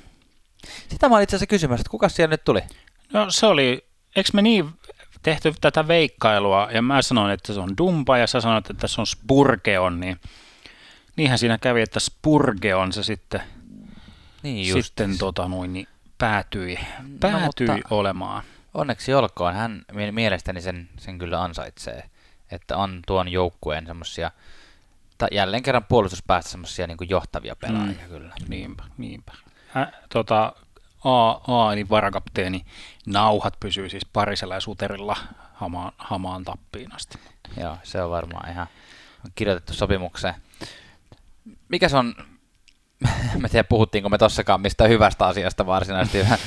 Sitä 0.88 1.08
mä 1.08 1.14
olin 1.14 1.22
itse 1.22 1.36
asiassa 1.36 1.50
kysymässä, 1.50 1.80
että 1.80 1.90
kuka 1.90 2.08
siellä 2.08 2.30
nyt 2.30 2.44
tuli? 2.44 2.60
No 3.12 3.30
se 3.30 3.46
oli, 3.46 3.86
eikö 4.16 4.30
me 4.32 4.42
niin 4.42 4.70
tehty 5.22 5.54
tätä 5.60 5.88
veikkailua, 5.88 6.68
ja 6.72 6.82
mä 6.82 7.02
sanoin, 7.02 7.32
että 7.32 7.52
se 7.52 7.60
on 7.60 7.76
Dumpa, 7.78 8.18
ja 8.18 8.26
sä 8.26 8.40
sanoit, 8.40 8.70
että 8.70 8.86
se 8.86 9.00
on 9.00 9.06
Spurgeon, 9.06 10.00
niin 10.00 10.20
niinhän 11.16 11.38
siinä 11.38 11.58
kävi, 11.58 11.82
että 11.82 12.00
Spurgeon 12.00 12.92
se 12.92 13.02
sitten, 13.02 13.42
niin 14.42 14.82
sitten 14.82 15.18
tota 15.18 15.48
noin, 15.48 15.72
niin 15.72 15.86
päätyi, 16.18 16.78
päätyi 17.20 17.66
no, 17.66 17.76
olemaan. 17.90 18.42
Onneksi 18.74 19.14
olkoon, 19.14 19.54
hän 19.54 19.84
mielestäni 20.10 20.60
sen, 20.60 20.88
sen 20.98 21.18
kyllä 21.18 21.42
ansaitsee, 21.42 22.10
että 22.50 22.76
on 22.76 23.02
tuon 23.06 23.28
joukkueen 23.28 23.86
semmoisia 23.86 24.30
jälleen 25.32 25.62
kerran 25.62 25.84
puolustuspäästä 25.84 26.50
semmoisia 26.50 26.86
niin 26.86 26.96
johtavia 27.08 27.56
pelaajia 27.56 28.02
mm. 28.02 28.08
kyllä. 28.08 28.34
Niinpä, 28.48 28.82
niinpä. 28.98 29.32
Ä, 29.76 29.92
tota, 30.12 30.52
A, 31.04 31.30
A 31.30 31.72
eli 31.72 31.88
varakapteeni 31.88 32.64
nauhat 33.06 33.54
pysyy 33.60 33.88
siis 33.88 34.04
parisella 34.12 34.54
ja 34.54 34.60
suterilla 34.60 35.16
hamaan, 35.54 35.92
hamaan 35.98 36.44
tappiin 36.44 36.94
asti. 36.94 37.18
Joo, 37.56 37.76
se 37.82 38.02
on 38.02 38.10
varmaan 38.10 38.50
ihan 38.50 38.66
kirjoitettu 39.34 39.72
sopimukseen. 39.72 40.34
Mikä 41.68 41.88
se 41.88 41.96
on, 41.96 42.14
mä 43.40 43.48
tiedä 43.48 43.64
puhuttiinko 43.64 44.08
me 44.08 44.18
tossakaan 44.18 44.60
mistä 44.60 44.88
hyvästä 44.88 45.26
asiasta 45.26 45.66
varsinaisesti, 45.66 46.18
vähän, 46.18 46.38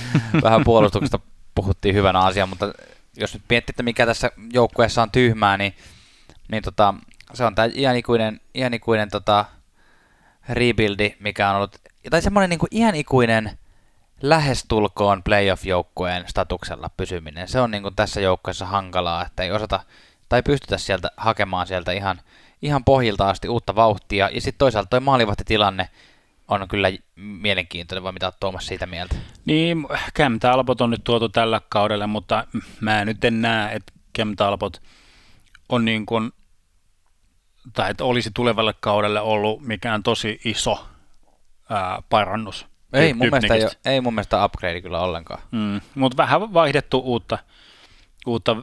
vähän 0.43 0.63
puolustuksesta 0.63 1.19
puhuttiin 1.55 1.95
hyvänä 1.95 2.19
asiaa, 2.19 2.47
mutta 2.47 2.73
jos 3.17 3.33
nyt 3.33 3.43
miettii, 3.49 3.71
että 3.71 3.83
mikä 3.83 4.05
tässä 4.05 4.31
joukkueessa 4.53 5.01
on 5.01 5.11
tyhmää, 5.11 5.57
niin, 5.57 5.73
niin 6.51 6.63
tota, 6.63 6.93
se 7.33 7.45
on 7.45 7.55
tämä 7.55 7.69
iänikuinen, 7.75 8.41
iänikuinen 8.55 9.09
tota, 9.09 9.45
rebuildi, 10.49 11.15
mikä 11.19 11.49
on 11.49 11.55
ollut, 11.55 11.81
tai 12.09 12.21
semmoinen 12.21 12.49
niin 12.49 12.81
iänikuinen 12.81 13.57
lähestulkoon 14.21 15.23
playoff-joukkueen 15.23 16.23
statuksella 16.27 16.89
pysyminen. 16.97 17.47
Se 17.47 17.59
on 17.59 17.71
niin 17.71 17.83
kuin 17.83 17.95
tässä 17.95 18.21
joukkueessa 18.21 18.65
hankalaa, 18.65 19.25
että 19.25 19.43
ei 19.43 19.51
osata 19.51 19.79
tai 20.29 20.43
pystytä 20.43 20.77
sieltä 20.77 21.11
hakemaan 21.17 21.67
sieltä 21.67 21.91
ihan, 21.91 22.21
ihan 22.61 22.83
pohjilta 22.83 23.29
asti 23.29 23.49
uutta 23.49 23.75
vauhtia. 23.75 24.29
Ja 24.29 24.41
sitten 24.41 24.59
toisaalta 24.59 24.89
tuo 24.89 24.99
maalivahtitilanne 24.99 25.89
on 26.61 26.67
kyllä 26.67 26.91
mielenkiintoinen, 27.15 28.03
vai 28.03 28.11
mitä 28.11 28.25
olet 28.25 28.39
Tuomas 28.39 28.67
siitä 28.67 28.85
mieltä? 28.85 29.15
Niin, 29.45 29.87
Cam 30.17 30.39
Talbot 30.39 30.81
on 30.81 30.89
nyt 30.89 31.03
tuotu 31.03 31.29
tällä 31.29 31.61
kaudella, 31.69 32.07
mutta 32.07 32.47
mä 32.81 33.05
nyt 33.05 33.23
en 33.23 33.41
näe, 33.41 33.75
että 33.75 33.93
Cam 34.17 34.35
Talbot 34.35 34.81
on 35.69 35.85
niin 35.85 36.05
kuin 36.05 36.31
tai 37.73 37.91
että 37.91 38.03
olisi 38.03 38.31
tulevalle 38.33 38.73
kaudelle 38.79 39.21
ollut 39.21 39.61
mikään 39.61 40.03
tosi 40.03 40.39
iso 40.45 40.85
ää, 41.69 42.01
parannus. 42.09 42.67
Ei 42.93 43.13
mun, 43.13 43.27
mielestä 43.31 43.53
ei, 43.53 43.93
ei 43.93 44.01
mun 44.01 44.13
mielestä 44.13 44.45
upgrade 44.45 44.81
kyllä 44.81 44.99
ollenkaan. 44.99 45.41
Mm, 45.51 45.81
mutta 45.95 46.17
vähän 46.17 46.53
vaihdettu 46.53 46.99
uutta, 46.99 47.37
uutta 48.27 48.55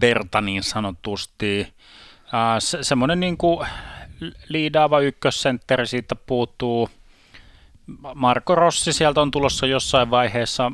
verta 0.00 0.40
niin 0.40 0.62
sanotusti. 0.62 1.74
Ää, 2.32 2.60
se, 2.60 2.78
semmoinen 2.82 3.20
niin 3.20 3.36
kuin 3.36 3.66
liidaava 4.48 5.00
ykkössentteri 5.00 5.86
siitä 5.86 6.14
puuttuu. 6.14 6.90
Marko 8.14 8.54
Rossi 8.54 8.92
sieltä 8.92 9.20
on 9.20 9.30
tulossa 9.30 9.66
jossain 9.66 10.10
vaiheessa. 10.10 10.72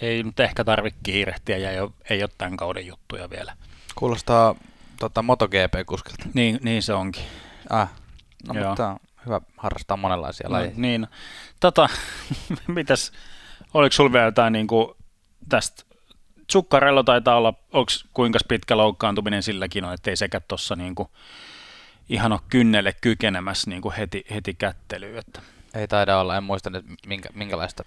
Ei 0.00 0.22
nyt 0.22 0.40
ehkä 0.40 0.64
tarvitse 0.64 1.00
kiirehtiä 1.02 1.56
ja 1.56 1.70
ei 1.70 1.80
ole, 1.80 1.90
ei 2.10 2.22
ole 2.22 2.30
tämän 2.38 2.56
kauden 2.56 2.86
juttuja 2.86 3.30
vielä. 3.30 3.56
Kuulostaa 3.94 4.54
tota, 4.98 5.22
MotoGP-kuskilta. 5.22 6.28
Niin, 6.34 6.58
niin 6.62 6.82
se 6.82 6.94
onkin. 6.94 7.24
Ah, 7.70 7.88
no 8.48 8.60
Joo. 8.60 8.68
mutta 8.68 8.96
hyvä 9.26 9.40
harrastaa 9.56 9.96
monenlaisia 9.96 10.48
no, 10.48 10.52
lajeja. 10.52 10.72
Niin. 10.76 11.06
Tota, 11.60 11.88
mitäs, 12.66 13.12
oliko 13.74 13.92
sulla 13.92 14.12
vielä 14.12 14.24
jotain 14.24 14.52
niin 14.52 14.66
kuin 14.66 14.88
tästä 15.48 15.82
Zuccarello 16.52 17.02
taitaa 17.02 17.36
olla, 17.36 17.54
onko 17.72 17.92
kuinka 18.14 18.38
pitkä 18.48 18.76
loukkaantuminen 18.76 19.42
silläkin 19.42 19.84
on, 19.84 19.94
ettei 19.94 20.16
sekä 20.16 20.40
tuossa 20.40 20.76
niin 20.76 20.94
kuin 20.94 21.08
ihan 22.08 22.32
ole 22.32 22.40
kynnelle 22.48 22.94
kykenemässä 23.00 23.70
niin 23.70 23.82
kuin 23.82 23.94
heti, 23.94 24.24
heti 24.30 24.54
kättelyyn. 24.54 25.18
Että. 25.18 25.42
Ei 25.74 25.88
taida 25.88 26.18
olla, 26.18 26.36
en 26.36 26.44
muista 26.44 26.70
nyt 26.70 26.84
minkä, 27.06 27.28
minkälaista 27.34 27.84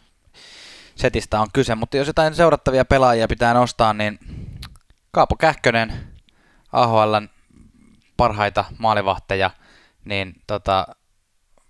setistä 0.96 1.40
on 1.40 1.48
kyse, 1.54 1.76
mutta 1.76 1.98
jos 1.98 2.08
jotain 2.08 2.36
seurattavia 2.36 2.86
pelaajia 2.86 3.28
pitää 3.28 3.54
nostaa, 3.54 3.94
niin 3.94 4.20
Kaapo 5.12 5.36
Kähkönen, 5.36 5.94
AHLn 6.72 7.30
parhaita 8.18 8.66
maalivahteja, 8.78 9.52
niin 10.06 10.42
tota, 10.48 10.88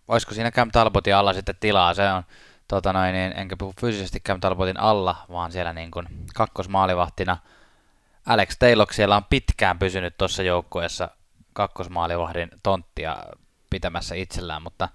olisiko 0.07 0.33
siinä 0.33 0.51
Cam 0.51 0.71
Talbotin 0.71 1.15
alla 1.15 1.33
sitten 1.33 1.55
tilaa, 1.59 1.93
se 1.93 2.11
on, 2.11 2.23
tota 2.67 2.93
noin, 2.93 3.13
niin, 3.13 3.33
enkä 3.35 3.57
puhu 3.57 3.73
fyysisesti 3.81 4.19
Cam 4.19 4.39
Talbotin 4.39 4.79
alla, 4.79 5.15
vaan 5.31 5.51
siellä 5.51 5.73
niin 5.73 5.91
kuin 5.91 6.07
kakkosmaalivahtina. 6.35 7.37
Alex 8.25 8.57
Taylor 8.59 8.93
siellä 8.93 9.15
on 9.15 9.25
pitkään 9.29 9.79
pysynyt 9.79 10.17
tuossa 10.17 10.43
joukkueessa 10.43 11.09
kakkosmaalivahdin 11.53 12.49
tonttia 12.63 13.17
pitämässä 13.69 14.15
itsellään, 14.15 14.61
mutta 14.61 14.89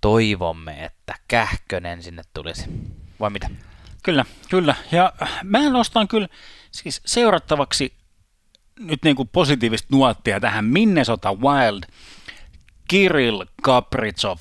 toivomme, 0.00 0.84
että 0.84 1.14
Kähkönen 1.28 2.02
sinne 2.02 2.22
tulisi. 2.34 2.64
Vai 3.20 3.30
mitä? 3.30 3.50
Kyllä, 4.02 4.24
kyllä. 4.50 4.74
Ja 4.92 5.12
mä 5.44 5.68
nostan 5.68 6.08
kyllä 6.08 6.28
siis 6.70 7.00
seurattavaksi 7.06 7.92
nyt 8.80 9.02
niin 9.04 9.16
kuin 9.16 9.28
positiivista 9.28 9.88
nuottia 9.90 10.40
tähän 10.40 10.64
Minnesota 10.64 11.34
Wild. 11.34 11.82
Kirill 12.88 13.44
Kaprizov 13.62 14.38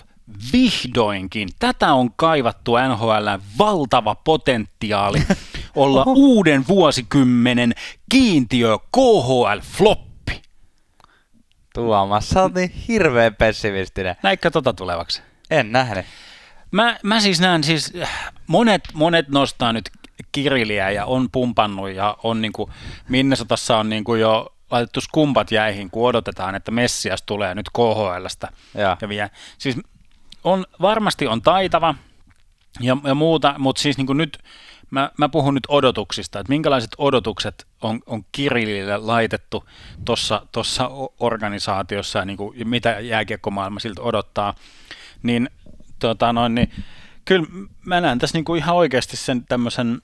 vihdoinkin. 0.54 1.50
Tätä 1.60 1.94
on 1.94 2.14
kaivattu 2.16 2.72
NHL 2.90 3.28
valtava 3.58 4.16
potentiaali 4.16 5.24
olla 5.76 6.02
Oho. 6.02 6.14
uuden 6.16 6.68
vuosikymmenen 6.68 7.74
kiintiö 8.12 8.78
KHL-floppi. 8.98 10.42
Tuomas, 11.74 12.30
sä 12.30 12.42
oot 12.42 12.54
niin 12.54 12.70
hirveän 12.88 13.36
pessimistinen. 13.36 14.16
Näikö 14.24 14.52
tota 14.52 14.74
tulevaksi? 14.74 15.22
En 15.50 15.72
nähnyt. 15.72 16.06
Mä, 16.72 16.98
mä 17.04 17.20
siis 17.20 17.40
näen 17.40 17.64
siis, 17.64 17.94
monet, 18.48 18.84
monet 18.94 19.28
nostaa 19.28 19.74
nyt 19.74 19.90
Kiriliä 20.32 20.92
ja 20.92 21.06
on 21.06 21.32
pumpannut 21.32 21.90
ja 21.90 22.18
on 22.24 22.42
niin 22.42 22.54
kuin, 22.54 22.72
Minnesotassa 23.10 23.78
on 23.78 23.90
niin 23.90 24.04
kuin 24.04 24.22
jo 24.22 24.54
laitettu 24.72 25.02
skumpat 25.02 25.52
jäihin, 25.52 25.92
kun 25.92 26.08
odotetaan, 26.08 26.56
että 26.56 26.72
Messias 26.72 27.22
tulee 27.22 27.56
nyt 27.56 27.70
KHLstä 27.70 28.48
ja, 28.74 28.98
ja 29.02 29.10
vie. 29.10 29.32
Siis 29.58 29.78
on, 30.44 30.66
varmasti 30.82 31.28
on 31.28 31.42
taitava 31.42 31.96
ja, 32.80 32.98
ja 33.04 33.16
muuta, 33.16 33.56
mutta 33.58 33.82
siis 33.82 33.98
niin 33.98 34.08
kuin 34.08 34.18
nyt 34.18 34.40
mä, 34.92 35.12
mä 35.18 35.30
puhun 35.30 35.54
nyt 35.54 35.64
odotuksista, 35.68 36.40
että 36.40 36.52
minkälaiset 36.52 36.92
odotukset 36.98 37.68
on, 37.82 38.00
on 38.06 38.26
Kirillille 38.32 38.98
laitettu 38.98 39.70
tuossa 40.52 40.92
organisaatiossa 41.20 42.20
ja 42.20 42.26
niin 42.26 42.38
kuin, 42.38 42.68
mitä 42.68 43.00
jääkiekkomaailma 43.00 43.80
siltä 43.80 44.02
odottaa, 44.02 44.54
niin, 45.26 45.50
tota 46.00 46.34
noin, 46.34 46.56
niin 46.56 46.72
kyllä 47.26 47.46
mä 47.86 48.02
näen 48.02 48.20
tässä 48.20 48.38
niin 48.38 48.46
kuin 48.46 48.58
ihan 48.58 48.76
oikeasti 48.76 49.18
sen 49.18 49.46
tämmöisen 49.46 50.02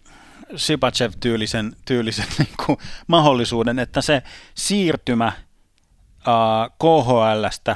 Sipachev-tyylisen 0.55 1.76
tyylisen 1.86 2.26
niin 2.39 2.55
kuin 2.65 2.78
mahdollisuuden, 3.07 3.80
että 3.80 4.01
se 4.01 4.24
siirtymä 4.55 5.28
äh, 5.28 6.69
KHLstä 6.80 7.76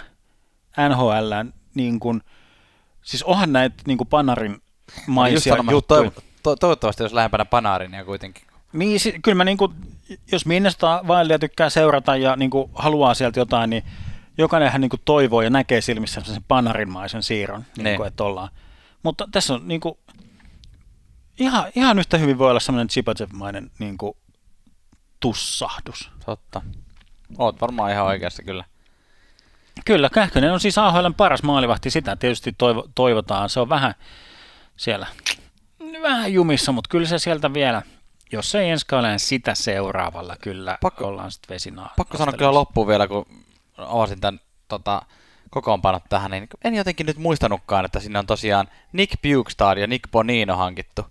NHL, 0.90 1.32
niin 1.76 2.00
kuin, 2.00 2.22
siis 3.02 3.24
onhan 3.24 3.54
näitä 3.54 3.76
niin 3.88 3.98
kuin 3.98 4.08
Panarin 4.08 4.62
maisia 5.08 5.56
juttuja. 5.72 6.12
To, 6.44 6.56
toivottavasti 6.56 7.04
jos 7.04 7.14
lähempänä 7.14 7.46
Panarin 7.46 7.94
ja 7.94 8.06
kuitenkin. 8.06 8.44
Niin, 8.74 9.00
si- 9.00 9.20
kyllä 9.24 9.36
mä 9.36 9.44
niin 9.44 9.58
kuin, 9.58 9.74
jos 10.32 10.46
Minnesota 10.46 11.04
Wildia 11.08 11.40
tykkää 11.40 11.70
seurata 11.70 12.16
ja 12.16 12.36
niin 12.36 12.50
kuin, 12.50 12.70
haluaa 12.74 13.14
sieltä 13.14 13.40
jotain, 13.40 13.70
niin 13.70 13.84
jokainenhan 14.38 14.82
niin 14.82 14.90
kuin, 14.90 15.02
toivoo 15.06 15.42
ja 15.42 15.50
näkee 15.50 15.82
silmissä 15.82 16.22
sen 16.22 16.44
Panarinmaisen 16.48 17.24
siirron, 17.24 17.66
niin, 17.78 17.84
niin. 17.84 17.98
Kuin, 17.98 18.08
että 18.08 18.24
ollaan. 18.24 18.50
Mutta 19.04 19.28
tässä 19.32 19.54
on 19.54 19.68
niin 19.68 19.82
kuin, 19.82 19.98
ihan, 21.40 21.66
ihan 21.76 22.00
yhtä 22.00 22.18
hyvin 22.18 22.38
voi 22.38 22.50
olla 22.50 22.60
semmoinen 22.60 22.88
Chipachev-mainen 22.88 23.72
niin 23.80 23.98
kuin, 23.98 24.18
tussahdus. 25.20 26.12
Totta. 26.26 26.62
Oot 27.38 27.62
varmaan 27.62 27.92
ihan 27.92 28.06
oikeassa 28.06 28.44
kyllä. 28.44 28.66
Kyllä, 29.86 30.10
Kähkönen 30.10 30.54
on 30.54 30.60
siis 30.60 30.78
AHLn 30.78 31.14
paras 31.14 31.44
maalivahti, 31.44 31.90
sitä 31.90 32.16
tietysti 32.16 32.56
toivo, 32.58 32.90
toivotaan. 32.96 33.50
Se 33.50 33.60
on 33.60 33.70
vähän 33.70 33.96
siellä, 34.78 35.08
vähän 36.02 36.34
jumissa, 36.34 36.72
mutta 36.72 36.88
kyllä 36.90 37.08
se 37.08 37.20
sieltä 37.20 37.54
vielä, 37.54 37.82
jos 38.32 38.56
ei 38.56 38.70
ensi 38.70 38.86
kaudella, 38.86 39.18
sitä 39.18 39.56
seuraavalla 39.56 40.36
kyllä 40.42 40.78
pakko, 40.82 41.08
ollaan 41.08 41.32
sitten 41.32 41.54
vesinaa. 41.54 41.94
Pakko 41.98 42.18
sanoa 42.18 42.38
kyllä 42.38 42.54
loppuun 42.54 42.88
vielä, 42.88 43.08
kun 43.08 43.26
avasin 43.78 44.22
tämän 44.22 44.40
tota, 44.68 45.02
kokoonpanot 45.50 46.04
tähän, 46.10 46.32
niin 46.32 46.48
en 46.64 46.76
jotenkin 46.76 47.06
nyt 47.06 47.18
muistanutkaan, 47.18 47.86
että 47.86 48.00
sinne 48.00 48.20
on 48.20 48.28
tosiaan 48.28 48.68
Nick 48.94 49.14
Bukestad 49.22 49.78
ja 49.78 49.88
Nick 49.88 50.12
Bonino 50.12 50.58
hankittu 50.58 51.06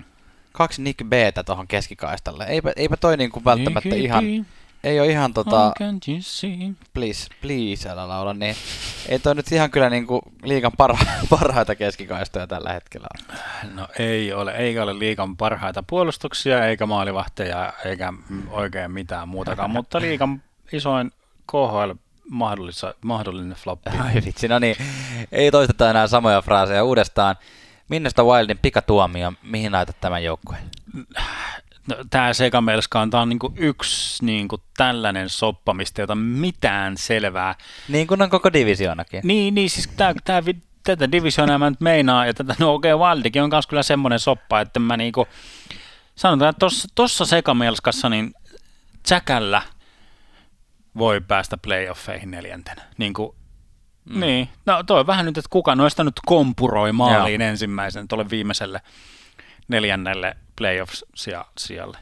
kaksi 0.55 0.83
Nick 0.83 1.05
Btä 1.05 1.45
tuohon 1.45 1.69
keskikaistalle. 1.69 2.45
Eipä, 2.45 2.73
eipä 2.77 2.97
toi 2.97 3.17
niinku 3.17 3.45
välttämättä 3.45 3.89
Nick 3.89 4.05
ihan, 4.05 4.25
B. 4.25 4.47
ei 4.85 5.01
ole 5.01 5.09
ihan 5.09 5.35
tota, 5.35 5.73
please, 6.95 7.29
please, 7.41 7.89
älä 7.89 8.09
laula, 8.09 8.35
niin 8.35 8.57
ei 9.09 9.19
toi 9.19 9.35
nyt 9.35 9.53
ihan 9.53 9.71
kyllä 9.71 9.91
niinku 9.91 10.23
liikan 10.43 10.73
parha, 10.77 11.05
parhaita 11.31 11.75
keskikaistoja 11.75 12.47
tällä 12.47 12.73
hetkellä 12.73 13.07
ole. 13.15 13.37
No 13.75 13.89
ei 13.99 14.33
ole, 14.33 14.53
eikä 14.53 14.83
ole 14.83 14.99
liikan 14.99 15.37
parhaita 15.37 15.83
puolustuksia, 15.83 16.67
eikä 16.67 16.87
maalivahteja, 16.87 17.73
eikä 17.85 18.13
oikein 18.51 18.91
mitään 18.91 19.29
muutakaan, 19.29 19.71
mutta 19.79 20.01
liikan 20.01 20.43
isoin 20.73 21.11
KHL 21.51 21.93
mahdollinen 23.03 23.57
floppi. 23.57 23.91
Ai 24.05 24.15
vitsi, 24.25 24.49
no 24.49 24.59
niin, 24.59 24.77
ei 25.33 25.51
toisteta 25.51 25.91
enää 25.91 26.07
samoja 26.07 26.43
fraaseja 26.43 26.85
uudestaan. 26.85 27.37
Minnestä 27.89 28.23
Wildin 28.23 28.59
pikatuomio, 28.59 29.33
mihin 29.43 29.73
laitat 29.73 30.01
tämän 30.01 30.25
joukkueen? 30.25 30.63
No, 31.87 31.97
tämä 32.11 32.33
Sekamelskaan, 32.33 33.11
tämä 33.11 33.21
on 33.21 33.29
niinku 33.29 33.53
yksi 33.57 34.25
niinku 34.25 34.63
tällainen 34.77 35.29
soppa, 35.29 35.75
mistä 35.75 36.03
ei 36.03 36.05
ota 36.05 36.15
mitään 36.15 36.97
selvää. 36.97 37.55
Niin 37.89 38.07
kuin 38.07 38.23
on 38.23 38.31
koko 38.31 38.53
divisionakin. 38.53 39.21
Niin, 39.25 39.55
niin 39.55 39.71
siis 39.71 39.89
tää, 39.97 40.15
tää, 40.25 40.43
tätä 40.83 41.13
divisioonaa 41.13 41.59
mä 41.59 41.71
nyt 41.71 41.81
meinaa, 41.81 42.27
ja 42.27 42.35
tätä, 42.35 42.55
no 42.59 42.75
okei, 42.75 42.93
okay, 42.93 43.09
Wildikin 43.09 43.43
on 43.43 43.51
myös 43.53 43.67
kyllä 43.67 43.83
semmoinen 43.83 44.19
soppa, 44.19 44.61
että 44.61 44.81
mä 44.81 44.97
niinku, 44.97 45.27
sanotaan, 46.15 46.51
että 46.51 46.59
tossa, 46.59 46.89
tossa 46.95 47.25
Sekamelskassa 47.25 48.09
niin 48.09 48.35
Säkällä 49.07 49.63
voi 50.99 51.21
päästä 51.21 51.57
playoffeihin 51.57 52.31
neljäntenä. 52.31 52.83
Niin 52.99 53.15
kuin 53.15 53.35
Mm. 54.05 54.21
Niin, 54.21 54.49
no 54.67 54.83
toi 54.83 55.07
vähän 55.07 55.27
nyt, 55.27 55.39
että 55.39 55.49
kuka 55.51 55.75
noista 55.75 56.05
nyt 56.05 56.21
kompuroi 56.27 56.93
maaliin 56.93 57.41
Joo. 57.41 57.51
ensimmäisen 57.51 58.09
tuolle 58.09 58.31
viimeiselle 58.31 58.81
neljännelle 59.69 60.37
playoff-sijalle. 60.57 61.99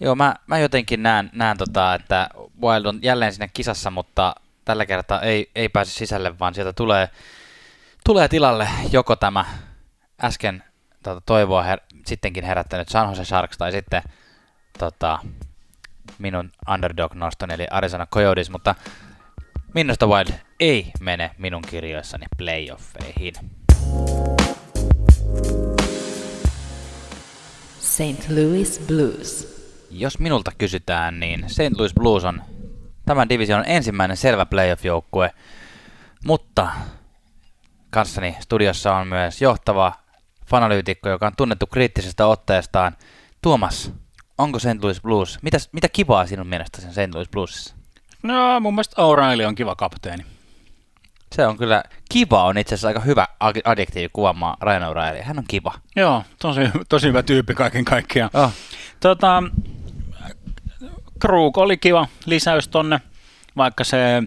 Joo, 0.00 0.14
mä, 0.14 0.34
mä 0.46 0.58
jotenkin 0.58 1.02
näen, 1.02 1.30
näen 1.32 1.58
tota, 1.58 1.94
että 1.94 2.28
Wild 2.62 2.84
on 2.84 2.98
jälleen 3.02 3.32
sinne 3.32 3.48
kisassa, 3.54 3.90
mutta 3.90 4.34
tällä 4.64 4.86
kertaa 4.86 5.20
ei, 5.20 5.50
ei 5.54 5.68
pääse 5.68 5.90
sisälle, 5.90 6.38
vaan 6.38 6.54
sieltä 6.54 6.72
tulee, 6.72 7.08
tulee 8.04 8.28
tilalle 8.28 8.68
joko 8.92 9.16
tämä 9.16 9.44
äsken 10.24 10.64
tota, 11.02 11.22
toivoa 11.26 11.62
her, 11.62 11.80
sittenkin 12.06 12.44
herättänyt 12.44 12.88
San 12.88 13.08
Jose 13.08 13.24
Sharks 13.24 13.58
tai 13.58 13.72
sitten 13.72 14.02
tota, 14.78 15.18
minun 16.18 16.50
underdog-noston 16.68 17.50
eli 17.50 17.66
Arizona 17.70 18.06
Coyotes, 18.06 18.50
mutta 18.50 18.74
Minnesota 19.74 20.06
Wild 20.06 20.32
ei 20.60 20.92
mene 21.00 21.30
minun 21.38 21.62
kirjoissani 21.62 22.26
playoffeihin. 22.36 23.34
St. 27.80 28.30
Louis 28.30 28.80
Blues. 28.86 29.56
Jos 29.90 30.18
minulta 30.18 30.50
kysytään, 30.58 31.20
niin 31.20 31.44
St. 31.48 31.78
Louis 31.78 31.94
Blues 31.94 32.24
on 32.24 32.42
tämän 33.06 33.28
division 33.28 33.64
ensimmäinen 33.66 34.16
selvä 34.16 34.46
playoff-joukkue, 34.46 35.30
mutta 36.24 36.68
kanssani 37.90 38.36
studiossa 38.40 38.94
on 38.94 39.06
myös 39.06 39.42
johtava 39.42 39.92
fanalyytikko, 40.46 41.08
joka 41.08 41.26
on 41.26 41.36
tunnettu 41.36 41.66
kriittisestä 41.66 42.26
otteestaan. 42.26 42.96
Tuomas, 43.42 43.92
onko 44.38 44.58
St. 44.58 44.82
Louis 44.82 45.02
Blues, 45.02 45.38
mitä, 45.42 45.58
mitä 45.72 45.88
kivaa 45.88 46.26
sinun 46.26 46.46
mielestä 46.46 46.80
sen 46.80 46.92
St. 46.92 47.14
Louis 47.14 47.28
Bluesissa? 47.28 47.74
No 48.22 48.60
mun 48.60 48.74
mielestä 48.74 49.02
O'Reilly 49.02 49.44
on 49.44 49.54
kiva 49.54 49.76
kapteeni. 49.76 50.26
Se 51.34 51.46
on 51.46 51.56
kyllä, 51.56 51.82
kiva 52.08 52.44
on 52.44 52.58
itse 52.58 52.74
asiassa 52.74 52.88
aika 52.88 53.00
hyvä 53.00 53.26
adjektiivi 53.64 54.08
kuvaamaan 54.12 54.56
Ryan 54.62 54.82
O'Reilly. 54.82 55.22
Hän 55.22 55.38
on 55.38 55.44
kiva. 55.48 55.74
Joo, 55.96 56.22
tosi, 56.38 56.60
tosi 56.88 57.08
hyvä 57.08 57.22
tyyppi 57.22 57.54
kaiken 57.54 57.84
kaikkiaan. 57.84 58.30
Oh. 58.34 58.52
Tota, 59.00 59.42
Krug 61.18 61.58
oli 61.58 61.76
kiva 61.76 62.08
lisäys 62.26 62.68
tonne, 62.68 63.00
vaikka 63.56 63.84
se 63.84 64.22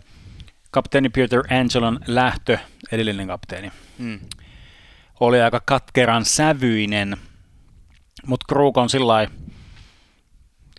kapteeni 0.72 1.10
Peter 1.10 1.40
Angelon 1.60 2.00
lähtö, 2.08 2.58
edellinen 2.92 3.28
kapteeni, 3.28 3.72
mm. 3.98 4.20
oli 5.20 5.42
aika 5.42 5.62
katkeran 5.66 6.26
sävyinen, 6.26 7.18
mutta 8.26 8.46
Krug 8.50 8.78
on 8.78 8.90
sillä 8.90 9.28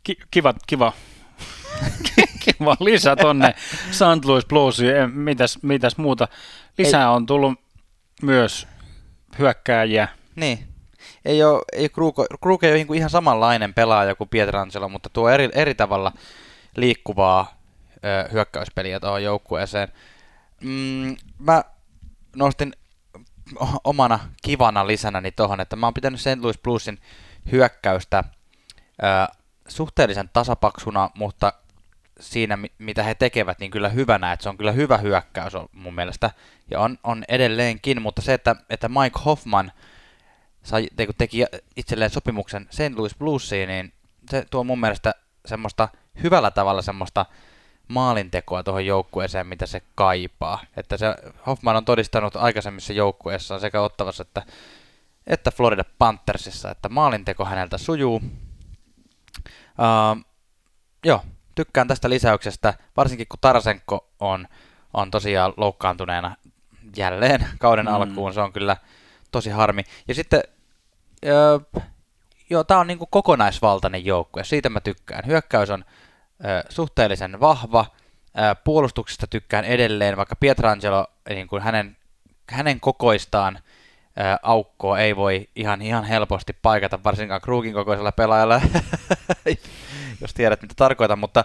ki- 0.03 0.19
kiva, 0.31 0.55
kiva 0.67 0.93
kiva 2.45 2.77
lisä 2.81 3.17
tonne 3.17 3.55
St. 3.91 4.25
Louis 4.25 4.47
Bluesiin. 4.47 5.11
Mitäs, 5.15 5.59
mitäs 5.63 5.97
muuta? 5.97 6.29
Lisää 6.79 7.03
Ei. 7.03 7.09
on 7.09 7.27
tullut 7.27 7.61
myös 8.23 8.67
hyökkääjiä. 9.39 10.09
Niin. 10.37 10.69
Ei 11.25 11.43
ole, 11.43 11.63
ei 11.73 11.89
Krug, 11.89 12.17
Krug 12.43 12.65
ei 12.65 12.71
ole 12.71 12.77
niinku 12.77 12.95
ihan 12.95 13.11
samanlainen 13.11 13.75
pelaaja 13.75 14.15
kuin 14.15 14.29
Pietrangelo, 14.29 14.89
mutta 14.89 15.09
tuo 15.09 15.29
eri, 15.29 15.49
eri 15.53 15.75
tavalla 15.75 16.13
liikkuvaa 16.77 17.61
ö, 18.05 18.29
hyökkäyspeliä 18.33 19.01
tuohon 19.01 19.23
joukkueeseen. 19.23 19.89
Mm, 20.61 21.17
mä 21.39 21.65
nostin 22.37 22.73
omana 23.85 24.19
kivana 24.43 24.87
lisänäni 24.87 25.33
tuohon, 25.33 25.61
että 25.61 25.77
mä 25.77 25.87
oon 25.87 25.95
pitänyt 25.95 26.21
St. 26.21 26.39
Louis 26.41 26.59
Bluesin 26.59 26.99
hyökkäystä 27.53 28.25
ö, 29.03 29.35
suhteellisen 29.71 30.31
tasapaksuna, 30.33 31.11
mutta 31.15 31.53
siinä, 32.21 32.59
mitä 32.79 33.03
he 33.03 33.15
tekevät, 33.15 33.59
niin 33.59 33.71
kyllä 33.71 33.89
hyvänä, 33.89 34.33
että 34.33 34.43
se 34.43 34.49
on 34.49 34.57
kyllä 34.57 34.73
hyvä 34.73 34.99
hyökkäys 34.99 35.53
mun 35.73 35.95
mielestä, 35.95 36.31
ja 36.71 36.81
on, 36.81 36.99
on 37.05 37.25
edelleenkin, 37.29 38.03
mutta 38.03 38.23
se, 38.23 38.35
että, 38.35 38.57
että 38.71 38.89
Mike 38.89 39.21
Hoffman 39.25 39.73
sai, 40.63 40.89
teki 41.19 41.45
itselleen 41.77 42.11
sopimuksen 42.11 42.67
St. 42.71 42.97
Louis 42.97 43.17
Bluesiin, 43.17 43.69
niin 43.69 43.93
se 44.31 44.45
tuo 44.51 44.65
mun 44.65 44.81
mielestä 44.81 45.15
semmoista 45.47 45.89
hyvällä 46.23 46.51
tavalla 46.51 46.83
semmoista 46.83 47.27
maalintekoa 47.89 48.63
tuohon 48.63 48.87
joukkueeseen, 48.87 49.47
mitä 49.47 49.67
se 49.67 49.83
kaipaa. 49.95 50.61
Että 50.77 50.97
se 50.97 51.07
Hoffman 51.47 51.77
on 51.77 51.85
todistanut 51.85 52.37
aikaisemmissa 52.37 52.93
joukkueissaan 52.93 53.61
sekä 53.61 53.81
Ottavassa 53.81 54.23
että, 54.23 54.43
että 55.27 55.51
Florida 55.51 55.85
Panthersissa, 55.99 56.71
että 56.71 56.89
maalinteko 56.89 57.45
häneltä 57.45 57.79
sujuu. 57.79 58.23
Uh, 59.81 60.25
joo, 61.05 61.23
tykkään 61.55 61.89
tästä 61.89 62.11
lisäyksestä, 62.11 62.75
varsinkin 62.97 63.27
kun 63.29 63.39
Tarasenko 63.41 64.09
on, 64.21 64.49
on 64.95 65.11
tosiaan 65.11 65.53
loukkaantuneena 65.57 66.37
jälleen 66.97 67.47
kauden 67.59 67.87
mm. 67.87 67.95
alkuun. 67.95 68.35
Se 68.35 68.41
on 68.41 68.53
kyllä 68.53 68.77
tosi 69.31 69.51
harmi. 69.51 69.83
Ja 70.09 70.15
sitten, 70.15 70.43
öö, 71.27 71.59
joo, 72.51 72.65
tämä 72.65 72.81
on 72.81 72.87
niinku 72.87 73.07
kokonaisvaltainen 73.07 74.05
joukkue, 74.05 74.45
siitä 74.45 74.69
mä 74.69 74.81
tykkään. 74.81 75.27
Hyökkäys 75.27 75.71
on 75.71 75.85
öö, 76.45 76.63
suhteellisen 76.69 77.41
vahva, 77.41 77.87
öö, 78.39 78.55
puolustuksesta 78.55 79.27
tykkään 79.27 79.65
edelleen, 79.65 80.17
vaikka 80.17 80.37
Pietrangelo, 80.37 81.07
niin 81.29 81.47
kuin 81.47 81.63
hänen, 81.63 81.97
hänen 82.51 82.81
kokoistaan 82.81 83.59
aukkoa 84.43 84.99
ei 84.99 85.17
voi 85.17 85.49
ihan, 85.57 85.83
ihan 85.83 86.05
helposti 86.05 86.53
paikata, 86.63 87.05
varsinkaan 87.05 87.41
Krugin 87.41 87.75
kokoisella 87.75 88.13
pelaajalla, 88.13 88.61
jos 90.21 90.35
tiedät 90.35 90.63
mitä 90.63 90.75
tarkoitan, 90.77 91.19
mutta 91.19 91.45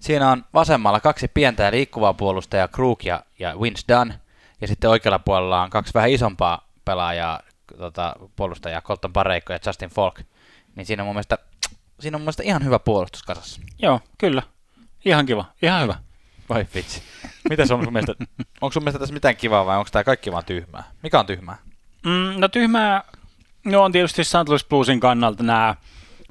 siinä 0.00 0.30
on 0.30 0.44
vasemmalla 0.54 1.00
kaksi 1.00 1.28
pientä 1.28 1.62
ja 1.62 1.70
liikkuvaa 1.70 2.14
puolustajaa, 2.14 2.68
Krug 2.68 3.04
ja, 3.04 3.22
ja 3.38 3.60
Vince 3.60 3.82
Dunn, 3.88 4.12
ja 4.60 4.68
sitten 4.68 4.90
oikealla 4.90 5.18
puolella 5.18 5.62
on 5.62 5.70
kaksi 5.70 5.94
vähän 5.94 6.10
isompaa 6.10 6.68
pelaajaa, 6.84 7.40
tota, 7.78 8.16
puolustajaa, 8.36 8.82
Colton 8.82 9.12
Pareikko 9.12 9.52
ja 9.52 9.58
Justin 9.66 9.90
Falk. 9.90 10.20
Niin 10.76 10.86
siinä 10.86 11.02
on 11.02 11.06
mun 11.06 11.14
mielestä, 11.14 11.38
siinä 12.00 12.16
on 12.16 12.20
mun 12.20 12.24
mielestä 12.24 12.42
ihan 12.42 12.64
hyvä 12.64 12.78
puolustus 12.78 13.22
kasassa. 13.22 13.60
Joo, 13.78 14.00
kyllä. 14.18 14.42
Ihan 15.04 15.26
kiva, 15.26 15.44
ihan 15.62 15.82
hyvä. 15.82 15.94
Vai 16.48 16.66
vitsi. 16.74 17.02
Mitä 17.50 17.66
se 17.66 17.74
on 17.74 17.84
sun 17.84 17.92
mielestä, 17.92 18.14
onko 18.60 18.72
sun 18.72 18.82
mielestä 18.82 18.98
tässä 18.98 19.14
mitään 19.14 19.36
kivaa 19.36 19.66
vai 19.66 19.78
onko 19.78 19.88
tämä 19.92 20.04
kaikki 20.04 20.32
vaan 20.32 20.44
tyhmää? 20.44 20.82
Mikä 21.02 21.20
on 21.20 21.26
tyhmää? 21.26 21.56
Mm, 22.04 22.40
no 22.40 22.48
tyhmää, 22.48 23.02
no 23.64 23.82
on 23.82 23.92
tietysti 23.92 24.24
St. 24.24 24.48
Louis 24.48 24.64
Bluesin 24.64 25.00
kannalta 25.00 25.42
nämä 25.42 25.74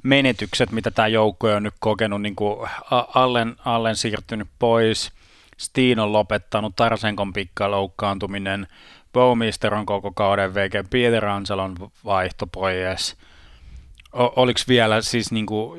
menetykset, 0.02 0.70
mitä 0.72 0.90
tämä 0.90 1.08
joukko 1.08 1.48
on 1.48 1.62
nyt 1.62 1.74
kokenut, 1.80 2.22
niin 2.22 2.36
kuin 2.36 2.68
Allen, 3.14 3.56
Allen 3.64 3.96
siirtynyt 3.96 4.48
pois, 4.58 5.12
Steen 5.58 5.98
on 5.98 6.12
lopettanut, 6.12 6.76
Tarsenkon 6.76 7.32
pikka 7.32 7.70
loukkaantuminen, 7.70 8.66
Bowmister 9.12 9.74
on 9.74 9.86
koko 9.86 10.12
kauden 10.12 10.54
VG, 10.54 10.90
Peter 10.90 11.26
Anselon 11.26 11.76
vaihto 12.04 12.46
pois. 12.46 13.16
oliko 14.12 14.60
vielä 14.68 15.02
siis 15.02 15.32
niinku, 15.32 15.76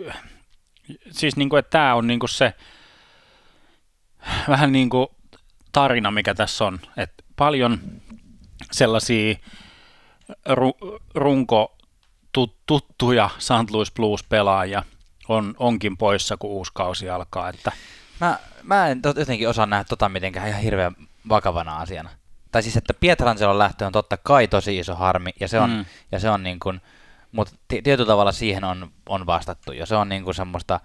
siis 1.12 1.36
niinku, 1.36 1.56
että 1.56 1.70
tämä 1.70 1.96
on 1.96 2.08
niinku 2.08 2.28
se 2.28 2.54
vähän 4.48 4.72
niinku 4.72 5.16
tarina, 5.72 6.12
mikä 6.12 6.34
tässä 6.34 6.66
on, 6.66 6.80
että 6.98 7.24
paljon 7.36 7.80
sellaisia 8.72 9.36
ru- 10.50 11.00
runko 11.16 11.78
tuttuja 12.66 13.30
St. 13.38 13.72
Louis 13.72 13.92
Blues-pelaajia 13.92 14.84
on, 15.28 15.56
onkin 15.60 15.98
poissa, 15.98 16.38
kun 16.38 16.50
uusi 16.50 16.72
kausi 16.76 17.10
alkaa. 17.10 17.50
Että... 17.50 17.72
Mä, 18.22 18.40
mä 18.64 18.88
en 18.88 19.02
jotenkin 19.04 19.50
osaa 19.50 19.66
nähdä 19.66 19.84
tota 19.84 20.10
mitenkään 20.10 20.48
ihan 20.48 20.62
hirveän 20.62 20.96
vakavana 21.30 21.78
asiana. 21.78 22.10
Tai 22.52 22.64
siis, 22.64 22.78
että 22.78 22.94
Pietrangelon 22.94 23.60
lähtö 23.60 23.86
on 23.86 23.92
totta 23.92 24.18
kai 24.18 24.48
tosi 24.48 24.80
iso 24.80 24.96
harmi, 24.96 25.32
ja 25.40 25.48
se 25.48 25.60
on, 25.60 25.70
mm. 25.70 25.86
ja 26.12 26.20
se 26.20 26.30
on 26.30 26.44
niin 26.44 26.60
kuin, 26.60 26.82
mutta 27.32 27.56
tietyllä 27.68 28.08
tavalla 28.08 28.32
siihen 28.32 28.64
on, 28.64 28.92
on 29.10 29.26
vastattu 29.26 29.72
jo. 29.72 29.86
Se 29.86 29.96
on 29.96 30.10
niin 30.10 30.24
kuin 30.24 30.36
semmoista 30.36 30.80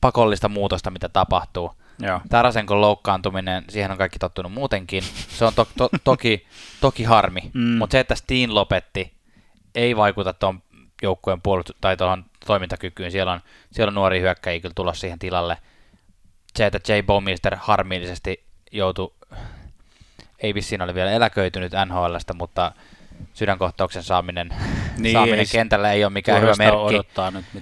pakollista 0.00 0.48
muutosta, 0.48 0.90
mitä 0.90 1.08
tapahtuu. 1.08 1.72
Joo. 2.02 2.20
Tarasenkon 2.30 2.80
loukkaantuminen, 2.80 3.64
siihen 3.68 3.90
on 3.90 3.98
kaikki 3.98 4.18
tottunut 4.18 4.52
muutenkin. 4.52 5.02
Se 5.28 5.44
on 5.44 5.52
to, 5.54 5.68
to, 5.76 5.88
toki, 6.04 6.46
toki 6.80 7.04
harmi, 7.04 7.50
mm. 7.54 7.78
mutta 7.78 7.92
se, 7.92 8.00
että 8.00 8.14
Steen 8.14 8.54
lopetti, 8.54 9.12
ei 9.74 9.96
vaikuta 9.96 10.32
tuon 10.32 10.62
joukkueen 11.02 11.42
puolustus- 11.42 11.76
tai 11.80 11.96
tuohon 11.96 12.24
toimintakykyyn. 12.46 13.12
Siellä 13.12 13.32
on, 13.32 13.40
siellä 13.72 13.90
on 13.90 13.94
nuori 13.94 14.20
hyökkäjiä 14.20 14.60
kyllä 14.60 14.72
tulossa 14.74 15.00
siihen 15.00 15.18
tilalle. 15.18 15.58
Se, 16.56 16.66
että 16.66 16.92
J. 16.92 17.02
Bowmister 17.06 17.56
harmillisesti 17.60 18.44
joutui, 18.72 19.14
ei 20.38 20.54
vissiin 20.54 20.82
ole 20.82 20.94
vielä 20.94 21.10
eläköitynyt 21.10 21.72
NHLstä, 21.86 22.34
mutta 22.34 22.72
sydänkohtauksen 23.34 24.02
saaminen, 24.02 24.48
niin, 24.98 25.12
saaminen 25.12 25.38
ei, 25.38 25.46
kentällä 25.52 25.92
ei 25.92 26.04
ole 26.04 26.12
mikään 26.12 26.42
hyvä 26.42 26.54
merkki, 26.58 26.94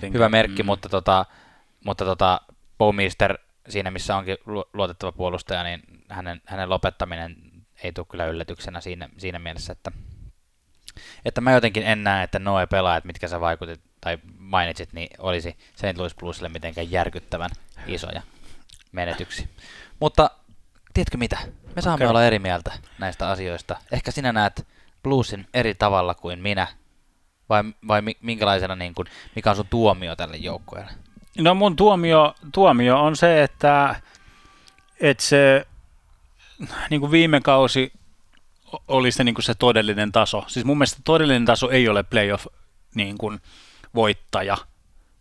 nyt 0.02 0.14
hyvä 0.14 0.28
merkki 0.28 0.62
mm. 0.62 0.66
mutta, 0.66 0.88
tota, 0.88 1.26
mutta 1.84 2.04
tota, 2.04 2.40
Bowmister 2.78 3.38
siinä, 3.70 3.90
missä 3.90 4.16
onkin 4.16 4.36
luotettava 4.72 5.12
puolustaja, 5.12 5.62
niin 5.62 5.82
hänen, 6.08 6.40
hänen 6.46 6.70
lopettaminen 6.70 7.36
ei 7.82 7.92
tule 7.92 8.06
kyllä 8.10 8.26
yllätyksenä 8.26 8.80
siinä, 8.80 9.08
siinä 9.18 9.38
mielessä, 9.38 9.72
että 9.72 9.92
että 11.24 11.40
mä 11.40 11.52
jotenkin 11.52 11.82
en 11.82 12.04
näe, 12.04 12.24
että 12.24 12.38
noe 12.38 12.66
pelaajat, 12.66 13.04
mitkä 13.04 13.28
sä 13.28 13.40
vaikutit 13.40 13.80
tai 14.00 14.18
mainitsit, 14.38 14.92
niin 14.92 15.08
olisi 15.18 15.56
St. 15.76 15.98
Louis 15.98 16.14
Bluesille 16.14 16.48
mitenkään 16.48 16.90
järkyttävän 16.90 17.50
isoja 17.86 18.22
menetyksiä. 18.92 19.48
Mutta 20.00 20.30
tiedätkö 20.94 21.16
mitä? 21.16 21.38
Me 21.76 21.82
saamme 21.82 22.04
okay. 22.04 22.10
olla 22.10 22.24
eri 22.24 22.38
mieltä 22.38 22.72
näistä 22.98 23.28
asioista. 23.28 23.76
Ehkä 23.92 24.10
sinä 24.10 24.32
näet 24.32 24.66
bluesin 25.02 25.46
eri 25.54 25.74
tavalla 25.74 26.14
kuin 26.14 26.38
minä, 26.38 26.66
vai, 27.48 27.62
vai 27.88 28.02
minkälaisena, 28.22 28.76
niin 28.76 28.94
kuin, 28.94 29.08
mikä 29.34 29.50
on 29.50 29.56
sun 29.56 29.66
tuomio 29.70 30.16
tälle 30.16 30.36
joukkueelle? 30.36 30.92
No 31.38 31.54
mun 31.54 31.76
tuomio, 31.76 32.34
tuomio 32.54 33.02
on 33.02 33.16
se, 33.16 33.42
että, 33.42 34.00
että 35.00 35.24
se 35.24 35.66
niin 36.90 37.00
kuin 37.00 37.12
viime 37.12 37.40
kausi 37.40 37.92
oli 38.88 39.12
se, 39.12 39.24
niin 39.24 39.34
kuin 39.34 39.44
se 39.44 39.54
todellinen 39.54 40.12
taso. 40.12 40.44
Siis 40.46 40.66
mun 40.66 40.78
mielestä 40.78 41.00
todellinen 41.04 41.44
taso 41.44 41.70
ei 41.70 41.88
ole 41.88 42.02
playoff 42.02 42.46
niin 42.94 43.18
kuin, 43.18 43.40
voittaja 43.94 44.56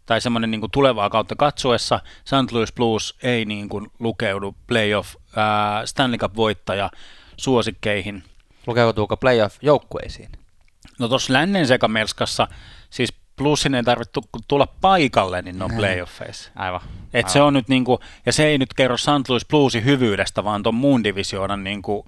tai 0.06 0.22
semmoinen 0.22 0.52
niin 0.52 0.62
kuin 0.62 0.72
tulevaa 0.72 1.10
kautta 1.10 1.36
katsoessa 1.36 2.00
St. 2.26 2.52
Louis 2.52 2.74
Blues 2.74 3.16
ei 3.24 3.46
niin 3.46 3.70
kuin 3.70 3.92
lukeudu 4.00 4.56
playoff 4.68 5.16
ää, 5.36 5.86
Stanley 5.86 6.18
Cup-voittaja 6.18 6.90
suosikkeihin. 7.38 8.24
Lukeutuuko 8.68 9.18
playoff-joukkueisiin? 9.18 10.30
No 11.00 11.08
tuossa 11.08 11.34
lännen 11.34 11.68
sekamelskassa, 11.68 12.48
siis 12.90 13.14
Bluesin 13.40 13.76
ei 13.76 13.84
tarvitse 13.84 14.22
tulla 14.48 14.68
paikalle, 14.82 15.42
niin 15.42 15.60
ne 15.60 15.66
on 15.66 15.72
playoffeissa. 15.76 16.52
Aivan. 16.56 16.82
Et 17.14 17.16
Aivan. 17.16 17.30
se 17.30 17.42
on 17.42 17.54
nyt 17.54 17.68
niinku, 17.68 18.00
ja 18.26 18.34
se 18.34 18.46
ei 18.46 18.58
nyt 18.58 18.74
kerro 18.74 18.98
St. 18.98 19.30
Louis 19.30 19.46
Bluesin 19.46 19.86
hyvyydestä, 19.86 20.44
vaan 20.44 20.64
tuon 20.64 20.76
muun 20.76 21.04
divisioonan 21.04 21.64
niinku 21.64 22.06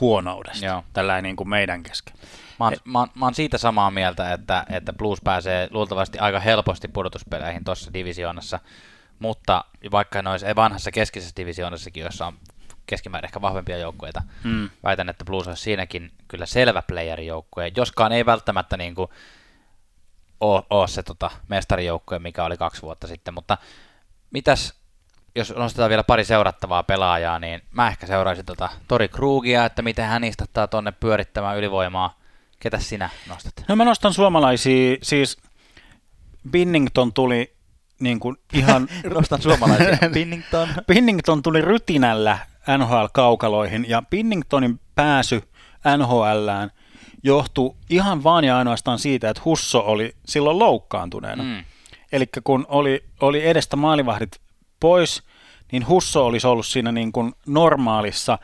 huonoudesta, 0.00 0.66
Joo. 0.66 0.84
tällä 0.92 1.22
niin 1.22 1.36
kuin 1.36 1.48
meidän 1.48 1.82
kesken. 1.82 2.14
Mä 2.58 2.64
oon, 2.64 2.76
mä, 2.84 2.98
oon, 2.98 3.08
mä 3.14 3.26
oon 3.26 3.34
siitä 3.34 3.58
samaa 3.58 3.90
mieltä, 3.90 4.32
että, 4.32 4.66
että 4.70 4.92
Blues 4.92 5.18
pääsee 5.24 5.68
luultavasti 5.70 6.18
aika 6.18 6.40
helposti 6.40 6.88
pudotuspeleihin 6.88 7.64
tuossa 7.64 7.92
divisioonassa, 7.92 8.60
mutta 9.18 9.64
vaikka 9.90 10.22
noissa 10.22 10.46
vanhassa 10.56 10.90
keskisessä 10.90 11.36
divisioonassakin, 11.36 12.02
jossa 12.02 12.26
on 12.26 12.38
keskimäärin 12.86 13.28
ehkä 13.28 13.40
vahvempia 13.40 13.78
joukkueita, 13.78 14.22
mm. 14.44 14.70
väitän, 14.82 15.08
että 15.08 15.24
Blues 15.24 15.48
olisi 15.48 15.62
siinäkin 15.62 16.12
kyllä 16.28 16.46
selvä 16.46 16.82
playerijoukkue, 16.82 17.72
joskaan 17.76 18.12
ei 18.12 18.26
välttämättä 18.26 18.76
niin 18.76 18.94
kuin 18.94 19.10
ole, 20.40 20.62
ole 20.70 20.88
se 20.88 21.02
tota, 21.02 21.30
mestarijoukkue, 21.48 22.18
mikä 22.18 22.44
oli 22.44 22.56
kaksi 22.56 22.82
vuotta 22.82 23.06
sitten, 23.06 23.34
mutta 23.34 23.58
mitäs 24.30 24.78
jos 25.34 25.54
nostetaan 25.56 25.88
vielä 25.90 26.04
pari 26.04 26.24
seurattavaa 26.24 26.82
pelaajaa, 26.82 27.38
niin 27.38 27.62
mä 27.70 27.88
ehkä 27.88 28.06
seuraisin 28.06 28.44
tota 28.44 28.68
Tori 28.88 29.08
Krugia, 29.08 29.64
että 29.64 29.82
miten 29.82 30.06
hän 30.06 30.24
istattaa 30.24 30.66
tonne 30.66 30.92
pyörittämään 30.92 31.58
ylivoimaa. 31.58 32.18
Ketä 32.60 32.78
sinä 32.78 33.10
nostat? 33.28 33.54
No 33.68 33.76
mä 33.76 33.84
nostan 33.84 34.14
suomalaisia, 34.14 34.96
siis 35.02 35.36
Binnington 36.50 37.12
tuli 37.12 37.56
niin 38.00 38.20
kuin 38.20 38.36
ihan... 38.52 38.88
nostan 39.14 39.42
suomalaisia. 39.42 39.98
Binnington. 40.14 40.68
Binnington 40.86 41.42
tuli 41.42 41.62
rytinällä 41.62 42.38
NHL-kaukaloihin 42.78 43.88
ja 43.88 44.02
Binningtonin 44.10 44.80
pääsy 44.94 45.42
NHLään 45.96 46.70
johtui 47.22 47.74
ihan 47.90 48.24
vaan 48.24 48.44
ja 48.44 48.58
ainoastaan 48.58 48.98
siitä, 48.98 49.30
että 49.30 49.42
Husso 49.44 49.78
oli 49.78 50.14
silloin 50.26 50.58
loukkaantuneena. 50.58 51.42
Mm. 51.42 51.64
Eli 52.12 52.26
kun 52.44 52.66
oli, 52.68 53.04
oli 53.20 53.46
edestä 53.46 53.76
maalivahdit 53.76 54.40
pois, 54.80 55.22
niin 55.72 55.88
Husso 55.88 56.26
olisi 56.26 56.46
ollut 56.46 56.66
siinä 56.66 56.92
niin 56.92 57.12
kuin 57.12 57.32
normaalissa 57.46 58.38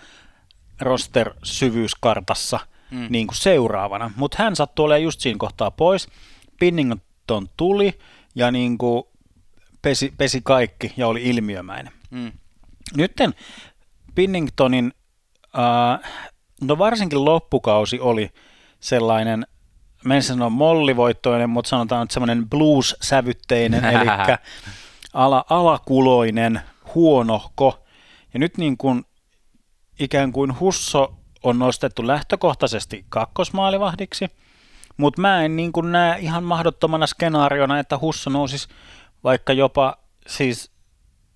roster-syvyyskartassa 0.80 2.60
mm. 2.90 3.06
niin 3.10 3.26
kuin 3.26 3.36
seuraavana. 3.36 4.10
Mutta 4.16 4.42
hän 4.42 4.56
sattui 4.56 4.84
olemaan 4.84 5.02
just 5.02 5.20
siinä 5.20 5.38
kohtaa 5.38 5.70
pois. 5.70 6.08
Pinnington 6.60 7.48
tuli 7.56 7.98
ja 8.34 8.50
niin 8.50 8.78
kuin 8.78 9.04
pesi, 9.82 10.14
pesi 10.16 10.40
kaikki 10.44 10.92
ja 10.96 11.08
oli 11.08 11.22
ilmiömäinen. 11.22 11.92
Mm. 12.10 12.32
Nytten 12.96 13.34
Pinningtonin, 14.14 14.92
äh, 15.58 16.12
no 16.60 16.78
varsinkin 16.78 17.24
loppukausi 17.24 18.00
oli 18.00 18.30
sellainen, 18.84 19.46
mä 20.04 20.14
en 20.14 20.22
sano 20.22 20.50
mollivoittoinen, 20.50 21.50
mutta 21.50 21.68
sanotaan 21.68 22.02
että 22.02 22.12
semmoinen 22.14 22.50
blues-sävytteinen, 22.50 23.84
eli 23.94 24.06
ala, 25.12 25.44
alakuloinen, 25.50 26.60
huonohko. 26.94 27.84
Ja 28.34 28.40
nyt 28.40 28.58
niin 28.58 28.76
kuin 28.76 29.04
ikään 29.98 30.32
kuin 30.32 30.60
Husso 30.60 31.14
on 31.42 31.58
nostettu 31.58 32.06
lähtökohtaisesti 32.06 33.06
kakkosmaalivahdiksi, 33.08 34.28
mutta 34.96 35.20
mä 35.20 35.42
en 35.42 35.56
niin 35.56 35.72
kuin 35.72 35.92
näe 35.92 36.18
ihan 36.18 36.44
mahdottomana 36.44 37.06
skenaariona, 37.06 37.78
että 37.78 37.98
Husso 37.98 38.30
nousisi 38.30 38.68
vaikka 39.24 39.52
jopa 39.52 39.96
siis, 40.26 40.70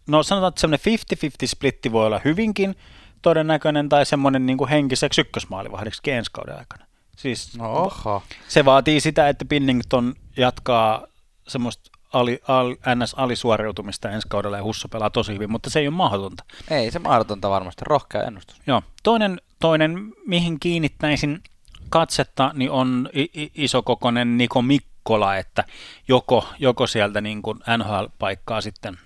no 0.08 0.22
sanotaan, 0.22 0.48
että 0.48 0.60
semmoinen 0.60 0.98
50-50 1.44 1.46
splitti 1.46 1.92
voi 1.92 2.06
olla 2.06 2.20
hyvinkin 2.24 2.74
todennäköinen 3.22 3.88
tai 3.88 4.06
semmoinen 4.06 4.46
niin 4.46 4.58
kuin 4.58 4.70
henkiseksi 4.70 5.20
ykkösmaalivahdiksi 5.20 6.10
ensi 6.10 6.30
kauden 6.32 6.58
aikana. 6.58 6.87
Siis 7.18 7.52
oho. 7.60 8.22
se 8.48 8.64
vaatii 8.64 9.00
sitä, 9.00 9.28
että 9.28 9.44
Pinnington 9.44 10.14
jatkaa 10.36 11.06
semmoista 11.48 11.90
ali, 12.12 12.40
al, 12.48 12.72
NS-alisuoriutumista 12.74 14.10
ensi 14.10 14.28
kaudella 14.30 14.56
ja 14.56 14.62
Husso 14.62 14.88
pelaa 14.88 15.10
tosi 15.10 15.34
hyvin, 15.34 15.50
mutta 15.50 15.70
se 15.70 15.80
ei 15.80 15.88
ole 15.88 15.94
mahdotonta. 15.94 16.44
Ei 16.70 16.90
se 16.90 16.98
mahdotonta 16.98 17.50
varmasti, 17.50 17.84
rohkea 17.86 18.22
ennustus. 18.22 18.60
Joo. 18.66 18.82
Toinen, 19.02 19.40
toinen 19.60 20.12
mihin 20.26 20.60
kiinnittäisin 20.60 21.42
katsetta, 21.88 22.50
niin 22.54 22.70
on 22.70 23.10
isokokoinen 23.54 24.38
Niko 24.38 24.62
Mikkola, 24.62 25.36
että 25.36 25.64
joko, 26.08 26.48
joko 26.58 26.86
sieltä 26.86 27.20
niin 27.20 27.42
kuin 27.42 27.58
NHL-paikkaa 27.78 28.60
sitten 28.60 28.98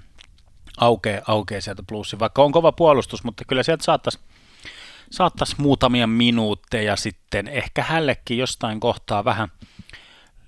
aukeaa, 0.80 1.22
aukeaa 1.28 1.60
sieltä 1.60 1.82
plussi, 1.88 2.18
vaikka 2.18 2.42
on 2.42 2.52
kova 2.52 2.72
puolustus, 2.72 3.24
mutta 3.24 3.44
kyllä 3.48 3.62
sieltä 3.62 3.84
saattaisi 3.84 4.18
saattaisi 5.12 5.54
muutamia 5.58 6.06
minuutteja 6.06 6.96
sitten 6.96 7.48
ehkä 7.48 7.82
hällekin 7.82 8.38
jostain 8.38 8.80
kohtaa 8.80 9.24
vähän 9.24 9.48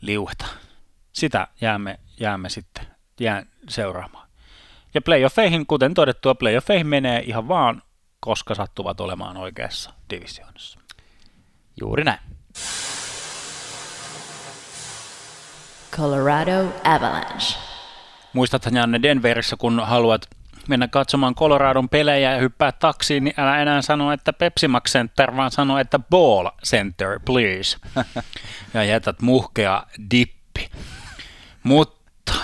liuheta. 0.01 0.47
Sitä 1.13 1.49
jäämme, 1.61 1.99
jäämme 2.21 2.49
sitten 2.49 2.87
jään 3.21 3.47
seuraamaan. 3.69 4.29
Ja 4.95 5.03
playoffeihin, 5.03 5.67
kuten 5.67 5.95
todettua, 5.95 6.35
playoffeihin 6.35 6.87
menee 6.87 7.23
ihan 7.27 7.49
vaan, 7.49 7.83
koska 8.21 8.55
sattuvat 8.55 9.01
olemaan 9.01 9.37
oikeassa 9.37 9.93
divisioonassa. 10.11 10.79
Juuri 11.81 12.05
näin. 12.05 12.21
Colorado 15.97 16.73
Avalanche. 16.85 17.59
Muistathan 18.33 18.77
Janne 18.77 19.03
Denverissä, 19.03 19.57
kun 19.57 19.81
haluat 19.87 20.29
mennä 20.69 20.89
katsomaan 20.89 21.35
Coloradon 21.35 21.89
pelejä 21.89 22.33
ja 22.33 22.39
hyppää 22.39 22.73
taksiin, 22.73 23.25
niin 23.25 23.35
älä 23.37 23.63
enää 23.63 23.83
sano, 23.83 24.13
että 24.13 24.33
Pepsi 24.33 24.69
Max 24.69 24.93
Center, 24.93 25.37
vaan 25.37 25.51
sano, 25.51 25.79
että 25.79 25.99
Ball 25.99 26.49
Center, 26.67 27.21
please. 27.25 27.77
ja 28.75 28.85
jätät 28.85 29.23
muhkea 29.23 29.83
dippi. 30.11 30.71
Mutta 31.63 32.35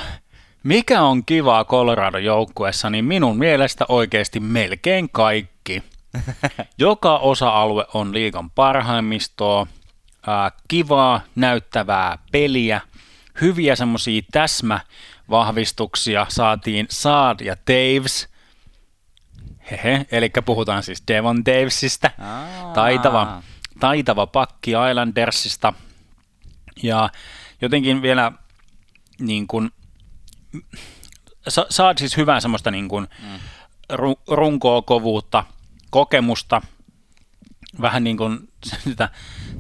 mikä 0.63 1.03
on 1.03 1.25
kivaa 1.25 1.65
Coloradon 1.65 2.25
joukkuessa, 2.25 2.91
niin 2.91 3.05
minun 3.05 3.39
mielestä 3.39 3.85
oikeasti 3.89 4.41
melkein 4.41 5.09
kaikki. 5.13 5.83
Joka 6.79 7.19
osa-alue 7.19 7.87
on 7.95 8.15
liikan 8.15 8.51
parhaimmistoa, 8.51 9.67
kivaa, 10.69 11.21
näyttävää 11.35 12.19
peliä, 12.33 12.81
hyviä 13.41 13.77
semmoisia 13.77 14.23
täsmä 14.33 14.81
vahvistuksia 15.31 16.27
saatiin 16.29 16.87
Saad 16.91 17.41
ja 17.41 17.57
Daves. 17.57 18.29
Hehe, 19.71 20.07
eli 20.13 20.31
puhutaan 20.45 20.83
siis 20.83 21.03
Devon 21.09 21.45
Davesista, 21.45 22.11
taitava, 22.75 23.43
taitava 23.81 24.27
pakki 24.27 24.73
Islandersista. 24.91 25.73
Ja 26.83 27.11
jotenkin 27.63 28.03
vielä 28.03 28.33
niin 29.19 29.47
kuin, 29.47 29.71
sa- 31.49 31.67
saat 31.71 31.99
siis 31.99 32.17
hyvää 32.17 32.41
semmoista 32.41 32.71
niin 32.71 32.89
kuin, 32.89 33.09
mm. 33.23 33.41
ru- 33.93 34.23
runkoa, 34.29 34.83
kovuutta, 34.83 35.45
kokemusta, 35.91 36.63
vähän 37.81 38.05
niin 38.05 38.17
kuin 38.17 38.39
sitä, 38.89 39.09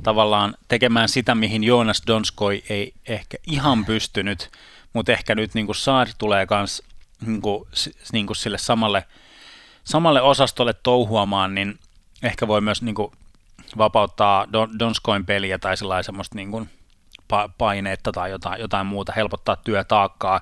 tavallaan 0.02 0.54
tekemään 0.68 1.08
sitä, 1.08 1.34
mihin 1.34 1.64
Jonas 1.64 2.02
Donskoi 2.06 2.62
ei 2.68 2.92
ehkä 3.08 3.38
ihan 3.46 3.84
pystynyt 3.84 4.50
mutta 4.92 5.12
ehkä 5.12 5.34
nyt 5.34 5.54
niin 5.54 5.74
Saari 5.74 6.12
tulee 6.18 6.46
myös 6.50 6.82
niin 7.26 7.42
niin 8.12 8.36
sille 8.36 8.58
samalle, 8.58 9.04
samalle 9.84 10.22
osastolle 10.22 10.72
touhuamaan, 10.72 11.54
niin 11.54 11.78
ehkä 12.22 12.48
voi 12.48 12.60
myös 12.60 12.82
niin 12.82 12.94
kuin, 12.94 13.12
vapauttaa 13.78 14.46
Don, 14.52 14.78
Donskoin 14.78 15.26
peliä 15.26 15.58
tai 15.58 15.76
sellaista 15.76 16.12
niin 16.34 16.50
kuin, 16.50 16.70
pa- 17.32 17.52
paineetta 17.58 18.12
tai 18.12 18.30
jotain, 18.30 18.60
jotain 18.60 18.86
muuta, 18.86 19.12
helpottaa 19.16 19.56
työtaakkaa. 19.56 20.40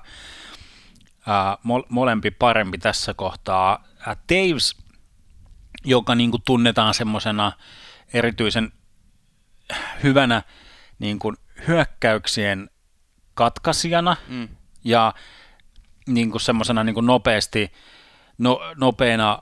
Ää, 1.27 1.57
molempi 1.89 2.31
parempi 2.31 2.77
tässä 2.77 3.13
kohtaa. 3.13 3.83
Ää, 3.99 4.15
Taves, 4.15 4.75
joka 5.85 6.15
niin 6.15 6.31
kuin, 6.31 6.43
tunnetaan 6.45 6.93
semmoisena 6.93 7.51
erityisen 8.13 8.71
hyvänä 10.03 10.43
niin 10.99 11.19
kuin, 11.19 11.37
hyökkäyksien 11.67 12.69
katkaisijana 13.39 14.15
mm. 14.27 14.47
ja 14.83 15.13
niin 16.07 16.31
kuin 16.31 16.41
semmoisena 16.41 16.83
niin 16.83 16.93
kuin 16.93 17.05
nopeasti, 17.05 17.71
no, 18.37 18.61
nopeana 18.75 19.41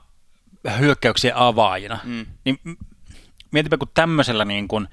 hyökkäyksien 0.78 1.36
avaajina. 1.36 1.98
Mm. 2.04 2.26
Niin 2.44 2.58
mietipä, 3.50 3.76
kun 3.76 3.90
tämmöisellä 3.94 4.44
niin 4.44 4.68
kuin 4.68 4.88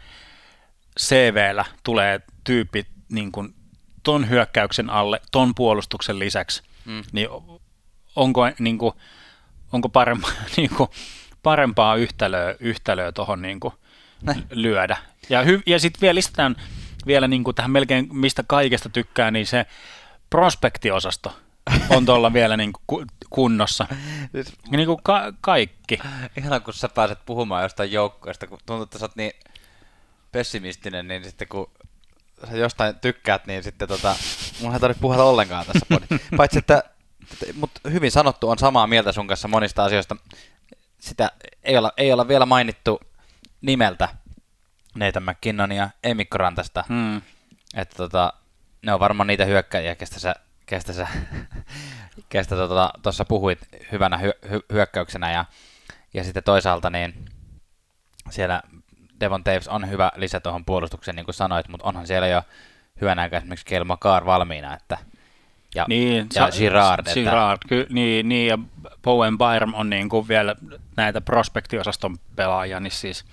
CVllä 0.99 1.65
tulee 1.83 2.21
tyyppi 2.43 2.85
niin 3.09 3.31
kuin 3.31 3.55
ton 4.03 4.29
hyökkäyksen 4.29 4.89
alle, 4.89 5.21
ton 5.31 5.55
puolustuksen 5.55 6.19
lisäksi, 6.19 6.63
mm. 6.85 7.03
niin 7.11 7.27
onko, 8.15 8.41
niin 8.59 8.77
kuin, 8.77 8.93
onko 9.71 9.89
parempaa, 9.89 10.31
niin 10.57 10.69
kuin, 10.77 10.89
parempaa 11.43 11.95
yhtälöä, 11.95 12.55
yhtälöä 12.59 13.11
tuohon 13.11 13.41
niin 13.41 13.59
lyödä. 14.51 14.97
Ja, 15.29 15.43
hy, 15.43 15.61
ja 15.65 15.79
sitten 15.79 16.01
vielä 16.01 16.15
lisätään 16.15 16.55
vielä 17.05 17.27
niin 17.27 17.43
kuin 17.43 17.55
tähän 17.55 17.71
melkein 17.71 18.07
mistä 18.11 18.43
kaikesta 18.47 18.89
tykkää, 18.89 19.31
niin 19.31 19.45
se 19.45 19.65
prospektiosasto 20.29 21.35
on 21.89 22.05
tuolla 22.05 22.33
vielä 22.39 22.57
niin 22.57 22.73
kuin 22.87 23.07
kunnossa. 23.29 23.87
Siis, 24.31 24.53
niin 24.69 24.85
kuin 24.85 24.99
ka- 25.03 25.33
kaikki. 25.41 25.99
Ihan 26.37 26.61
kun 26.61 26.73
sä 26.73 26.89
pääset 26.89 27.19
puhumaan 27.25 27.63
jostain 27.63 27.91
joukkoista, 27.91 28.47
kun 28.47 28.59
tuntuu, 28.65 28.83
että 28.83 28.99
sä 28.99 29.05
oot 29.05 29.15
niin 29.15 29.31
pessimistinen, 30.31 31.07
niin 31.07 31.23
sitten 31.23 31.47
kun 31.47 31.71
sä 32.49 32.57
jostain 32.57 32.95
tykkäät, 32.99 33.47
niin 33.47 33.63
sitten 33.63 33.87
tota, 33.87 34.15
mun 34.61 34.73
ei 34.73 34.79
tarvitse 34.79 35.01
puhua 35.01 35.23
ollenkaan 35.23 35.65
tässä 35.65 35.85
podissa. 35.89 36.15
Paitsi, 36.37 36.59
että, 36.59 36.83
mutta 37.53 37.89
hyvin 37.89 38.11
sanottu 38.11 38.49
on 38.49 38.59
samaa 38.59 38.87
mieltä 38.87 39.11
sun 39.11 39.27
kanssa 39.27 39.47
monista 39.47 39.83
asioista. 39.83 40.15
Sitä 40.99 41.31
ei 41.63 41.77
olla, 41.77 41.93
ei 41.97 42.13
olla 42.13 42.27
vielä 42.27 42.45
mainittu 42.45 42.99
nimeltä, 43.61 44.09
Nathan 44.95 45.23
McKinnon 45.23 45.71
ja 45.71 45.89
Emikko 46.03 46.37
Rantasta. 46.37 46.83
Hmm. 46.89 47.21
Että 47.75 47.95
tota, 47.95 48.33
ne 48.85 48.93
on 48.93 48.99
varmaan 48.99 49.27
niitä 49.27 49.45
hyökkäjiä, 49.45 49.95
kestä 49.95 50.19
sä, 50.19 50.35
kestä 50.65 50.93
sä 50.93 51.07
kestä 52.29 52.55
tuossa 52.55 52.91
tota, 53.01 53.25
puhuit 53.25 53.59
hyvänä 53.91 54.17
hy, 54.17 54.31
hy, 54.49 54.59
hyökkäyksenä. 54.73 55.31
Ja, 55.31 55.45
ja 56.13 56.23
sitten 56.23 56.43
toisaalta 56.43 56.89
niin 56.89 57.25
siellä 58.29 58.61
Devon 59.19 59.43
Taves 59.43 59.67
on 59.67 59.89
hyvä 59.89 60.11
lisä 60.15 60.39
tuohon 60.39 60.65
puolustukseen, 60.65 61.15
niin 61.15 61.25
kuin 61.25 61.35
sanoit, 61.35 61.67
mutta 61.67 61.87
onhan 61.87 62.07
siellä 62.07 62.27
jo 62.27 62.41
hyvän 63.01 63.19
aikaa 63.19 63.37
esimerkiksi 63.37 63.65
Kel 63.65 63.83
McCarr 63.83 64.25
valmiina, 64.25 64.75
että 64.75 64.97
ja, 65.75 65.85
niin, 65.89 66.27
ja 66.35 66.51
sa- 66.51 66.57
Girard. 66.57 67.13
Girard 67.13 67.53
että... 67.53 67.67
ky- 67.67 67.87
niin, 67.89 68.29
niin, 68.29 68.47
ja 68.47 68.59
Bowen 69.03 69.37
Byram 69.37 69.73
on 69.73 69.89
niin 69.89 70.09
kuin 70.09 70.27
vielä 70.27 70.55
näitä 70.97 71.21
prospektiosaston 71.21 72.17
pelaajia, 72.35 72.79
niin 72.79 72.91
siis– 72.91 73.25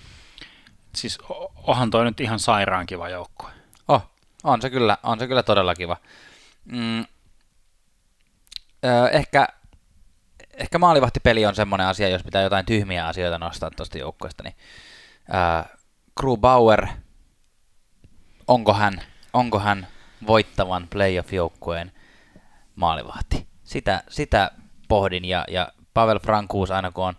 siis 0.96 1.18
onhan 1.54 1.90
toi 1.90 2.04
nyt 2.04 2.20
ihan 2.20 2.38
sairaan 2.38 2.86
kiva 2.86 3.08
joukkue. 3.08 3.50
Oh, 3.88 4.10
on 4.44 4.62
se 4.62 4.70
kyllä, 4.70 4.98
on 5.02 5.18
se 5.18 5.26
kyllä 5.26 5.42
todella 5.42 5.74
kiva. 5.74 5.96
Mm, 6.64 7.06
öö, 8.84 9.08
ehkä, 9.12 9.48
ehkä 10.54 10.78
maalivahtipeli 10.78 11.46
on 11.46 11.54
semmoinen 11.54 11.86
asia, 11.86 12.08
jos 12.08 12.22
pitää 12.22 12.42
jotain 12.42 12.66
tyhmiä 12.66 13.06
asioita 13.06 13.38
nostaa 13.38 13.70
tuosta 13.70 13.98
joukkueesta, 13.98 14.42
niin 14.42 14.56
öö, 15.34 15.76
Crew 16.20 16.36
Bauer 16.40 16.86
onko 18.48 18.74
hän, 18.74 19.02
onko 19.32 19.58
hän 19.58 19.86
voittavan 20.26 20.88
playoff-joukkueen 20.90 21.92
maalivahti. 22.76 23.46
Sitä, 23.64 24.02
sitä 24.08 24.50
pohdin 24.88 25.24
ja, 25.24 25.44
ja 25.48 25.72
Pavel 25.94 26.18
Frankuus 26.18 26.70
aina 26.70 26.90
kun 26.90 27.04
on, 27.04 27.16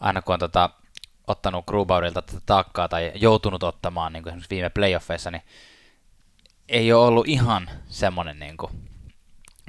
aina 0.00 0.22
kun 0.22 0.32
on 0.32 0.38
tota, 0.38 0.70
ottanut 1.30 1.66
Grubaurilta 1.66 2.22
tätä 2.22 2.40
taakkaa 2.46 2.88
tai 2.88 3.12
joutunut 3.14 3.62
ottamaan 3.62 4.12
niin 4.12 4.22
kuin 4.22 4.30
esimerkiksi 4.30 4.54
viime 4.54 4.70
playoffeissa, 4.70 5.30
niin 5.30 5.42
ei 6.68 6.92
ole 6.92 7.06
ollut 7.06 7.28
ihan 7.28 7.70
semmoinen 7.88 8.38
niin 8.38 8.56
kuin 8.56 8.72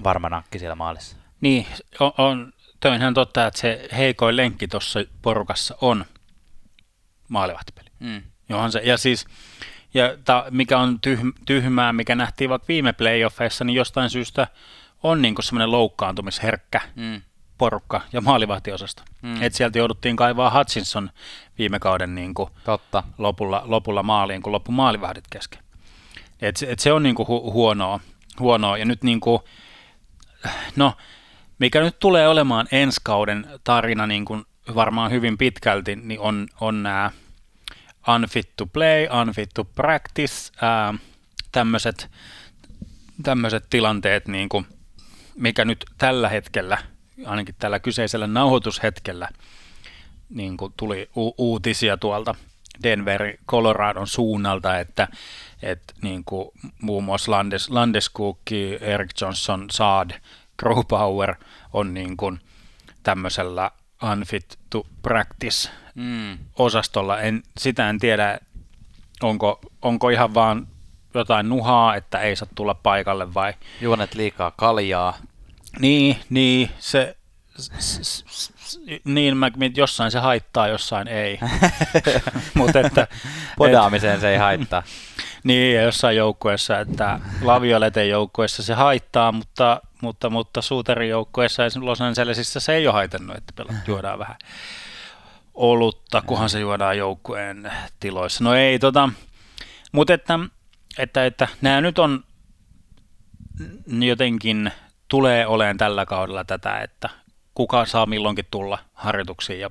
varma 0.03 0.29
nakki 0.29 0.59
siellä 0.59 0.75
maalissa. 0.75 1.17
Niin, 1.41 1.67
on, 1.99 2.13
on 2.17 2.53
toi 2.79 2.91
on 2.91 3.01
ihan 3.01 3.13
totta, 3.13 3.47
että 3.47 3.59
se 3.59 3.87
heikoin 3.97 4.37
lenkki 4.37 4.67
tuossa 4.67 4.99
porukassa 5.21 5.77
on 5.81 6.05
maalivahtipeli. 7.27 7.89
Mm. 7.99 8.21
Johan 8.49 8.71
se, 8.71 8.81
ja 8.83 8.97
siis, 8.97 9.25
ja 9.93 10.17
ta, 10.25 10.45
mikä 10.49 10.79
on 10.79 10.99
tyh, 10.99 11.19
tyhmää, 11.45 11.93
mikä 11.93 12.15
nähtiin 12.15 12.49
vaikka 12.49 12.67
viime 12.67 12.93
playoffeissa, 12.93 13.63
niin 13.63 13.75
jostain 13.75 14.09
syystä 14.09 14.47
on 15.03 15.21
niin 15.21 15.35
semmoinen 15.39 15.71
loukkaantumisherkkä 15.71 16.81
Mm. 16.95 17.21
Porukka 17.61 18.01
ja 18.13 18.21
maalivahtiosasto. 18.21 19.03
Mm. 19.21 19.41
Et 19.41 19.53
sieltä 19.53 19.77
jouduttiin 19.77 20.15
kaivaa 20.15 20.57
Hutchinson 20.57 21.09
viime 21.57 21.79
kauden 21.79 22.15
niin 22.15 22.33
kuin 22.33 22.49
Totta. 22.63 23.03
lopulla, 23.17 23.61
lopulla 23.65 24.03
maaliin, 24.03 24.41
kun 24.41 24.51
loppu 24.51 24.71
maalivahdit 24.71 25.23
kesken. 25.29 25.63
Et, 26.41 26.57
se- 26.57 26.71
et 26.71 26.79
se 26.79 26.93
on 26.93 27.03
niin 27.03 27.15
kuin 27.15 27.27
hu, 27.27 27.51
huonoa, 27.51 27.99
huonoa. 28.39 28.77
Ja 28.77 28.85
nyt 28.85 29.03
niin 29.03 29.19
kuin, 29.19 29.39
no, 30.75 30.93
mikä 31.59 31.81
nyt 31.81 31.99
tulee 31.99 32.27
olemaan 32.27 32.67
ensi 32.71 33.01
kauden 33.03 33.47
tarina 33.63 34.07
niin 34.07 34.25
kuin 34.25 34.45
varmaan 34.75 35.11
hyvin 35.11 35.37
pitkälti, 35.37 35.95
niin 35.95 36.19
on, 36.19 36.47
on 36.61 36.83
nämä 36.83 37.11
unfit 38.15 38.55
to 38.57 38.65
play, 38.65 39.07
unfit 39.21 39.49
to 39.53 39.63
practice, 39.63 40.51
tämmöiset 41.51 42.09
tämmöiset 43.23 43.65
tilanteet, 43.69 44.27
niin 44.27 44.49
kuin, 44.49 44.65
mikä 45.35 45.65
nyt 45.65 45.85
tällä 45.97 46.29
hetkellä, 46.29 46.77
ainakin 47.25 47.55
tällä 47.59 47.79
kyseisellä 47.79 48.27
nauhoitushetkellä, 48.27 49.29
niin 50.29 50.57
kuin 50.57 50.73
tuli 50.77 51.09
u- 51.17 51.35
uutisia 51.37 51.97
tuolta 51.97 52.35
Denver, 52.83 53.37
Coloradon 53.47 54.07
suunnalta, 54.07 54.79
että, 54.79 55.07
että 55.61 55.93
niin 56.01 56.23
kuin 56.23 56.49
muun 56.81 57.03
muassa 57.03 57.31
Landes, 57.31 57.69
Landeskog, 57.69 58.39
Eric 58.81 59.21
Johnson, 59.21 59.67
Saad, 59.71 60.11
Grubauer 60.59 61.35
on 61.73 61.93
niin 61.93 62.17
kuin 62.17 62.39
tämmöisellä 63.03 63.71
unfit 64.11 64.59
to 64.69 64.85
practice 65.01 65.69
Mm. 65.95 66.37
osastolla. 66.55 67.19
En, 67.21 67.43
sitä 67.57 67.89
en 67.89 67.99
tiedä, 67.99 68.39
onko, 69.23 69.59
onko 69.81 70.09
ihan 70.09 70.33
vaan 70.33 70.67
jotain 71.13 71.49
nuhaa, 71.49 71.95
että 71.95 72.19
ei 72.19 72.35
saa 72.35 72.47
tulla 72.55 72.73
paikalle 72.73 73.33
vai... 73.33 73.53
Juonet 73.81 74.15
liikaa 74.15 74.51
kaljaa. 74.51 75.17
Niin, 75.81 76.19
niin, 76.29 76.69
se... 76.79 77.17
s- 77.57 77.71
s- 77.79 78.23
s- 78.27 78.79
Niin, 79.05 79.37
mä, 79.37 79.51
jossain 79.75 80.11
se 80.11 80.19
haittaa, 80.19 80.67
jossain 80.67 81.07
ei. 81.07 81.39
Mutta 82.53 82.79
että... 82.79 83.07
Podaamiseen 83.57 84.19
se 84.21 84.29
ei 84.29 84.37
haittaa. 84.37 84.83
Niin, 85.43 85.75
ja 85.75 85.81
jossain 85.81 86.17
joukkueessa, 86.17 86.79
että 86.79 87.19
Lavioleten 87.41 88.09
joukkueessa 88.09 88.63
se 88.63 88.73
haittaa, 88.73 89.31
mutta, 89.31 89.81
mutta, 90.01 90.29
mutta 90.29 90.61
Suuterin 90.61 91.09
joukkueessa 91.09 91.63
Los 91.79 92.01
Angelesissa 92.01 92.59
se 92.59 92.73
ei 92.75 92.87
ole 92.87 92.93
haitannut, 92.93 93.37
että 93.37 93.53
pela, 93.55 93.73
juodaan 93.87 94.19
vähän 94.19 94.35
olutta, 95.53 96.21
kunhan 96.25 96.49
se 96.49 96.59
juodaan 96.59 96.97
joukkueen 96.97 97.71
tiloissa. 97.99 98.43
No 98.43 98.53
ei, 98.55 98.79
tota, 98.79 99.09
mutta 99.91 100.13
että, 100.13 100.39
että, 100.97 101.25
että 101.25 101.47
nämä 101.61 101.81
nyt 101.81 101.99
on 101.99 102.23
jotenkin 103.87 104.71
tulee 105.11 105.47
oleen 105.47 105.77
tällä 105.77 106.05
kaudella 106.05 106.43
tätä, 106.43 106.79
että 106.81 107.09
kuka 107.55 107.85
saa 107.85 108.05
milloinkin 108.05 108.45
tulla 108.51 108.77
harjoituksiin 108.93 109.59
ja 109.59 109.69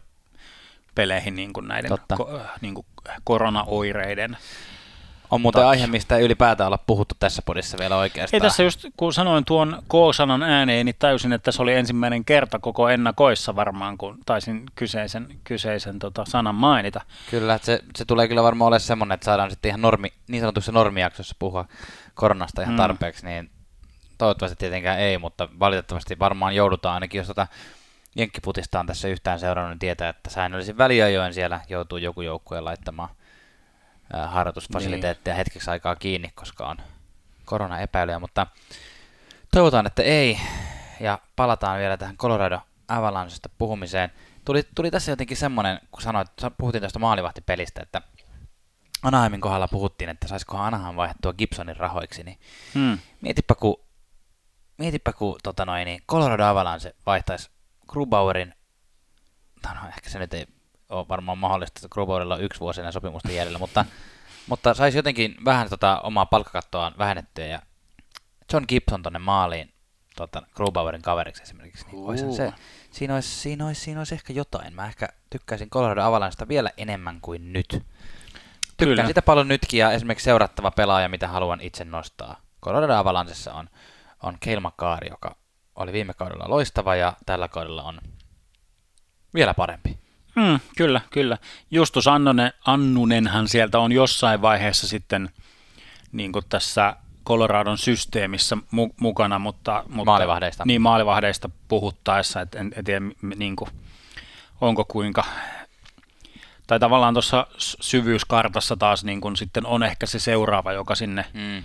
peleihin 0.94 1.36
niin 1.36 1.52
kuin 1.52 1.68
näiden 1.68 1.88
Totta. 1.88 2.16
ko, 2.16 2.40
niin 2.60 2.74
kuin 2.74 2.86
koronaoireiden 3.24 4.36
On 5.30 5.40
muuten 5.40 5.58
Takia. 5.58 5.68
aihe, 5.70 5.86
mistä 5.86 6.16
ei 6.16 6.24
ylipäätään 6.24 6.66
olla 6.66 6.78
puhuttu 6.78 7.14
tässä 7.20 7.42
podissa 7.42 7.78
vielä 7.78 7.96
oikeastaan. 7.96 8.36
Ei 8.36 8.40
tässä 8.48 8.62
just, 8.62 8.84
kun 8.96 9.12
sanoin 9.12 9.44
tuon 9.44 9.82
K-sanan 9.88 10.42
ääneen, 10.42 10.86
niin 10.86 10.96
täysin, 10.98 11.32
että 11.32 11.52
se 11.52 11.62
oli 11.62 11.74
ensimmäinen 11.74 12.24
kerta 12.24 12.58
koko 12.58 12.88
ennakoissa 12.88 13.56
varmaan, 13.56 13.98
kun 13.98 14.18
taisin 14.26 14.62
kyseisen, 14.74 15.26
kyseisen 15.44 15.98
tota, 15.98 16.24
sanan 16.28 16.54
mainita. 16.54 17.00
Kyllä, 17.30 17.54
että 17.54 17.66
se, 17.66 17.80
se 17.96 18.04
tulee 18.04 18.28
kyllä 18.28 18.42
varmaan 18.42 18.66
olemaan 18.68 18.80
semmoinen, 18.80 19.14
että 19.14 19.24
saadaan 19.24 19.50
sitten 19.50 19.68
ihan 19.68 19.82
normi, 19.82 20.12
niin 20.28 20.40
sanotussa 20.40 20.72
normijaksossa 20.72 21.36
puhua 21.38 21.64
koronasta 22.14 22.62
ihan 22.62 22.74
Mm. 22.74 22.78
tarpeeksi, 22.78 23.26
niin 23.26 23.50
toivottavasti 24.20 24.56
tietenkään 24.56 24.98
ei, 24.98 25.18
mutta 25.18 25.48
valitettavasti 25.58 26.18
varmaan 26.18 26.54
joudutaan 26.54 26.94
ainakin, 26.94 27.18
jos 27.18 27.26
tota 27.26 27.46
Jenkkiputista 28.16 28.80
on 28.80 28.86
tässä 28.86 29.08
yhtään 29.08 29.40
seurannut, 29.40 29.70
niin 29.70 29.78
tietää, 29.78 30.08
että 30.08 30.30
säännöllisin 30.30 30.78
väliajoin 30.78 31.34
siellä 31.34 31.60
joutuu 31.68 31.98
joku 31.98 32.22
joukkue 32.22 32.60
laittamaan 32.60 33.08
harjoitusfasiliteetteja 34.26 35.36
hetkeksi 35.36 35.70
aikaa 35.70 35.96
kiinni, 35.96 36.32
koska 36.34 36.68
on 36.68 36.76
koronaepäilyjä, 37.44 38.18
mutta 38.18 38.46
toivotaan, 39.52 39.86
että 39.86 40.02
ei. 40.02 40.40
Ja 41.00 41.18
palataan 41.36 41.78
vielä 41.78 41.96
tähän 41.96 42.16
Colorado 42.16 42.60
Avalancesta 42.88 43.48
puhumiseen. 43.58 44.10
Tuli, 44.44 44.62
tuli 44.74 44.90
tässä 44.90 45.12
jotenkin 45.12 45.36
semmoinen, 45.36 45.80
kun 45.92 46.02
sanoit, 46.02 46.28
sa- 46.40 46.50
puhuttiin 46.50 46.82
tästä 46.82 46.98
maalivahtipelistä, 46.98 47.82
että 47.82 48.02
Anaheimin 49.02 49.40
kohdalla 49.40 49.68
puhuttiin, 49.68 50.10
että 50.10 50.28
saisikohan 50.28 50.66
Anaheim 50.66 50.96
vaihdettua 50.96 51.32
Gibsonin 51.32 51.76
rahoiksi, 51.76 52.22
niin 52.22 52.38
Hmm. 52.74 52.98
mietipä 53.20 53.54
kun, 53.54 53.80
mietipä 54.80 55.12
kun 55.12 55.36
tota 55.42 55.64
noin, 55.64 55.84
niin 55.84 56.02
Colorado 56.08 56.44
Avalanche 56.44 56.94
vaihtaisi 57.06 57.50
Grubauerin, 57.88 58.54
no, 59.66 59.74
no 59.74 59.88
ehkä 59.88 60.10
se 60.10 60.18
nyt 60.18 60.34
ei 60.34 60.46
ole 60.88 61.08
varmaan 61.08 61.38
mahdollista, 61.38 61.78
että 61.78 61.88
Grubauerilla 61.88 62.34
on 62.34 62.42
yksi 62.42 62.60
vuosi 62.60 62.80
enää 62.80 62.92
sopimusta 62.92 63.32
jäljellä, 63.32 63.58
mutta, 63.58 63.84
mutta 64.46 64.74
saisi 64.74 64.98
jotenkin 64.98 65.36
vähän 65.44 65.68
tota 65.68 66.00
omaa 66.00 66.26
palkkakattoaan 66.26 66.94
vähennettyä 66.98 67.46
ja 67.46 67.62
John 68.52 68.64
Gibson 68.68 69.02
tonne 69.02 69.18
maaliin 69.18 69.72
tota, 70.16 70.42
Grubauerin 70.56 71.02
kaveriksi 71.02 71.42
esimerkiksi, 71.42 71.86
niin 71.86 71.96
uh. 71.96 72.36
se, 72.36 72.52
siinä 72.90 73.14
olisi, 73.14 73.28
siinä, 73.28 73.66
olisi, 73.66 73.80
siinä 73.80 74.00
olisi 74.00 74.14
ehkä 74.14 74.32
jotain. 74.32 74.74
Mä 74.74 74.86
ehkä 74.86 75.08
tykkäisin 75.30 75.70
Colorado 75.70 76.02
Avalanchesta 76.02 76.48
vielä 76.48 76.70
enemmän 76.76 77.20
kuin 77.20 77.52
nyt. 77.52 77.68
Tykkään 77.68 78.96
Kyllä. 78.96 79.06
sitä 79.06 79.22
paljon 79.22 79.48
nytkin 79.48 79.80
ja 79.80 79.92
esimerkiksi 79.92 80.24
seurattava 80.24 80.70
pelaaja, 80.70 81.08
mitä 81.08 81.28
haluan 81.28 81.60
itse 81.60 81.84
nostaa. 81.84 82.40
Colorado 82.62 82.94
Avalanchessa 82.94 83.54
on, 83.54 83.68
on 84.22 84.38
Cale 84.44 85.10
joka 85.10 85.36
oli 85.76 85.92
viime 85.92 86.14
kaudella 86.14 86.48
loistava 86.48 86.96
ja 86.96 87.12
tällä 87.26 87.48
kaudella 87.48 87.82
on 87.82 88.00
vielä 89.34 89.54
parempi. 89.54 89.98
Hmm, 90.40 90.60
kyllä, 90.76 91.00
kyllä. 91.10 91.38
Justus 91.70 92.08
Annonen, 92.08 92.52
Annunenhan 92.66 93.48
sieltä 93.48 93.78
on 93.78 93.92
jossain 93.92 94.42
vaiheessa 94.42 94.88
sitten 94.88 95.30
niin 96.12 96.32
kuin 96.32 96.44
tässä 96.48 96.96
Coloradon 97.26 97.78
systeemissä 97.78 98.56
mu- 98.56 98.94
mukana, 99.00 99.38
mutta, 99.38 99.84
mutta 99.88 100.04
Maalivahdeista. 100.04 100.64
Niin, 100.66 100.82
maalivahdeista 100.82 101.50
puhuttaessa, 101.68 102.40
että 102.40 102.58
en, 102.58 102.72
en 102.76 102.84
tiedä 102.84 103.00
niin 103.36 103.56
kuin, 103.56 103.70
onko 104.60 104.84
kuinka, 104.84 105.24
tai 106.66 106.80
tavallaan 106.80 107.14
tuossa 107.14 107.46
syvyyskartassa 107.58 108.76
taas 108.76 109.04
niin 109.04 109.20
kuin 109.20 109.36
sitten 109.36 109.66
on 109.66 109.82
ehkä 109.82 110.06
se 110.06 110.18
seuraava, 110.18 110.72
joka 110.72 110.94
sinne, 110.94 111.24
Mm. 111.34 111.62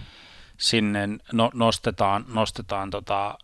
Sinne 0.58 1.08
no, 1.34 1.52
nostetaan, 1.54 2.26
nostetaan 2.28 2.90
tota 2.90 3.38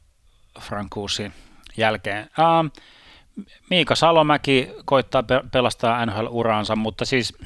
Frankuusin 0.59 1.33
jälkeen. 1.77 2.29
Ähm, 2.39 2.67
Miika 3.69 3.95
Salomäki 3.95 4.69
koittaa 4.85 5.23
pe- 5.23 5.43
pelastaa 5.51 6.05
NHL-uraansa, 6.05 6.75
mutta 6.75 7.05
siis 7.05 7.37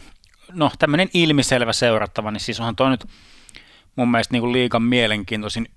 no 0.51 0.71
tämmöinen 0.79 1.09
ilmiselvä 1.13 1.73
seurattava, 1.73 2.31
niin 2.31 2.41
siis 2.41 2.59
onhan 2.59 2.75
toi 2.75 2.89
nyt 2.89 3.05
mun 3.95 4.11
mielestä 4.11 4.33
niin 4.33 4.41
kuin 4.41 4.53
liikan 4.53 4.83
mielenkiintoisin 4.83 5.67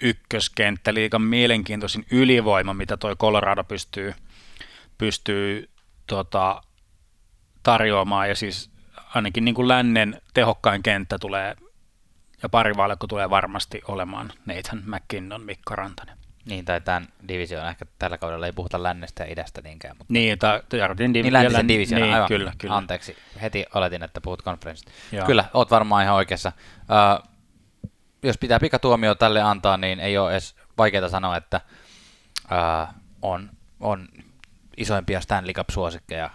ykköskenttä, 0.00 0.94
liikan 0.94 1.22
mielenkiintoisin 1.22 2.06
ylivoima, 2.10 2.74
mitä 2.74 2.96
toi 2.96 3.16
Colorado 3.16 3.64
pystyy, 3.64 4.14
pystyy 4.98 5.70
tota, 6.06 6.62
tarjoamaan, 7.62 8.28
ja 8.28 8.34
siis 8.34 8.70
ainakin 9.14 9.44
niin 9.44 9.54
kuin 9.54 9.68
lännen 9.68 10.20
tehokkain 10.34 10.82
kenttä 10.82 11.18
tulee, 11.18 11.56
ja 12.42 12.48
parivalkko 12.48 13.06
tulee 13.06 13.30
varmasti 13.30 13.82
olemaan 13.88 14.32
Nathan 14.46 14.82
McKinnon, 14.86 15.42
Mikko 15.42 15.76
Rantanen. 15.76 16.16
Niin, 16.44 16.64
tai 16.64 16.80
tämän 16.80 17.08
divisioon 17.28 17.68
ehkä 17.68 17.84
tällä 17.98 18.18
kaudella 18.18 18.46
ei 18.46 18.52
puhuta 18.52 18.82
lännestä 18.82 19.24
ja 19.24 19.32
idästä 19.32 19.60
niinkään, 19.60 19.96
mutta 19.98 20.12
Niin, 20.12 20.38
tai 20.38 20.62
Jardin 20.72 21.10
div- 21.10 21.22
niin 21.22 21.32
läntisen 21.32 21.68
divisioon, 21.68 22.02
niin, 22.02 22.14
aivan. 22.14 22.28
Kyllä, 22.28 22.52
kyllä. 22.58 22.76
Anteeksi, 22.76 23.16
heti 23.42 23.64
oletin, 23.74 24.02
että 24.02 24.20
puhut 24.20 24.42
konferenssista. 24.42 24.92
Kyllä, 25.26 25.44
oot 25.54 25.70
varmaan 25.70 26.04
ihan 26.04 26.16
oikeassa. 26.16 26.52
Uh, 26.80 27.30
jos 28.22 28.38
pitää 28.38 28.60
pikatuomio 28.60 29.14
tälle 29.14 29.42
antaa, 29.42 29.76
niin 29.76 30.00
ei 30.00 30.18
ole 30.18 30.32
edes 30.32 30.56
vaikeaa 30.78 31.08
sanoa, 31.08 31.36
että 31.36 31.60
uh, 32.44 32.94
on, 33.22 33.50
on 33.80 34.08
isoimpia 34.76 35.20
Stanley 35.20 35.52
Cup-suosikkeja 35.52 36.30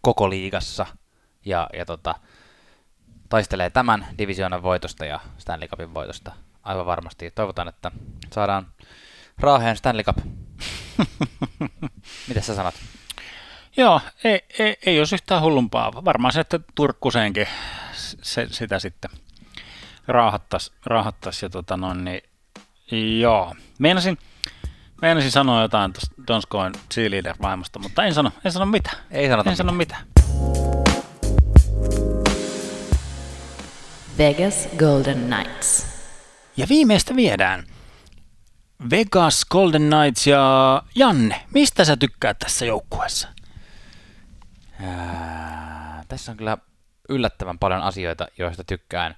koko 0.00 0.30
liigassa. 0.30 0.86
Ja, 1.44 1.68
ja 1.72 1.86
tota, 1.86 2.14
taistelee 3.28 3.70
tämän 3.70 4.06
divisioonan 4.18 4.62
voitosta 4.62 5.06
ja 5.06 5.20
Stanley 5.38 5.68
Cupin 5.68 5.94
voitosta. 5.94 6.32
Aivan 6.62 6.86
varmasti. 6.86 7.30
Toivotaan, 7.30 7.68
että 7.68 7.90
saadaan 8.32 8.66
Raaheen 9.38 9.76
Stanley 9.76 10.04
Cup. 10.04 10.18
Mitä 12.28 12.40
sä 12.40 12.54
sanot? 12.54 12.74
Joo, 13.76 14.00
ei, 14.24 14.44
ei, 14.58 14.76
ei 14.86 14.98
olisi 14.98 15.14
yhtään 15.14 15.42
hullumpaa. 15.42 16.04
Varmaan 16.04 16.32
se, 16.32 16.40
että 16.40 16.60
Turkkuseenkin 16.74 17.46
se, 18.22 18.46
sitä 18.50 18.78
sitten 18.78 19.10
raahattaisi. 20.08 20.72
Raahattais 20.86 21.42
ja 21.42 21.48
tota 21.48 21.76
noin, 21.76 22.04
niin, 22.04 23.20
joo. 23.20 23.54
Meinasin, 23.78 24.18
meinasin 25.02 25.30
sanoa 25.30 25.62
jotain 25.62 25.92
tuosta 25.92 26.14
Donskoin 26.26 26.72
cheerleader 26.94 27.34
maailmasta, 27.38 27.78
mutta 27.78 28.04
en 28.04 28.14
sano, 28.14 28.32
en 28.44 28.52
sano 28.52 28.66
mitä. 28.66 28.90
Ei 29.10 29.28
sanota 29.28 29.50
en 29.50 29.56
sano 29.56 29.72
mitä. 29.72 29.96
Vegas 34.18 34.68
Golden 34.78 35.18
Knights. 35.18 35.86
Ja 36.56 36.66
viimeistä 36.68 37.16
viedään. 37.16 37.64
Vegas 38.90 39.44
Golden 39.44 39.82
Knights 39.82 40.26
ja 40.26 40.82
Janne, 40.94 41.40
mistä 41.54 41.84
sä 41.84 41.96
tykkäät 41.96 42.38
tässä 42.38 42.66
joukkueessa? 42.66 43.28
Ää, 44.80 46.04
tässä 46.08 46.32
on 46.32 46.36
kyllä 46.36 46.58
yllättävän 47.08 47.58
paljon 47.58 47.82
asioita, 47.82 48.26
joista 48.38 48.64
tykkään. 48.64 49.16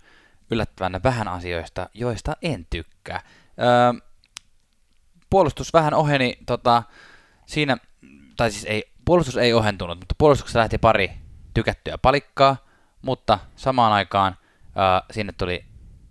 Yllättävän 0.51 1.01
vähän 1.05 1.29
asioista, 1.29 1.89
joista 1.95 2.37
en 2.43 2.67
tykkää. 2.71 3.21
Ää, 3.59 3.95
puolustus 5.31 5.73
vähän 5.73 5.95
oheni 5.95 6.39
tota, 6.47 6.83
siinä, 7.47 7.77
tai 8.37 8.51
siis 8.51 8.65
ei, 8.65 8.93
puolustus 9.05 9.37
ei 9.37 9.53
ohentunut, 9.53 9.99
mutta 9.99 10.15
puolustuksessa 10.19 10.59
lähti 10.59 10.79
pari 10.79 11.13
tykättyä 11.55 11.99
palikkaa, 11.99 12.57
mutta 13.03 13.39
samaan 13.57 13.93
aikaan 13.93 14.37
sinne 15.11 15.33
tuli 15.33 15.65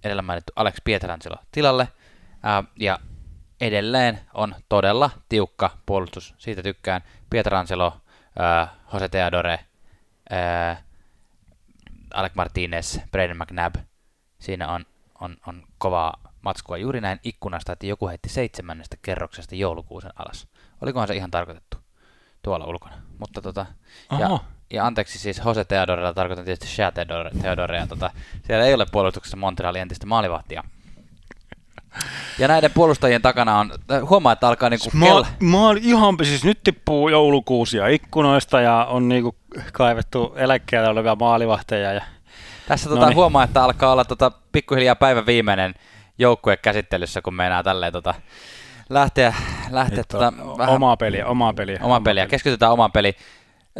edellä 0.03 0.21
mainittu 0.21 0.53
Alex 0.55 0.75
Pietrangelo 0.83 1.35
tilalle, 1.51 1.87
ja 2.75 2.99
edelleen 3.61 4.19
on 4.33 4.55
todella 4.69 5.09
tiukka 5.29 5.77
puolustus, 5.85 6.35
siitä 6.37 6.63
tykkään. 6.63 7.01
Pietrangelo, 7.29 8.01
Jose 8.93 9.09
Teodore, 9.09 9.59
ää, 10.29 10.83
Alec 12.13 12.35
Martinez, 12.35 12.99
Braden 13.11 13.37
McNabb, 13.37 13.75
siinä 14.39 14.67
on, 14.67 14.85
on, 15.21 15.37
on 15.47 15.63
kovaa 15.77 16.33
matskua 16.41 16.77
juuri 16.77 17.01
näin 17.01 17.19
ikkunasta, 17.23 17.73
että 17.73 17.85
joku 17.85 18.07
heitti 18.07 18.29
seitsemännestä 18.29 18.97
kerroksesta 19.01 19.55
joulukuusen 19.55 20.11
alas. 20.15 20.47
Olikohan 20.81 21.07
se 21.07 21.15
ihan 21.15 21.31
tarkoitettu 21.31 21.77
tuolla 22.41 22.65
ulkona? 22.65 22.95
Mutta 23.19 23.41
tota, 23.41 23.65
ja, 24.19 24.39
ja, 24.71 24.85
anteeksi 24.85 25.19
siis 25.19 25.41
Jose 25.45 25.65
Teodorella 25.65 26.13
tarkoitan 26.13 26.45
tietysti 26.45 26.75
Shea 26.75 26.91
Teodore, 26.91 27.31
Teodorea. 27.41 27.87
Tota, 27.87 28.11
siellä 28.47 28.65
ei 28.65 28.73
ole 28.73 28.85
puolustuksessa 28.91 29.37
Montrealin 29.37 29.81
entistä 29.81 30.05
maalivahtia. 30.05 30.63
Ja 32.39 32.47
näiden 32.47 32.71
puolustajien 32.71 33.21
takana 33.21 33.59
on, 33.59 33.71
huomaa, 34.09 34.33
että 34.33 34.47
alkaa 34.47 34.69
niinku 34.69 34.89
mä, 34.93 35.05
kel... 35.05 35.23
mä 35.39 35.61
oon 35.61 35.77
ihan, 35.77 36.15
siis 36.23 36.43
nyt 36.43 36.59
tippuu 36.63 37.09
joulukuusia 37.09 37.87
ikkunoista 37.87 38.61
ja 38.61 38.85
on 38.89 39.09
niinku 39.09 39.35
kaivettu 39.73 40.33
eläkkeellä 40.35 40.89
olevia 40.89 41.15
maalivahteja. 41.15 41.93
Ja... 41.93 42.01
Tässä 42.67 42.89
tota, 42.89 43.13
huomaa, 43.13 43.43
että 43.43 43.63
alkaa 43.63 43.91
olla 43.91 44.05
tota, 44.05 44.31
pikkuhiljaa 44.51 44.95
päivän 44.95 45.25
viimeinen 45.25 45.75
joukkue 46.17 46.57
käsittelyssä, 46.57 47.21
kun 47.21 47.33
meinaa 47.33 47.63
tälleen 47.63 47.93
tota, 47.93 48.13
lähteä, 48.89 49.33
lähteä 49.69 50.03
tota, 50.11 50.33
vähän, 50.57 50.75
omaa 50.75 50.97
peliä, 50.97 51.25
omaa 51.27 51.53
peliä. 51.53 51.79
Omaa 51.81 52.01
peliä, 52.01 52.27
keskitytään 52.27 52.71
omaan 52.71 52.91
peliin. 52.91 53.15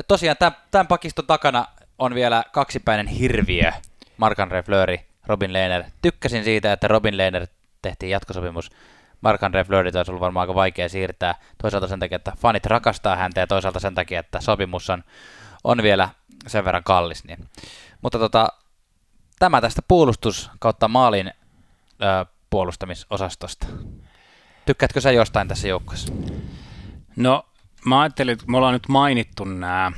Tosiaan 0.08 0.38
tämän, 0.39 0.56
tämän 0.72 0.88
pakiston 0.88 1.26
takana 1.28 1.66
on 2.00 2.16
vielä 2.16 2.43
kaksipäinen 2.52 3.08
hirviö, 3.08 3.72
Mark-André 4.18 4.64
Fleury, 4.66 4.97
Robin 5.26 5.54
Lehner. 5.54 5.84
Tykkäsin 6.02 6.43
siitä, 6.43 6.74
että 6.74 6.88
Robin 6.88 7.18
Lehner 7.18 7.47
tehtiin 7.82 8.10
jatkosopimus. 8.10 8.72
Mark-André 9.22 9.66
Fleury 9.68 9.91
olisi 9.95 10.12
ollut 10.12 10.22
varmaan 10.22 10.41
aika 10.41 10.56
vaikea 10.56 10.89
siirtää. 10.89 11.36
Toisaalta 11.62 11.88
sen 11.88 12.00
takia, 12.00 12.16
että 12.16 12.34
fanit 12.38 12.66
rakastaa 12.66 13.16
häntä 13.16 13.39
ja 13.39 13.47
toisaalta 13.47 13.80
sen 13.80 13.95
takia, 13.95 14.20
että 14.20 14.41
sopimus 14.41 14.89
on, 14.89 15.04
on 15.64 15.84
vielä 15.84 16.10
sen 16.47 16.66
verran 16.66 16.84
kallis. 16.84 17.24
Niin. 17.24 17.50
Mutta 18.02 18.20
tota, 18.20 18.47
tämä 19.39 19.62
tästä 19.62 19.82
puolustus 19.88 20.52
kautta 20.60 20.88
maalin 20.88 21.28
ö, 21.28 22.26
puolustamisosastosta. 22.50 23.68
Tykkäätkö 24.66 25.02
sä 25.02 25.12
jostain 25.12 25.47
tässä 25.47 25.68
joukkueessa? 25.68 26.14
No, 27.16 27.49
mä 27.86 28.01
ajattelin, 28.01 28.34
että 28.34 28.45
me 28.47 28.57
ollaan 28.57 28.73
nyt 28.73 28.88
mainittu 28.88 29.45
nämä 29.45 29.91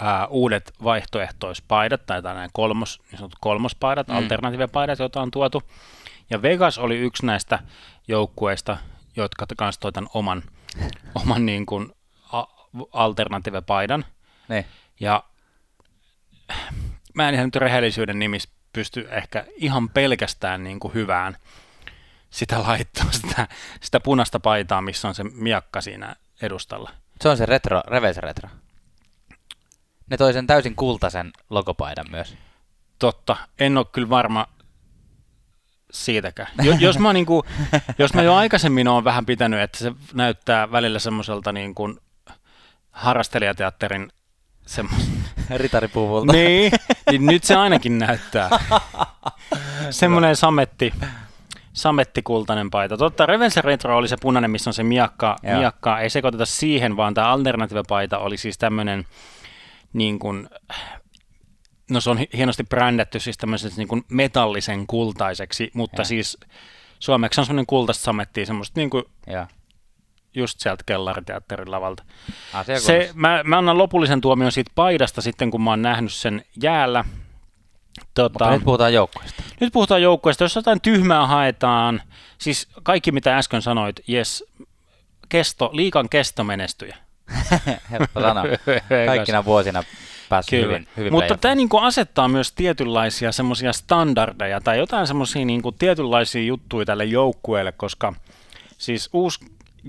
ää, 0.00 0.26
uudet 0.26 0.72
vaihtoehtoispaidat, 0.84 2.06
tai 2.06 2.22
nämä 2.22 2.48
kolmos, 2.52 3.00
niin 3.10 3.18
sanotut 3.18 3.38
kolmospaidat, 3.40 4.08
mm. 4.08 4.16
alternatiivipaidat, 4.16 4.98
joita 4.98 5.22
on 5.22 5.30
tuotu. 5.30 5.62
Ja 6.30 6.42
Vegas 6.42 6.78
oli 6.78 6.96
yksi 6.96 7.26
näistä 7.26 7.58
joukkueista, 8.08 8.76
jotka 9.16 9.46
kanssa 9.56 9.80
toi 9.80 9.92
tämän 9.92 10.10
oman, 10.14 10.42
oman 11.22 11.46
niin 11.46 11.66
kuin 11.66 11.92
a- 12.32 12.68
alternatiivipaidan. 12.92 14.04
Ne. 14.48 14.64
Ja 15.00 15.24
mä 17.14 17.28
en 17.28 17.34
ihan 17.34 17.46
nyt 17.46 17.56
rehellisyyden 17.56 18.18
nimissä 18.18 18.50
pysty 18.72 19.08
ehkä 19.10 19.44
ihan 19.56 19.88
pelkästään 19.88 20.64
niin 20.64 20.80
kuin 20.80 20.94
hyvään 20.94 21.36
sitä 22.30 22.62
laittaa, 22.62 23.12
sitä, 23.20 23.48
sitä 23.80 24.00
punaista 24.00 24.40
paitaa, 24.40 24.82
missä 24.82 25.08
on 25.08 25.14
se 25.14 25.24
miakka 25.24 25.80
siinä 25.80 26.16
edustalla. 26.42 26.90
Se 27.20 27.28
on 27.28 27.36
se 27.36 27.46
retro, 27.46 27.80
reverse 27.86 28.20
retro. 28.20 28.48
Ne 30.10 30.16
toi 30.16 30.32
sen 30.32 30.46
täysin 30.46 30.76
kultaisen 30.76 31.30
logopaidan 31.50 32.06
myös. 32.10 32.34
Totta, 32.98 33.36
en 33.58 33.78
ole 33.78 33.86
kyllä 33.92 34.10
varma 34.10 34.46
siitäkään. 35.92 36.48
Jos 36.78 36.98
mä, 36.98 37.12
niin 37.12 37.26
kuin, 37.26 37.42
jos 37.98 38.14
mä 38.14 38.22
jo 38.22 38.34
aikaisemmin 38.34 38.88
olen 38.88 39.04
vähän 39.04 39.26
pitänyt, 39.26 39.60
että 39.60 39.78
se 39.78 39.92
näyttää 40.14 40.72
välillä 40.72 40.98
semmoiselta 40.98 41.52
niin 41.52 41.74
kuin 41.74 41.98
harrastelijateatterin 42.90 44.12
semmoista 44.66 45.10
Ritaripuvulta. 45.56 46.32
Niin, 46.32 46.72
niin 47.10 47.26
nyt 47.26 47.44
se 47.44 47.56
ainakin 47.56 47.98
näyttää. 47.98 48.50
Semmoinen 49.90 50.36
sametti, 50.36 50.92
samettikultainen 51.78 52.70
paita. 52.70 52.96
Totta, 52.96 53.26
Revenge 53.26 53.60
Retro 53.60 53.96
oli 53.96 54.08
se 54.08 54.16
punainen, 54.20 54.50
missä 54.50 54.70
on 54.70 54.74
se 54.74 54.82
miakka. 54.82 55.36
miakka. 55.58 56.00
Ei 56.00 56.10
sekoiteta 56.10 56.46
siihen, 56.46 56.96
vaan 56.96 57.14
tämä 57.14 57.32
alternative 57.32 57.82
paita 57.88 58.18
oli 58.18 58.36
siis 58.36 58.58
tämmöinen 58.58 59.06
niin 59.92 60.18
kuin, 60.18 60.48
no 61.90 62.00
se 62.00 62.10
on 62.10 62.18
hienosti 62.36 62.64
brändätty 62.64 63.20
siis 63.20 63.38
tämmöiseksi 63.38 63.78
niin 63.78 63.88
kuin 63.88 64.04
metallisen 64.08 64.86
kultaiseksi, 64.86 65.70
mutta 65.74 66.00
ja. 66.00 66.04
siis 66.04 66.38
suomeksi 66.98 67.40
on 67.40 67.46
semmoinen 67.46 67.66
kultaista 67.66 68.04
samettia, 68.04 68.46
semmoista 68.46 68.80
niin 68.80 68.90
kuin, 68.90 69.04
ja 69.26 69.46
just 70.34 70.60
sieltä 70.60 70.84
kellariteatterin 70.86 71.70
lavalta. 71.70 72.04
Asia 72.52 72.80
se, 72.80 73.10
mä, 73.14 73.42
mä 73.44 73.58
annan 73.58 73.78
lopullisen 73.78 74.20
tuomion 74.20 74.52
siitä 74.52 74.72
paidasta 74.74 75.20
sitten, 75.20 75.50
kun 75.50 75.62
mä 75.62 75.70
oon 75.70 75.82
nähnyt 75.82 76.12
sen 76.12 76.44
jäällä. 76.62 77.04
Tota, 78.22 78.44
Mutta 78.44 78.50
nyt 78.50 78.64
puhutaan 78.64 78.94
joukkueesta. 78.94 79.42
Nyt 79.60 79.72
puhutaan 79.72 80.02
joukkueesta. 80.02 80.44
Jos 80.44 80.56
jotain 80.56 80.80
tyhmää 80.80 81.26
haetaan, 81.26 82.02
siis 82.38 82.68
kaikki 82.82 83.12
mitä 83.12 83.38
äsken 83.38 83.62
sanoit, 83.62 84.00
yes, 84.08 84.44
kesto, 85.28 85.70
liikan 85.72 86.08
kestomenestyjä. 86.08 86.96
Helppo 87.90 88.20
sana. 88.20 88.44
Kaikkina 89.06 89.44
vuosina 89.44 89.84
päässyt 90.28 90.50
Kyllä. 90.50 90.66
hyvin, 90.66 90.88
hyvin 90.96 91.12
Mutta 91.12 91.36
tämä 91.36 91.54
niinku 91.54 91.78
asettaa 91.78 92.28
myös 92.28 92.52
tietynlaisia 92.52 93.32
semmoisia 93.32 93.72
standardeja 93.72 94.60
tai 94.60 94.78
jotain 94.78 95.06
semmoisia 95.06 95.44
niinku 95.44 95.72
tietynlaisia 95.72 96.42
juttuja 96.42 96.86
tälle 96.86 97.04
joukkueelle, 97.04 97.72
koska 97.72 98.12
siis 98.78 99.10
uusi 99.12 99.40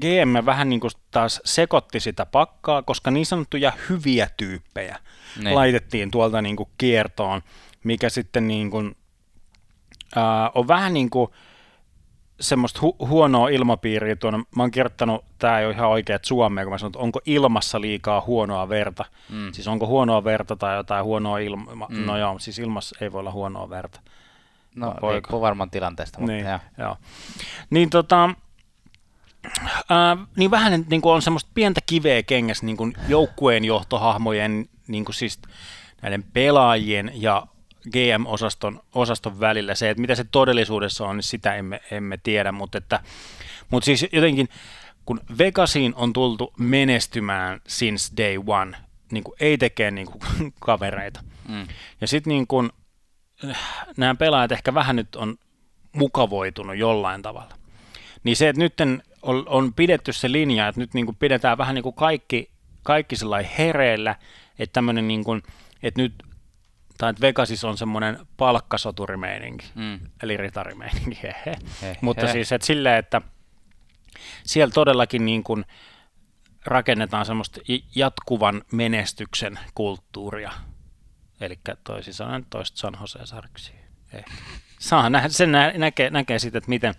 GM 0.01 0.45
vähän 0.45 0.69
niin 0.69 0.79
kuin 0.79 0.91
taas 1.11 1.41
sekoitti 1.45 1.99
sitä 1.99 2.25
pakkaa, 2.25 2.81
koska 2.81 3.11
niin 3.11 3.25
sanottuja 3.25 3.73
hyviä 3.89 4.29
tyyppejä 4.37 4.99
niin. 5.43 5.55
laitettiin 5.55 6.11
tuolta 6.11 6.41
niin 6.41 6.55
kuin 6.55 6.69
kiertoon, 6.77 7.41
mikä 7.83 8.09
sitten 8.09 8.47
niin 8.47 8.71
kuin, 8.71 8.95
äh, 10.17 10.23
on 10.55 10.67
vähän 10.67 10.93
niin 10.93 11.09
kuin 11.09 11.31
semmoista 12.39 12.79
hu- 12.79 13.07
huonoa 13.07 13.49
ilmapiiriä 13.49 14.15
tuonne. 14.15 14.37
Mä 14.55 14.63
oon 14.63 14.71
kirjoittanut, 14.71 15.25
tämä 15.39 15.59
ei 15.59 15.65
ole 15.65 15.73
ihan 15.73 15.89
oikeat 15.89 16.25
suomea, 16.25 16.63
kun 16.63 16.73
mä 16.73 16.77
sanon, 16.77 16.89
että 16.89 16.99
onko 16.99 17.19
ilmassa 17.25 17.81
liikaa 17.81 18.21
huonoa 18.27 18.69
verta. 18.69 19.05
Mm. 19.29 19.51
Siis 19.53 19.67
onko 19.67 19.87
huonoa 19.87 20.23
verta 20.23 20.55
tai 20.55 20.75
jotain 20.75 21.05
huonoa 21.05 21.37
ilmaa. 21.39 21.87
Mm. 21.89 22.05
No 22.05 22.17
joo, 22.17 22.39
siis 22.39 22.59
ilmassa 22.59 22.95
ei 23.01 23.11
voi 23.11 23.19
olla 23.19 23.31
huonoa 23.31 23.69
verta. 23.69 23.99
No, 24.75 24.93
riippuu 25.11 25.41
varmaan 25.41 25.69
tilanteesta. 25.69 26.19
Mutta 26.19 26.31
niin, 26.31 26.45
joo. 26.45 26.59
joo. 26.77 26.97
Niin 27.69 27.89
tota, 27.89 28.29
Äh, 29.91 30.27
niin 30.35 30.51
vähän 30.51 30.85
niin 30.89 31.01
kuin 31.01 31.13
on 31.13 31.21
semmoista 31.21 31.51
pientä 31.53 31.81
kiveä 31.85 32.23
kengässä 32.23 32.65
niin 32.65 32.77
kuin 32.77 32.93
joukkueen 33.07 33.65
johtohahmojen, 33.65 34.69
niin 34.87 35.05
kuin 35.05 35.15
siis 35.15 35.39
näiden 36.01 36.23
pelaajien 36.23 37.11
ja 37.13 37.47
GM-osaston 37.91 38.79
osaston 38.95 39.39
välillä. 39.39 39.75
Se, 39.75 39.89
että 39.89 40.01
mitä 40.01 40.15
se 40.15 40.23
todellisuudessa 40.23 41.05
on, 41.05 41.15
niin 41.15 41.23
sitä 41.23 41.55
emme, 41.55 41.81
emme 41.91 42.17
tiedä, 42.17 42.51
mutta, 42.51 42.77
että, 42.77 42.99
mutta 43.69 43.85
siis 43.85 44.05
jotenkin 44.11 44.49
kun 45.05 45.21
Vegasiin 45.37 45.95
on 45.95 46.13
tultu 46.13 46.53
menestymään 46.59 47.61
since 47.67 48.17
day 48.17 48.35
one, 48.47 48.77
niin 49.11 49.23
kuin 49.23 49.35
ei 49.39 49.57
tekee 49.57 49.91
niin 49.91 50.07
kuin 50.07 50.21
kavereita. 50.59 51.23
Mm. 51.47 51.67
Ja 52.01 52.07
sitten 52.07 52.31
niin 52.31 52.47
kuin 52.47 52.69
nämä 53.97 54.15
pelaajat 54.15 54.51
ehkä 54.51 54.73
vähän 54.73 54.95
nyt 54.95 55.15
on 55.15 55.35
mukavoitunut 55.95 56.77
jollain 56.77 57.21
tavalla. 57.21 57.55
Niin 58.23 58.35
se, 58.35 58.49
että 58.49 58.61
nyt 58.61 58.73
on, 59.21 59.43
on 59.47 59.73
pidetty 59.73 60.13
se 60.13 60.31
linja, 60.31 60.67
että 60.67 60.81
nyt 60.81 60.93
niin 60.93 61.05
kuin 61.05 61.15
pidetään 61.15 61.57
vähän 61.57 61.75
niin 61.75 61.83
kuin 61.83 61.95
kaikki, 61.95 62.51
kaikki 62.83 63.15
sellainen 63.15 63.51
hereillä, 63.57 64.15
että 64.59 64.73
tämmöinen 64.73 65.07
niin 65.07 65.23
kuin, 65.23 65.43
että 65.83 66.01
nyt 66.01 66.13
tai 66.99 67.09
että 67.09 67.21
Vegasissa 67.21 67.69
on 67.69 67.77
semmoinen 67.77 68.27
palkkasoturimeininki, 68.37 69.71
mm. 69.75 69.99
eli 70.23 70.37
ritarimeininki, 70.37 71.19
hehe. 71.23 71.55
He, 71.81 71.97
Mutta 72.01 72.27
he. 72.27 72.31
siis 72.33 72.51
että 72.51 72.67
silleen, 72.67 72.99
että 72.99 73.21
siellä 74.43 74.73
todellakin 74.73 75.25
niin 75.25 75.43
kuin 75.43 75.65
rakennetaan 76.65 77.25
semmoista 77.25 77.61
jatkuvan 77.95 78.61
menestyksen 78.71 79.59
kulttuuria, 79.75 80.51
eli 81.41 81.59
toisin 81.83 82.13
sanoen 82.13 82.45
toista 82.49 82.77
San 82.77 82.97
Jose 83.01 83.25
Sarksi. 83.25 83.73
Saa 84.79 85.09
nähdä, 85.09 85.29
sen 85.29 85.51
nä- 85.51 85.73
näkee, 85.77 86.09
näkee 86.09 86.39
sitten, 86.39 86.57
että 86.57 86.69
miten, 86.69 86.93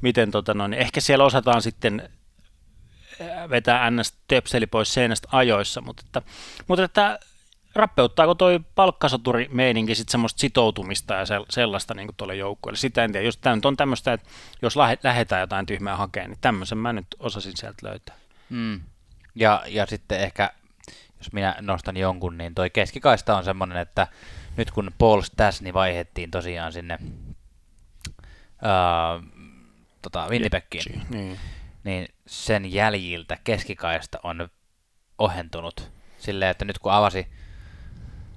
miten 0.00 0.30
tota 0.30 0.54
noin, 0.54 0.74
ehkä 0.74 1.00
siellä 1.00 1.24
osataan 1.24 1.62
sitten 1.62 2.08
vetää 3.50 3.90
ns. 3.90 4.18
töpseli 4.28 4.66
pois 4.66 4.94
seinästä 4.94 5.28
ajoissa, 5.32 5.80
mutta 5.80 6.02
että, 6.06 6.22
mutta 6.68 6.84
että 6.84 7.18
rappeuttaako 7.76 8.34
toi 8.34 8.60
palkkasoturi 8.74 9.48
meininki 9.52 9.94
sitten 9.94 10.12
semmoista 10.12 10.40
sitoutumista 10.40 11.14
ja 11.14 11.24
sellaista 11.48 11.94
niin 11.94 12.06
kuin 12.06 12.16
tuolle 12.16 12.36
joukkueelle? 12.36 12.78
Sitä 12.78 13.04
en 13.04 13.12
tiedä. 13.12 13.26
Jos 13.26 13.36
tämä 13.36 13.56
nyt 13.56 13.64
on 13.64 13.76
tämmöistä, 13.76 14.12
että 14.12 14.28
jos 14.62 14.76
lähdetään 15.02 15.40
jotain 15.40 15.66
tyhmää 15.66 15.96
hakemaan, 15.96 16.30
niin 16.30 16.38
tämmöisen 16.40 16.78
mä 16.78 16.92
nyt 16.92 17.06
osasin 17.18 17.56
sieltä 17.56 17.86
löytää. 17.86 18.16
Mm. 18.50 18.80
Ja, 19.34 19.62
ja 19.66 19.86
sitten 19.86 20.20
ehkä, 20.20 20.50
jos 21.18 21.32
minä 21.32 21.56
nostan 21.60 21.96
jonkun, 21.96 22.38
niin 22.38 22.54
toi 22.54 22.70
keskikaista 22.70 23.36
on 23.36 23.44
semmoinen, 23.44 23.76
että 23.76 24.06
nyt 24.56 24.70
kun 24.70 24.90
Paul 24.98 25.20
Stasni 25.22 25.74
vaihettiin 25.74 26.30
tosiaan 26.30 26.72
sinne 26.72 26.98
ää, 28.62 29.20
tota, 30.02 30.26
Winnipegin, 30.30 31.02
niin. 31.10 31.38
niin 31.84 32.08
sen 32.26 32.72
jäljiltä 32.72 33.36
keskikaista 33.44 34.18
on 34.22 34.48
ohentunut 35.18 35.92
silleen, 36.18 36.50
että 36.50 36.64
nyt 36.64 36.78
kun 36.78 36.92
avasi 36.92 37.26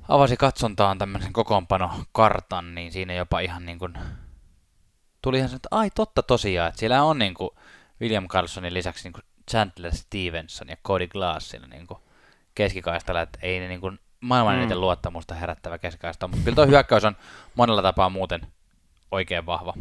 avasi 0.10 0.38
katsontaan 0.38 0.98
tämmöisen 0.98 1.34
kokoonpanokartan, 1.34 2.76
niin 2.76 2.92
siinä 2.92 3.14
jopa 3.14 3.40
ihan 3.40 3.66
niin 3.66 3.80
kuin 3.80 3.94
tuli 5.22 5.38
ihan 5.38 5.56
että 5.56 5.70
ai 5.72 5.90
totta 5.96 6.24
tosiaan, 6.24 6.70
että 6.70 6.80
siellä 6.80 7.04
on 7.04 7.20
niin 7.20 7.34
kuin 7.34 7.50
William 8.02 8.28
Carlsonin 8.28 8.74
lisäksi 8.74 9.04
niin 9.04 9.14
kuin 9.14 9.24
Chandler 9.52 9.96
Stevenson 9.96 10.70
ja 10.70 10.78
Cody 10.88 11.08
Glass 11.08 11.50
siinä 11.50 11.68
niin 11.68 11.88
kuin 11.88 12.00
keskikaistalla, 12.56 13.22
että 13.22 13.40
ei 13.42 13.60
ne 13.60 13.68
niin 13.68 13.82
kuin 13.82 14.00
maailman 14.20 14.56
mm. 14.56 14.60
eniten 14.60 14.82
luottamusta 14.82 15.36
herättävä 15.36 15.78
keskikaista, 15.78 16.28
mutta 16.28 16.44
kyllä 16.44 16.56
tuo 16.56 16.68
hyökkäys 16.68 17.06
on 17.06 17.16
monella 17.56 17.82
tapaa 17.82 18.10
muuten 18.10 18.42
oikein 19.12 19.46
vahva. 19.46 19.74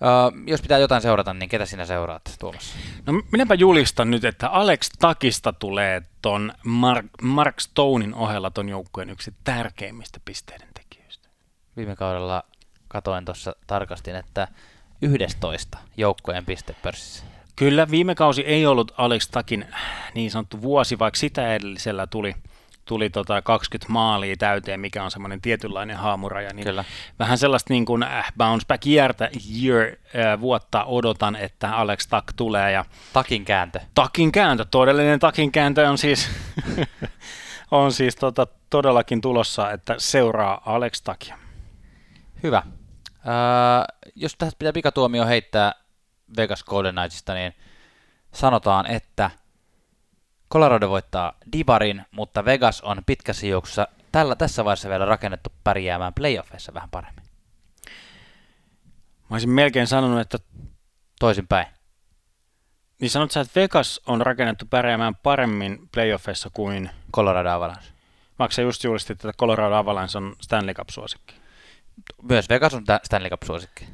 Uh, 0.00 0.46
jos 0.46 0.62
pitää 0.62 0.78
jotain 0.78 1.02
seurata, 1.02 1.34
niin 1.34 1.48
ketä 1.48 1.66
sinä 1.66 1.86
seuraat, 1.86 2.22
Tuomas? 2.38 2.74
No 3.06 3.22
minäpä 3.32 3.54
julistan 3.54 4.10
nyt, 4.10 4.24
että 4.24 4.48
Alex 4.48 4.90
Takista 4.98 5.52
tulee 5.52 6.02
ton 6.22 6.52
Mark, 6.64 7.06
Mark 7.22 7.60
Stonein 7.60 8.14
ohella 8.14 8.50
ton 8.50 8.68
joukkueen 8.68 9.10
yksi 9.10 9.34
tärkeimmistä 9.44 10.20
pisteiden 10.24 10.68
tekijöistä. 10.74 11.28
Viime 11.76 11.96
kaudella 11.96 12.44
katoin 12.88 13.24
tuossa 13.24 13.56
tarkastin, 13.66 14.16
että 14.16 14.48
11 15.02 15.78
joukkueen 15.96 16.46
pistepörssissä. 16.46 17.24
Kyllä, 17.56 17.90
viime 17.90 18.14
kausi 18.14 18.42
ei 18.42 18.66
ollut 18.66 18.92
Alex 18.96 19.28
Takin 19.28 19.66
niin 20.14 20.30
sanottu 20.30 20.62
vuosi, 20.62 20.98
vaikka 20.98 21.18
sitä 21.18 21.54
edellisellä 21.54 22.06
tuli– 22.06 22.34
tuli 22.86 23.10
tota 23.10 23.42
20 23.42 23.92
maalia 23.92 24.36
täyteen, 24.36 24.80
mikä 24.80 25.04
on 25.04 25.10
semmoinen 25.10 25.40
tietynlainen 25.40 25.96
haamuraja, 25.96 26.50
niin 26.52 26.64
Kyllä. 26.66 26.84
vähän 27.18 27.38
sellaista 27.38 27.72
niin 27.72 27.84
kuin 27.84 28.02
äh, 28.02 28.32
bounce 28.38 28.66
back 28.66 28.86
year, 28.86 29.14
year 29.62 29.86
äh, 29.86 30.40
vuotta 30.40 30.84
odotan, 30.84 31.36
että 31.36 31.76
Alex 31.76 32.06
Tak 32.06 32.32
tulee. 32.36 32.72
Ja 32.72 32.84
takin 33.12 33.44
kääntö. 33.44 33.80
Takin 33.94 34.32
kääntö, 34.32 34.64
todellinen 34.64 35.18
takin 35.18 35.52
kääntö 35.52 35.90
on 35.90 35.98
siis, 35.98 36.30
on 37.70 37.92
siis 37.92 38.16
tota, 38.16 38.46
todellakin 38.70 39.20
tulossa, 39.20 39.70
että 39.70 39.94
seuraa 39.98 40.62
Alex 40.66 41.02
Takia. 41.02 41.38
Hyvä. 42.42 42.58
Äh, 42.58 44.06
jos 44.14 44.34
tästä 44.38 44.58
pitää 44.58 44.72
pikatuomio 44.72 45.26
heittää 45.26 45.72
Vegas 46.36 46.64
Golden 46.64 46.94
Knightsista, 46.94 47.34
niin 47.34 47.54
sanotaan, 48.32 48.86
että– 48.86 49.30
Colorado 50.52 50.88
voittaa 50.88 51.32
Dibarin, 51.52 52.04
mutta 52.10 52.44
Vegas 52.44 52.80
on 52.80 53.02
pitkässä 53.06 53.46
juoksussa 53.46 53.88
tällä, 54.12 54.36
tässä 54.36 54.64
vaiheessa 54.64 54.88
vielä 54.88 55.04
rakennettu 55.04 55.52
pärjäämään 55.64 56.14
playoffeissa 56.14 56.74
vähän 56.74 56.90
paremmin. 56.90 57.24
Mä 59.30 59.34
olisin 59.34 59.50
melkein 59.50 59.86
sanonut, 59.86 60.20
että... 60.20 60.38
Toisinpäin. 61.18 61.66
Niin 63.00 63.10
sanot 63.10 63.30
sä, 63.30 63.40
että 63.40 63.60
Vegas 63.60 64.00
on 64.06 64.20
rakennettu 64.20 64.64
pärjäämään 64.70 65.14
paremmin 65.14 65.88
playoffeissa 65.92 66.50
kuin... 66.52 66.90
Colorado 67.12 67.50
Avalanche. 67.50 67.84
Vaikka 68.38 68.62
just 68.62 68.84
julistit, 68.84 69.24
että 69.24 69.32
Colorado 69.38 69.74
Avalanche 69.74 70.18
on 70.18 70.36
Stanley 70.40 70.74
Cup-suosikki. 70.74 71.34
Myös 72.22 72.48
Vegas 72.48 72.74
on 72.74 72.84
Stanley 73.04 73.30
Cup-suosikki. 73.30 73.86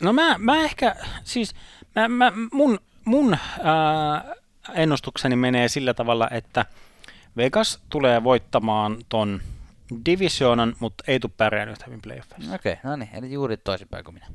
No 0.00 0.12
mä, 0.12 0.38
mä 0.38 0.56
ehkä, 0.56 0.96
siis 1.24 1.54
mä, 1.94 2.08
mä, 2.08 2.32
mun 2.52 2.78
mun 3.04 3.36
ää, 3.62 4.34
ennustukseni 4.74 5.36
menee 5.36 5.68
sillä 5.68 5.94
tavalla, 5.94 6.28
että 6.30 6.66
Vegas 7.36 7.80
tulee 7.90 8.24
voittamaan 8.24 8.98
ton 9.08 9.42
divisioonan, 10.04 10.76
mutta 10.80 11.04
ei 11.06 11.20
tule 11.20 11.32
pärjään 11.36 11.68
yhtä 11.68 11.84
hyvin 11.86 12.02
playoffeissa. 12.02 12.54
Okei, 12.54 12.72
okay, 12.72 12.90
no 12.90 12.96
niin, 12.96 13.10
eli 13.12 13.32
juuri 13.32 13.56
toisinpäin 13.56 14.04
kuin 14.04 14.14
minä. 14.14 14.26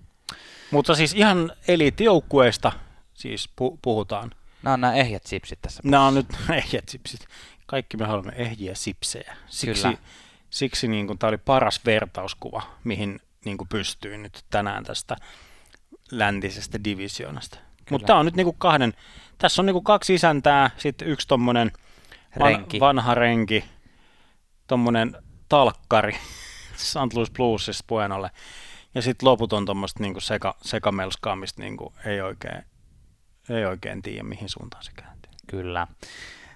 Mutta 0.72 0.96
siis 0.96 1.14
ihan 1.14 1.52
eliittijoukkueesta 1.68 2.72
siis 3.14 3.50
pu- 3.50 3.78
puhutaan. 3.82 4.32
Nämä 4.64 4.74
on 4.74 4.82
nämä 4.82 4.94
ehjät 4.94 5.26
sipsit 5.26 5.60
tässä. 5.62 5.82
Nämä 5.86 6.08
on 6.08 6.16
nyt 6.16 6.26
ehjät 6.64 6.90
sipsit. 6.90 7.28
Kaikki 7.66 7.98
me 7.98 8.06
haluamme 8.06 8.34
ehjiä 8.36 8.76
sipsejä. 8.76 9.36
Siksi, 9.48 9.84
Kyllä. 9.84 9.98
siksi 10.50 10.88
niin 10.88 11.18
tämä 11.20 11.30
oli 11.30 11.38
paras 11.38 11.82
vertauskuva, 11.86 12.62
mihin 12.84 13.20
niin 13.46 13.58
pystyin 13.70 14.24
nyt 14.24 14.46
tänään 14.50 14.84
tästä 14.84 15.16
läntisestä 16.12 16.84
divisioonasta. 16.84 17.58
Mutta 17.92 18.08
tämä 18.08 18.20
on 18.20 18.26
nyt 18.26 18.36
niinku 18.36 18.54
kahden, 18.54 18.94
tässä 19.38 19.62
on 19.62 19.66
niinku 19.66 19.82
kaksi 19.82 20.14
isäntää, 20.14 20.70
sitten 20.78 21.08
yksi 21.08 21.28
tommonen 21.28 21.72
renki. 22.36 22.80
Van, 22.80 22.88
vanha 22.88 23.16
renki, 23.16 23.66
tommonen 24.68 25.16
talkkari 25.50 26.18
St. 26.76 27.14
Louis 27.14 27.32
Bluesista 27.32 27.84
Buenolle. 27.88 28.32
Ja 28.96 29.02
sitten 29.02 29.30
loput 29.30 29.54
on 29.54 29.66
tuommoista 29.66 30.04
niinku 30.04 30.20
seka, 30.20 30.56
sekamelskaa, 30.62 31.36
mistä 31.36 31.62
niinku 31.62 31.94
ei, 32.06 32.22
oikein, 32.22 32.64
ei 33.50 33.66
oikein 33.66 34.02
tiedä, 34.02 34.24
mihin 34.24 34.50
suuntaan 34.50 34.84
se 34.84 34.92
kääntyy. 34.96 35.32
Kyllä. 35.48 35.88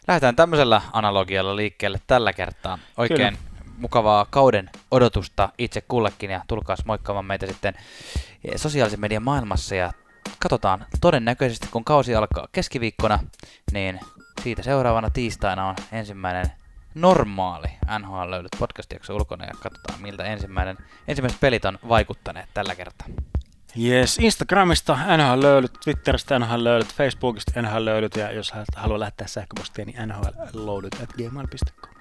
Lähdetään 0.08 0.36
tämmöisellä 0.36 0.82
analogialla 0.94 1.56
liikkeelle 1.56 2.02
tällä 2.08 2.34
kertaa. 2.34 2.80
Oikein 2.98 3.38
Kyllä. 3.38 3.68
mukavaa 3.78 4.26
kauden 4.30 4.70
odotusta 4.92 5.50
itse 5.58 5.82
kullekin 5.82 6.32
ja 6.32 6.42
tulkaas 6.48 6.86
moikkaamaan 6.86 7.26
meitä 7.26 7.48
sitten 7.48 7.74
sosiaalisen 8.56 9.00
median 9.00 9.24
maailmassa 9.24 9.76
ja 9.76 9.92
katsotaan 10.42 10.86
todennäköisesti, 11.02 11.68
kun 11.72 11.84
kausi 11.84 12.16
alkaa 12.16 12.48
keskiviikkona, 12.52 13.20
niin 13.72 14.00
siitä 14.44 14.64
seuraavana 14.64 15.10
tiistaina 15.10 15.68
on 15.68 15.76
ensimmäinen 15.92 16.46
normaali 16.96 17.68
NHL 18.00 18.32
löydyt 18.32 18.52
podcast-jakso 18.60 19.16
ulkona 19.16 19.46
ja 19.46 19.54
katsotaan, 19.60 20.02
miltä 20.02 20.24
ensimmäinen, 20.24 20.78
ensimmäiset 21.08 21.40
pelit 21.40 21.66
on 21.66 21.80
vaikuttaneet 21.90 22.50
tällä 22.54 22.76
kertaa. 22.76 23.08
Yes, 23.80 24.18
Instagramista 24.20 24.98
NHL 25.18 25.42
löydyt, 25.42 25.74
Twitteristä 25.84 26.40
NHL 26.40 26.64
löydyt, 26.64 26.94
Facebookista 26.94 27.62
NHL 27.62 27.86
löydyt 27.86 28.16
ja 28.16 28.32
jos 28.32 28.54
haluaa 28.76 29.00
lähettää 29.00 29.28
sähköpostia, 29.28 29.86
niin 29.86 29.98
nhlloudut 30.08 30.96
at 31.04 31.14
gmail.com. 31.14 31.94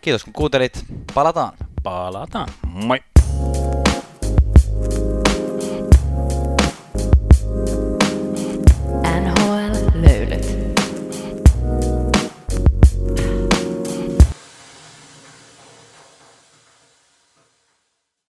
Kiitos 0.00 0.24
kun 0.24 0.32
kuuntelit. 0.32 0.84
Palataan. 1.14 1.52
Palataan. 1.82 2.48
Moi. 2.66 3.00